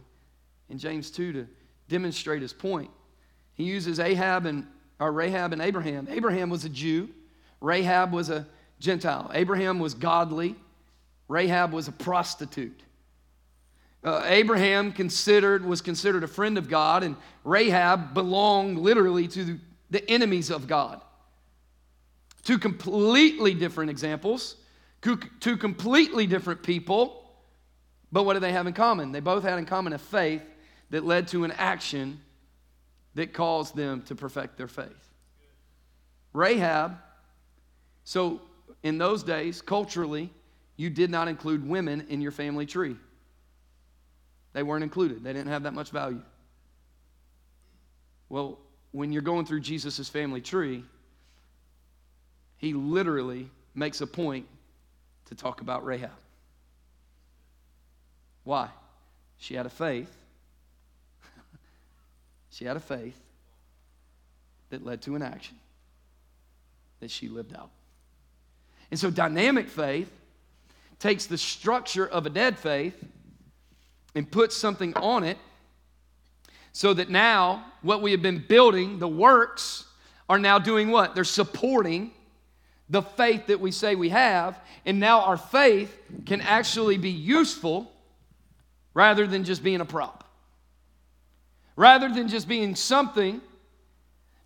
in 0.68 0.80
James 0.80 1.12
2 1.12 1.32
to 1.34 1.48
demonstrate 1.90 2.42
his 2.42 2.54
point. 2.54 2.90
He 3.54 3.66
uses 3.66 4.00
Ahab 4.00 4.48
and 4.48 4.66
or 5.00 5.12
Rahab 5.12 5.54
and 5.54 5.62
Abraham. 5.62 6.08
Abraham 6.10 6.50
was 6.50 6.66
a 6.66 6.70
Jew, 6.70 7.10
Rahab 7.62 8.12
was 8.12 8.30
a 8.30 8.48
Gentile. 8.80 9.32
Abraham 9.34 9.80
was 9.80 9.94
godly, 9.94 10.56
Rahab 11.28 11.72
was 11.72 11.88
a 11.88 11.92
prostitute. 11.92 12.82
Uh, 14.04 14.22
Abraham 14.26 14.92
considered 14.92 15.66
was 15.66 15.82
considered 15.82 16.24
a 16.24 16.28
friend 16.28 16.58
of 16.58 16.70
God, 16.70 17.04
and 17.04 17.16
Rahab 17.44 18.14
belonged 18.14 18.78
literally 18.78 19.28
to 19.30 19.60
the 19.90 20.08
enemies 20.10 20.52
of 20.52 20.68
God. 20.68 21.02
Two 22.44 22.60
completely 22.60 23.56
different 23.56 23.90
examples, 23.90 24.56
two 25.02 25.58
completely 25.58 26.28
different 26.28 26.62
people, 26.62 27.24
but 28.12 28.24
what 28.24 28.34
do 28.34 28.40
they 28.40 28.52
have 28.52 28.68
in 28.68 28.74
common? 28.74 29.12
They 29.12 29.20
both 29.20 29.44
had 29.44 29.58
in 29.58 29.66
common 29.66 29.94
a 29.94 29.98
faith 29.98 30.44
that 30.92 31.04
led 31.04 31.28
to 31.30 31.44
an 31.44 31.52
action 31.52 32.22
that 33.16 33.34
caused 33.34 33.76
them 33.76 34.02
to 34.04 34.16
perfect 34.16 34.58
their 34.58 34.68
faith. 34.68 35.10
Rahab, 36.34 36.98
so 38.04 38.42
in 38.84 38.98
those 38.98 39.24
days, 39.24 39.62
culturally, 39.62 40.30
you 40.78 40.90
did 40.90 41.10
not 41.10 41.28
include 41.28 41.68
women 41.68 42.06
in 42.10 42.22
your 42.22 42.32
family 42.32 42.66
tree. 42.66 42.98
They 44.54 44.64
weren't 44.64 44.84
included, 44.84 45.24
they 45.24 45.34
didn't 45.34 45.50
have 45.50 45.64
that 45.64 45.74
much 45.74 45.90
value. 45.90 46.22
Well, 48.30 48.60
when 48.92 49.12
you're 49.12 49.22
going 49.22 49.46
through 49.46 49.62
Jesus' 49.62 50.10
family 50.10 50.42
tree, 50.42 50.84
he 52.58 52.74
literally 52.74 53.50
makes 53.74 54.02
a 54.02 54.08
point 54.08 54.46
to 55.26 55.36
talk 55.36 55.62
about 55.62 55.86
Rahab. 55.86 56.12
Why? 58.44 58.70
She 59.38 59.54
had 59.56 59.66
a 59.66 59.70
faith 59.70 60.16
she 62.56 62.64
had 62.64 62.78
a 62.78 62.80
faith 62.80 63.20
that 64.70 64.86
led 64.86 65.02
to 65.02 65.16
an 65.16 65.22
action 65.22 65.58
that 67.02 67.12
she 67.12 67.28
lived 67.28 67.54
out. 67.54 67.70
And 68.92 68.98
so, 68.98 69.12
dynamic 69.12 69.68
faith 69.68 70.10
takes 70.98 71.26
the 71.26 71.38
structure 71.38 72.08
of 72.08 72.26
a 72.26 72.30
dead 72.30 72.58
faith 72.58 72.96
and 74.16 74.30
puts 74.32 74.56
something 74.56 74.94
on 74.96 75.26
it 75.26 75.38
So 76.72 76.94
that 76.94 77.10
now, 77.10 77.66
what 77.82 78.02
we 78.02 78.12
have 78.12 78.22
been 78.22 78.44
building, 78.48 79.00
the 79.00 79.08
works, 79.08 79.86
are 80.30 80.40
now 80.40 80.60
doing 80.60 80.92
what? 80.92 81.14
They're 81.14 81.24
supporting 81.24 82.12
the 82.90 83.02
faith 83.02 83.48
that 83.48 83.60
we 83.62 83.72
say 83.72 83.96
we 83.96 84.10
have. 84.10 84.60
And 84.86 85.00
now 85.00 85.22
our 85.22 85.38
faith 85.38 85.98
can 86.26 86.42
actually 86.42 86.98
be 86.98 87.12
useful 87.12 87.92
rather 88.94 89.28
than 89.28 89.44
just 89.44 89.64
being 89.64 89.82
a 89.82 89.86
prop. 89.86 90.25
Rather 91.76 92.10
than 92.10 92.28
just 92.28 92.48
being 92.48 92.76
something 92.76 93.42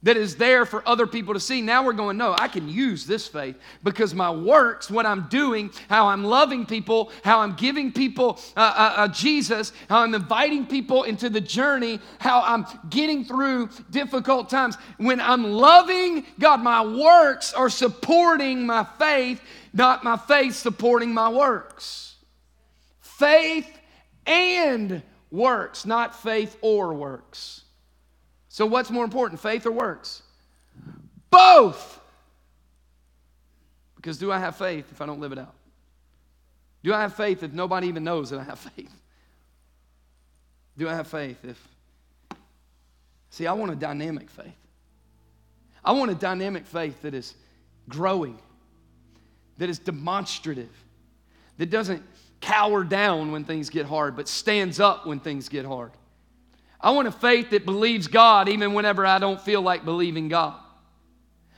that 0.04 0.16
is 0.16 0.38
there 0.38 0.66
for 0.66 0.88
other 0.88 1.06
people 1.06 1.34
to 1.34 1.40
see. 1.40 1.62
Now 1.62 1.84
we're 1.84 1.94
going, 1.94 2.18
no, 2.18 2.34
I 2.38 2.48
can 2.48 2.70
use 2.70 3.06
this 3.06 3.28
faith 3.28 3.58
because 3.84 4.14
my 4.14 4.32
works, 4.32 4.90
what 4.90 5.06
I'm 5.06 5.28
doing, 5.28 5.72
how 5.90 6.08
I'm 6.08 6.24
loving 6.24 6.66
people, 6.66 7.12
how 7.24 7.42
I'm 7.42 7.54
giving 7.56 7.92
people 7.92 8.40
uh, 8.56 8.60
uh, 8.60 8.94
uh, 8.96 9.08
Jesus, 9.10 9.74
how 9.90 10.04
I'm 10.04 10.16
inviting 10.16 10.66
people 10.66 11.04
into 11.04 11.30
the 11.30 11.42
journey, 11.42 12.00
how 12.20 12.42
I'm 12.42 12.66
getting 12.90 13.26
through 13.26 13.70
difficult 13.90 14.50
times. 14.50 14.78
When 14.98 15.20
I'm 15.20 15.44
loving 15.44 16.26
God, 16.40 16.62
my 16.62 16.86
works 16.86 17.54
are 17.54 17.70
supporting 17.70 18.66
my 18.66 18.86
faith, 18.98 19.42
not 19.74 20.06
my 20.06 20.16
faith 20.16 20.56
supporting 20.56 21.14
my 21.14 21.28
works. 21.28 22.16
Faith 23.02 23.68
and 24.26 25.04
works, 25.32 25.86
not 25.86 26.16
faith 26.16 26.58
or 26.62 26.94
works. 26.94 27.64
So, 28.48 28.66
what's 28.66 28.90
more 28.90 29.04
important, 29.04 29.40
faith 29.40 29.66
or 29.66 29.72
works? 29.72 30.24
Both. 31.30 32.00
Because 33.96 34.18
do 34.18 34.32
I 34.32 34.40
have 34.40 34.56
faith 34.56 34.86
if 34.92 35.02
I 35.02 35.06
don't 35.06 35.20
live 35.20 35.32
it 35.32 35.40
out? 35.40 35.54
Do 36.84 36.94
I 36.94 37.02
have 37.02 37.16
faith 37.16 37.44
if 37.44 37.52
nobody 37.52 37.88
even 37.88 38.04
knows 38.04 38.30
that 38.30 38.40
I 38.40 38.44
have 38.44 38.60
faith? 38.60 38.94
Do 40.78 40.88
I 40.88 40.96
have 40.96 41.08
faith 41.08 41.44
if. 41.44 41.62
See, 43.32 43.46
I 43.46 43.54
want 43.54 43.72
a 43.72 43.76
dynamic 43.76 44.30
faith. 44.30 44.56
I 45.84 45.92
want 45.92 46.12
a 46.12 46.16
dynamic 46.16 46.66
faith 46.66 47.02
that 47.04 47.14
is 47.14 47.36
growing, 47.88 48.40
that 49.58 49.70
is 49.70 49.80
demonstrative, 49.80 50.72
that 51.58 51.70
doesn't 51.70 52.04
cower 52.42 52.84
down 52.84 53.32
when 53.32 53.44
things 53.44 53.70
get 53.70 53.86
hard, 53.86 54.16
but 54.16 54.28
stands 54.28 54.80
up 54.80 55.06
when 55.06 55.20
things 55.20 55.50
get 55.50 55.66
hard. 55.66 55.92
I 56.82 56.92
want 56.92 57.08
a 57.08 57.12
faith 57.12 57.50
that 57.50 57.66
believes 57.66 58.08
God 58.08 58.48
even 58.48 58.74
whenever 58.74 59.06
I 59.06 59.20
don't 59.20 59.42
feel 59.42 59.62
like 59.62 59.84
believing 59.84 60.30
God. 60.30 60.56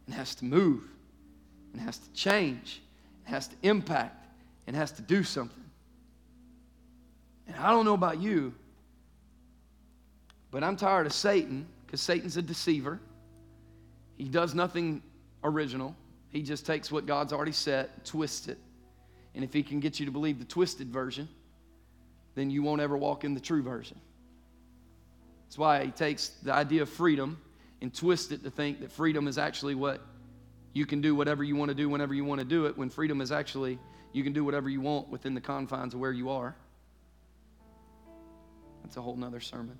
and 0.07 0.15
has 0.15 0.35
to 0.37 0.45
move, 0.47 0.83
and 1.73 1.83
has 1.83 1.99
to 1.99 2.11
change, 2.13 2.81
and 3.27 3.35
has 3.35 3.49
to 3.49 3.57
impact, 3.63 4.27
and 4.67 4.75
has 4.75 4.93
to 4.93 5.03
do 5.03 5.23
something. 5.23 5.65
And 7.47 7.57
I 7.57 7.71
don't 7.71 7.85
know 7.85 7.95
about 7.95 8.19
you, 8.21 8.55
but 10.51 10.65
I'm 10.65 10.77
tired 10.77 11.05
of 11.07 11.13
Satan 11.13 11.67
because 11.85 12.01
Satan's 12.01 12.39
a 12.39 12.43
deceiver. 12.43 12.99
He 14.17 14.25
does 14.25 14.55
nothing 14.55 15.03
original. 15.43 15.95
He 16.31 16.43
just 16.43 16.65
takes 16.65 16.91
what 16.91 17.05
God's 17.05 17.33
already 17.33 17.53
set, 17.53 18.07
twists 18.07 18.49
it, 18.49 18.59
and 19.35 19.45
if 19.45 19.53
he 19.53 19.63
can 19.63 19.81
get 19.81 19.99
you 19.99 20.07
to 20.07 20.13
believe 20.13 20.39
the 20.39 20.45
twisted 20.45 20.89
version, 20.89 21.29
then 22.35 22.51
you 22.51 22.63
won't 22.63 22.81
ever 22.81 22.97
walk 22.97 23.25
in 23.25 23.35
the 23.35 23.41
true 23.41 23.63
version. 23.63 23.99
That's 25.47 25.59
why 25.59 25.85
he 25.85 25.91
takes 25.91 26.29
the 26.29 26.53
idea 26.53 26.83
of 26.83 26.89
freedom 26.89 27.41
and 27.81 27.95
twists 27.95 28.33
it 28.33 28.43
to 28.45 28.51
think 28.51 28.81
that 28.81 28.91
freedom 28.91 29.29
is 29.29 29.39
actually 29.39 29.75
what 29.75 30.01
you 30.73 30.87
can 30.87 31.01
do 31.01 31.15
whatever 31.15 31.45
you 31.45 31.55
want 31.55 31.69
to 31.69 31.75
do 31.75 31.89
whenever 31.89 32.15
you 32.15 32.25
want 32.25 32.41
to 32.41 32.45
do 32.45 32.67
it, 32.67 32.77
when 32.77 32.91
freedom 32.91 33.21
is 33.21 33.31
actually 33.31 33.79
you 34.13 34.23
can 34.23 34.33
do 34.33 34.45
whatever 34.45 34.69
you 34.69 34.81
want 34.81 35.09
within 35.09 35.35
the 35.35 35.41
confines 35.41 35.95
of 35.95 36.01
where 36.01 36.13
you 36.13 36.31
are. 36.31 36.55
That's 38.83 38.97
a 38.97 39.03
whole 39.03 39.17
nother 39.17 39.41
sermon. 39.41 39.79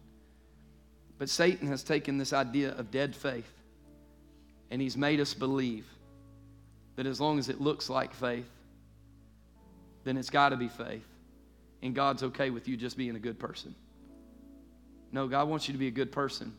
But 1.19 1.29
Satan 1.29 1.69
has 1.69 1.83
taken 1.83 2.19
this 2.19 2.33
idea 2.33 2.73
of 2.73 2.91
dead 2.91 3.15
faith 3.15 3.51
and 4.71 4.81
he's 4.81 4.97
made 4.97 5.21
us 5.21 5.35
believe 5.35 5.87
that 6.97 7.07
as 7.07 7.21
long 7.21 7.39
as 7.39 7.49
it 7.49 7.61
looks 7.61 7.91
like 7.91 8.15
faith, 8.15 8.49
then 10.05 10.17
it's 10.17 10.31
got 10.31 10.51
to 10.51 10.57
be 10.57 10.69
faith. 10.69 11.07
And 11.83 11.95
God's 11.95 12.23
okay 12.23 12.51
with 12.51 12.69
you 12.69 12.77
just 12.77 12.97
being 12.97 13.17
a 13.17 13.19
good 13.19 13.39
person. 13.39 13.75
No, 15.13 15.29
God 15.29 15.49
wants 15.49 15.69
you 15.69 15.73
to 15.73 15.79
be 15.79 15.89
a 15.89 15.93
good 15.93 16.13
person 16.13 16.55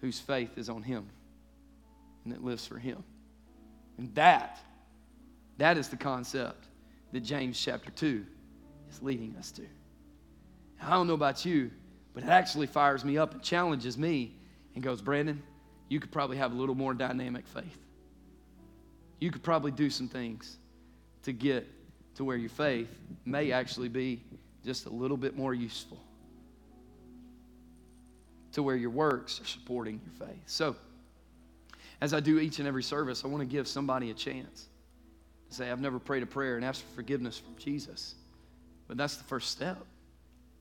whose 0.00 0.18
faith 0.18 0.58
is 0.58 0.68
on 0.68 0.82
Him 0.82 1.08
and 2.24 2.32
that 2.32 2.44
lives 2.44 2.66
for 2.66 2.78
Him. 2.78 3.02
And 3.98 4.14
that, 4.14 4.58
that 5.58 5.76
is 5.76 5.88
the 5.88 5.96
concept 5.96 6.66
that 7.12 7.20
James 7.20 7.60
chapter 7.60 7.90
2 7.90 8.24
is 8.90 9.02
leading 9.02 9.36
us 9.38 9.50
to. 9.52 9.62
I 10.80 10.90
don't 10.90 11.06
know 11.06 11.14
about 11.14 11.44
you, 11.44 11.70
but 12.14 12.24
it 12.24 12.28
actually 12.28 12.66
fires 12.66 13.04
me 13.04 13.16
up 13.18 13.32
and 13.32 13.42
challenges 13.42 13.96
me 13.96 14.34
and 14.74 14.82
goes, 14.82 15.00
Brandon, 15.00 15.42
you 15.88 16.00
could 16.00 16.10
probably 16.10 16.36
have 16.36 16.52
a 16.52 16.54
little 16.54 16.74
more 16.74 16.94
dynamic 16.94 17.46
faith. 17.46 17.78
You 19.20 19.30
could 19.30 19.42
probably 19.42 19.70
do 19.70 19.90
some 19.90 20.08
things 20.08 20.56
to 21.22 21.32
get 21.32 21.68
to 22.16 22.24
where 22.24 22.36
your 22.36 22.50
faith 22.50 22.88
may 23.24 23.52
actually 23.52 23.88
be 23.88 24.22
just 24.64 24.86
a 24.86 24.90
little 24.90 25.16
bit 25.16 25.36
more 25.36 25.54
useful, 25.54 25.98
to 28.52 28.62
where 28.62 28.76
your 28.76 28.90
works 28.90 29.40
are 29.40 29.46
supporting 29.46 30.00
your 30.04 30.28
faith. 30.28 30.42
So, 30.46 30.76
as 32.00 32.12
I 32.12 32.20
do 32.20 32.38
each 32.38 32.58
and 32.58 32.66
every 32.66 32.82
service, 32.82 33.24
I 33.24 33.28
want 33.28 33.42
to 33.42 33.46
give 33.46 33.68
somebody 33.68 34.10
a 34.10 34.14
chance 34.14 34.68
to 35.48 35.54
say, 35.54 35.70
I've 35.70 35.80
never 35.80 35.98
prayed 35.98 36.22
a 36.22 36.26
prayer 36.26 36.56
and 36.56 36.64
asked 36.64 36.82
for 36.82 36.96
forgiveness 36.96 37.38
from 37.38 37.56
Jesus. 37.56 38.14
But 38.88 38.96
that's 38.96 39.16
the 39.16 39.24
first 39.24 39.50
step 39.50 39.78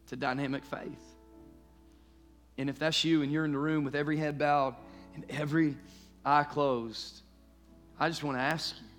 to 0.07 0.15
dynamic 0.15 0.63
faith. 0.63 1.01
And 2.57 2.69
if 2.69 2.77
that's 2.77 3.03
you 3.03 3.23
and 3.23 3.31
you're 3.31 3.45
in 3.45 3.51
the 3.51 3.57
room 3.57 3.83
with 3.83 3.95
every 3.95 4.17
head 4.17 4.37
bowed 4.37 4.75
and 5.15 5.25
every 5.29 5.75
eye 6.23 6.43
closed, 6.43 7.21
I 7.99 8.07
just 8.07 8.23
want 8.23 8.37
to 8.37 8.41
ask 8.41 8.75
you 8.79 8.90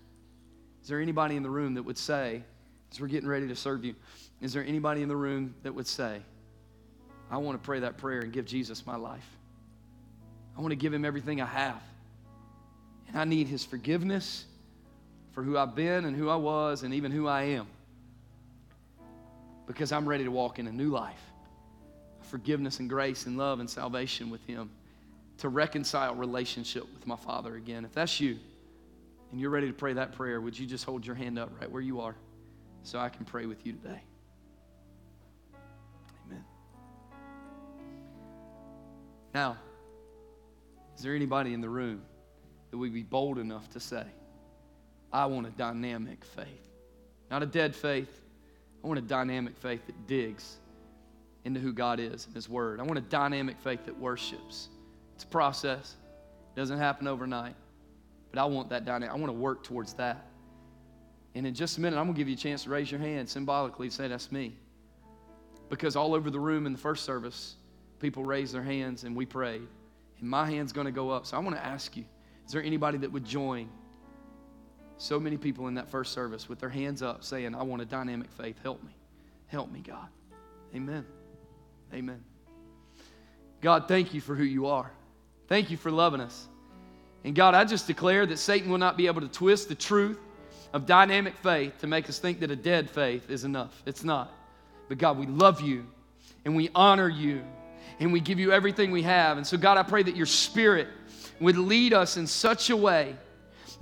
is 0.83 0.89
there 0.89 1.01
anybody 1.01 1.37
in 1.37 1.43
the 1.43 1.51
room 1.51 1.75
that 1.75 1.83
would 1.83 1.99
say, 1.99 2.43
as 2.91 3.01
we're 3.01 3.07
getting 3.07 3.29
ready 3.29 3.49
to 3.49 3.57
serve 3.57 3.85
you, 3.85 3.95
is 4.41 4.53
there 4.53 4.65
anybody 4.65 5.03
in 5.03 5.09
the 5.09 5.17
room 5.17 5.55
that 5.63 5.75
would 5.75 5.87
say, 5.87 6.21
I 7.31 7.37
want 7.39 7.61
to 7.61 7.65
pray 7.65 7.81
that 7.81 7.97
prayer 7.97 8.21
and 8.21 8.33
give 8.33 8.45
Jesus 8.45 8.85
my 8.85 8.97
life? 8.97 9.27
I 10.57 10.61
want 10.61 10.73
to 10.73 10.77
give 10.77 10.93
him 10.93 11.05
everything 11.05 11.41
I 11.41 11.47
have. 11.47 11.81
And 13.09 13.17
I 13.17 13.25
need 13.25 13.47
his 13.47 13.65
forgiveness 13.65 14.45
for 15.33 15.43
who 15.43 15.57
I've 15.57 15.75
been 15.75 16.05
and 16.05 16.17
who 16.17 16.29
I 16.29 16.37
was 16.37 16.83
and 16.83 16.93
even 16.93 17.13
who 17.13 17.27
I 17.27 17.43
am. 17.43 17.67
Because 19.67 19.93
I'm 19.93 20.07
ready 20.07 20.25
to 20.25 20.31
walk 20.31 20.59
in 20.59 20.67
a 20.67 20.73
new 20.73 20.89
life 20.89 21.21
forgiveness 22.23 22.79
and 22.79 22.89
grace 22.89 23.27
and 23.27 23.37
love 23.37 23.61
and 23.61 23.69
salvation 23.69 24.31
with 24.31 24.43
him 24.47 24.71
to 25.37 25.51
reconcile 25.51 26.15
relationship 26.15 26.85
with 26.95 27.07
my 27.07 27.17
father 27.17 27.57
again 27.57 27.85
if 27.85 27.93
that's 27.93 28.21
you 28.21 28.39
and 29.33 29.41
you're 29.41 29.51
ready 29.51 29.67
to 29.67 29.73
pray 29.73 29.95
that 29.95 30.13
prayer, 30.13 30.41
would 30.41 30.57
you 30.57 30.67
just 30.67 30.85
hold 30.85 31.05
your 31.05 31.17
hand 31.17 31.39
up 31.39 31.51
right 31.59 31.71
where 31.71 31.83
you 31.83 32.03
are 32.03 32.15
so 32.83 32.99
I 32.99 33.09
can 33.09 33.25
pray 33.25 33.47
with 33.47 33.67
you 33.67 33.73
today? 33.73 34.03
Amen. 36.27 36.45
Now, 39.35 39.57
is 40.95 41.03
there 41.03 41.15
anybody 41.15 41.55
in 41.55 41.63
the 41.63 41.69
room 41.69 42.03
that 42.71 42.77
would 42.77 42.93
be 42.93 43.03
bold 43.03 43.39
enough 43.39 43.71
to 43.71 43.81
say, 43.81 44.05
I 45.11 45.25
want 45.27 45.47
a 45.47 45.51
dynamic 45.51 46.25
faith? 46.25 46.69
Not 47.31 47.43
a 47.43 47.47
dead 47.47 47.75
faith. 47.75 48.21
I 48.85 48.87
want 48.87 48.99
a 48.99 49.03
dynamic 49.03 49.57
faith 49.57 49.87
that 49.87 50.07
digs 50.07 50.59
into 51.45 51.59
who 51.59 51.73
God 51.73 52.01
is 52.01 52.27
and 52.27 52.35
His 52.35 52.49
Word. 52.49 52.81
I 52.81 52.83
want 52.83 52.99
a 52.99 53.03
dynamic 53.03 53.59
faith 53.61 53.87
that 53.87 53.99
worships. 53.99 54.69
It's 55.15 55.25
a 55.25 55.29
process, 55.29 55.97
it 56.55 56.61
doesn't 56.61 56.79
happen 56.79 57.09
overnight. 57.09 57.55
But 58.33 58.41
I 58.41 58.45
want 58.47 58.71
that 58.71 58.85
dynamic. 58.85 59.11
I 59.11 59.17
want 59.17 59.29
to 59.29 59.39
work 59.39 59.63
towards 59.63 59.93
that. 59.95 60.27
And 61.35 61.47
in 61.47 61.55
just 61.55 61.79
a 61.79 61.81
minute, 61.81 61.97
I'm 61.97 62.07
going 62.07 62.15
to 62.15 62.19
give 62.19 62.29
you 62.29 62.35
a 62.35 62.39
chance 62.39 62.65
to 62.65 62.71
raise 62.71 62.91
your 62.91 63.01
hand 63.01 63.29
symbolically 63.29 63.91
say, 63.91 64.09
That's 64.09 64.33
me. 64.33 64.57
Because 65.69 65.97
all 65.97 66.15
over 66.15 66.31
the 66.31 66.41
room 66.41 66.67
in 66.67 66.73
the 66.73 66.79
first 66.79 67.05
service, 67.05 67.57
people 67.99 68.25
raised 68.25 68.53
their 68.53 68.63
hands 68.63 69.05
and 69.05 69.15
we 69.15 69.25
prayed. 69.25 69.67
And 70.19 70.29
my 70.29 70.51
hand's 70.51 70.73
going 70.73 70.87
to 70.87 70.93
go 70.93 71.11
up. 71.11 71.27
So 71.27 71.37
I 71.37 71.41
want 71.41 71.57
to 71.57 71.65
ask 71.65 71.97
you 71.97 72.05
is 72.47 72.53
there 72.53 72.63
anybody 72.63 72.99
that 72.99 73.13
would 73.13 73.25
join 73.25 73.69
so 74.99 75.19
many 75.19 75.37
people 75.37 75.69
in 75.69 75.75
that 75.75 75.89
first 75.89 76.13
service 76.13 76.49
with 76.49 76.59
their 76.59 76.69
hands 76.69 77.03
up 77.03 77.25
saying, 77.25 77.55
I 77.55 77.63
want 77.63 77.83
a 77.83 77.85
dynamic 77.85 78.31
faith. 78.33 78.57
Help 78.63 78.83
me. 78.83 78.95
Help 79.47 79.71
me, 79.71 79.81
God. 79.81 80.09
Amen. 80.75 81.05
Amen. 81.93 82.23
God, 83.61 83.89
thank 83.89 84.15
you 84.15 84.21
for 84.21 84.35
who 84.35 84.45
you 84.45 84.67
are. 84.67 84.91
Thank 85.49 85.71
you 85.71 85.77
for 85.77 85.91
loving 85.91 86.21
us. 86.21 86.49
And 87.25 87.35
God, 87.35 87.55
I 87.55 87.65
just 87.65 87.87
declare 87.87 88.27
that 88.27 88.39
Satan 88.39 88.71
will 88.71 88.79
not 88.79 88.97
be 88.97 89.07
able 89.07 89.21
to 89.21 89.29
twist 89.29 89.69
the 89.69 89.75
truth 89.75 90.19
of 90.73 90.87
dynamic 90.87 91.37
faith 91.37 91.79
to 91.81 91.87
make 91.87 92.09
us 92.09 92.19
think 92.19 92.41
that 92.41 92.51
a 92.51 92.57
dead 92.57 92.91
faith 92.91 93.31
is 93.31 93.45
enough. 93.45 93.83
It's 93.87 94.03
not. 94.03 94.33
But 94.89 94.99
God, 94.99 95.19
we 95.19 95.27
love 95.27 95.61
you 95.61 95.87
and 96.45 96.57
we 96.57 96.71
honor 96.75 97.09
you 97.09 97.43
and 98.01 98.13
we 98.13 98.21
give 98.21 98.39
you 98.39 98.53
everything 98.53 98.91
we 98.91 99.03
have. 99.03 99.37
And 99.37 99.47
so, 99.47 99.57
God, 99.57 99.79
I 99.79 99.83
pray 99.83 100.03
that 100.03 100.17
your 100.17 100.27
spirit 100.27 100.89
would 101.41 101.57
lead 101.57 101.93
us 101.93 102.17
in 102.17 102.27
such 102.27 102.71
a 102.71 102.77
way 102.77 103.17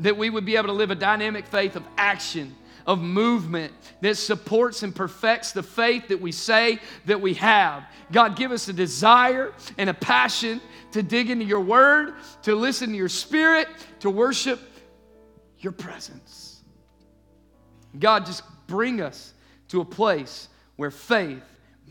that 0.00 0.16
we 0.16 0.30
would 0.30 0.44
be 0.44 0.56
able 0.56 0.68
to 0.68 0.72
live 0.72 0.90
a 0.90 0.94
dynamic 0.94 1.46
faith 1.46 1.76
of 1.76 1.84
action, 1.96 2.54
of 2.86 3.00
movement 3.00 3.72
that 4.00 4.16
supports 4.16 4.82
and 4.82 4.94
perfects 4.94 5.52
the 5.52 5.62
faith 5.62 6.08
that 6.08 6.20
we 6.20 6.32
say 6.32 6.78
that 7.06 7.20
we 7.20 7.34
have. 7.34 7.84
God, 8.12 8.36
give 8.36 8.52
us 8.52 8.68
a 8.68 8.72
desire 8.72 9.52
and 9.78 9.90
a 9.90 9.94
passion 9.94 10.60
to 10.92 11.02
dig 11.02 11.30
into 11.30 11.44
your 11.44 11.60
word, 11.60 12.14
to 12.42 12.54
listen 12.54 12.90
to 12.90 12.96
your 12.96 13.08
spirit, 13.08 13.68
to 14.00 14.10
worship 14.10 14.60
your 15.58 15.72
presence. 15.72 16.62
God, 17.98 18.26
just 18.26 18.42
bring 18.66 19.00
us 19.00 19.34
to 19.68 19.80
a 19.80 19.84
place 19.84 20.48
where 20.76 20.90
faith 20.90 21.42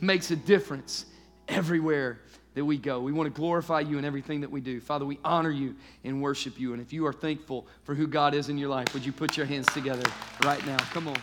makes 0.01 0.31
a 0.31 0.35
difference 0.35 1.05
everywhere 1.47 2.21
that 2.55 2.65
we 2.65 2.77
go. 2.77 2.99
We 3.01 3.11
want 3.11 3.33
to 3.33 3.37
glorify 3.37 3.81
you 3.81 3.97
in 3.97 4.05
everything 4.05 4.41
that 4.41 4.51
we 4.51 4.61
do. 4.61 4.81
Father, 4.81 5.05
we 5.05 5.19
honor 5.23 5.51
you 5.51 5.75
and 6.03 6.21
worship 6.21 6.59
you. 6.59 6.73
And 6.73 6.81
if 6.81 6.91
you 6.91 7.05
are 7.05 7.13
thankful 7.13 7.67
for 7.83 7.95
who 7.95 8.07
God 8.07 8.33
is 8.33 8.49
in 8.49 8.57
your 8.57 8.69
life, 8.69 8.93
would 8.93 9.05
you 9.05 9.11
put 9.11 9.37
your 9.37 9.45
hands 9.45 9.67
together 9.73 10.09
right 10.43 10.65
now? 10.65 10.77
Come 10.77 11.07
on. 11.07 11.17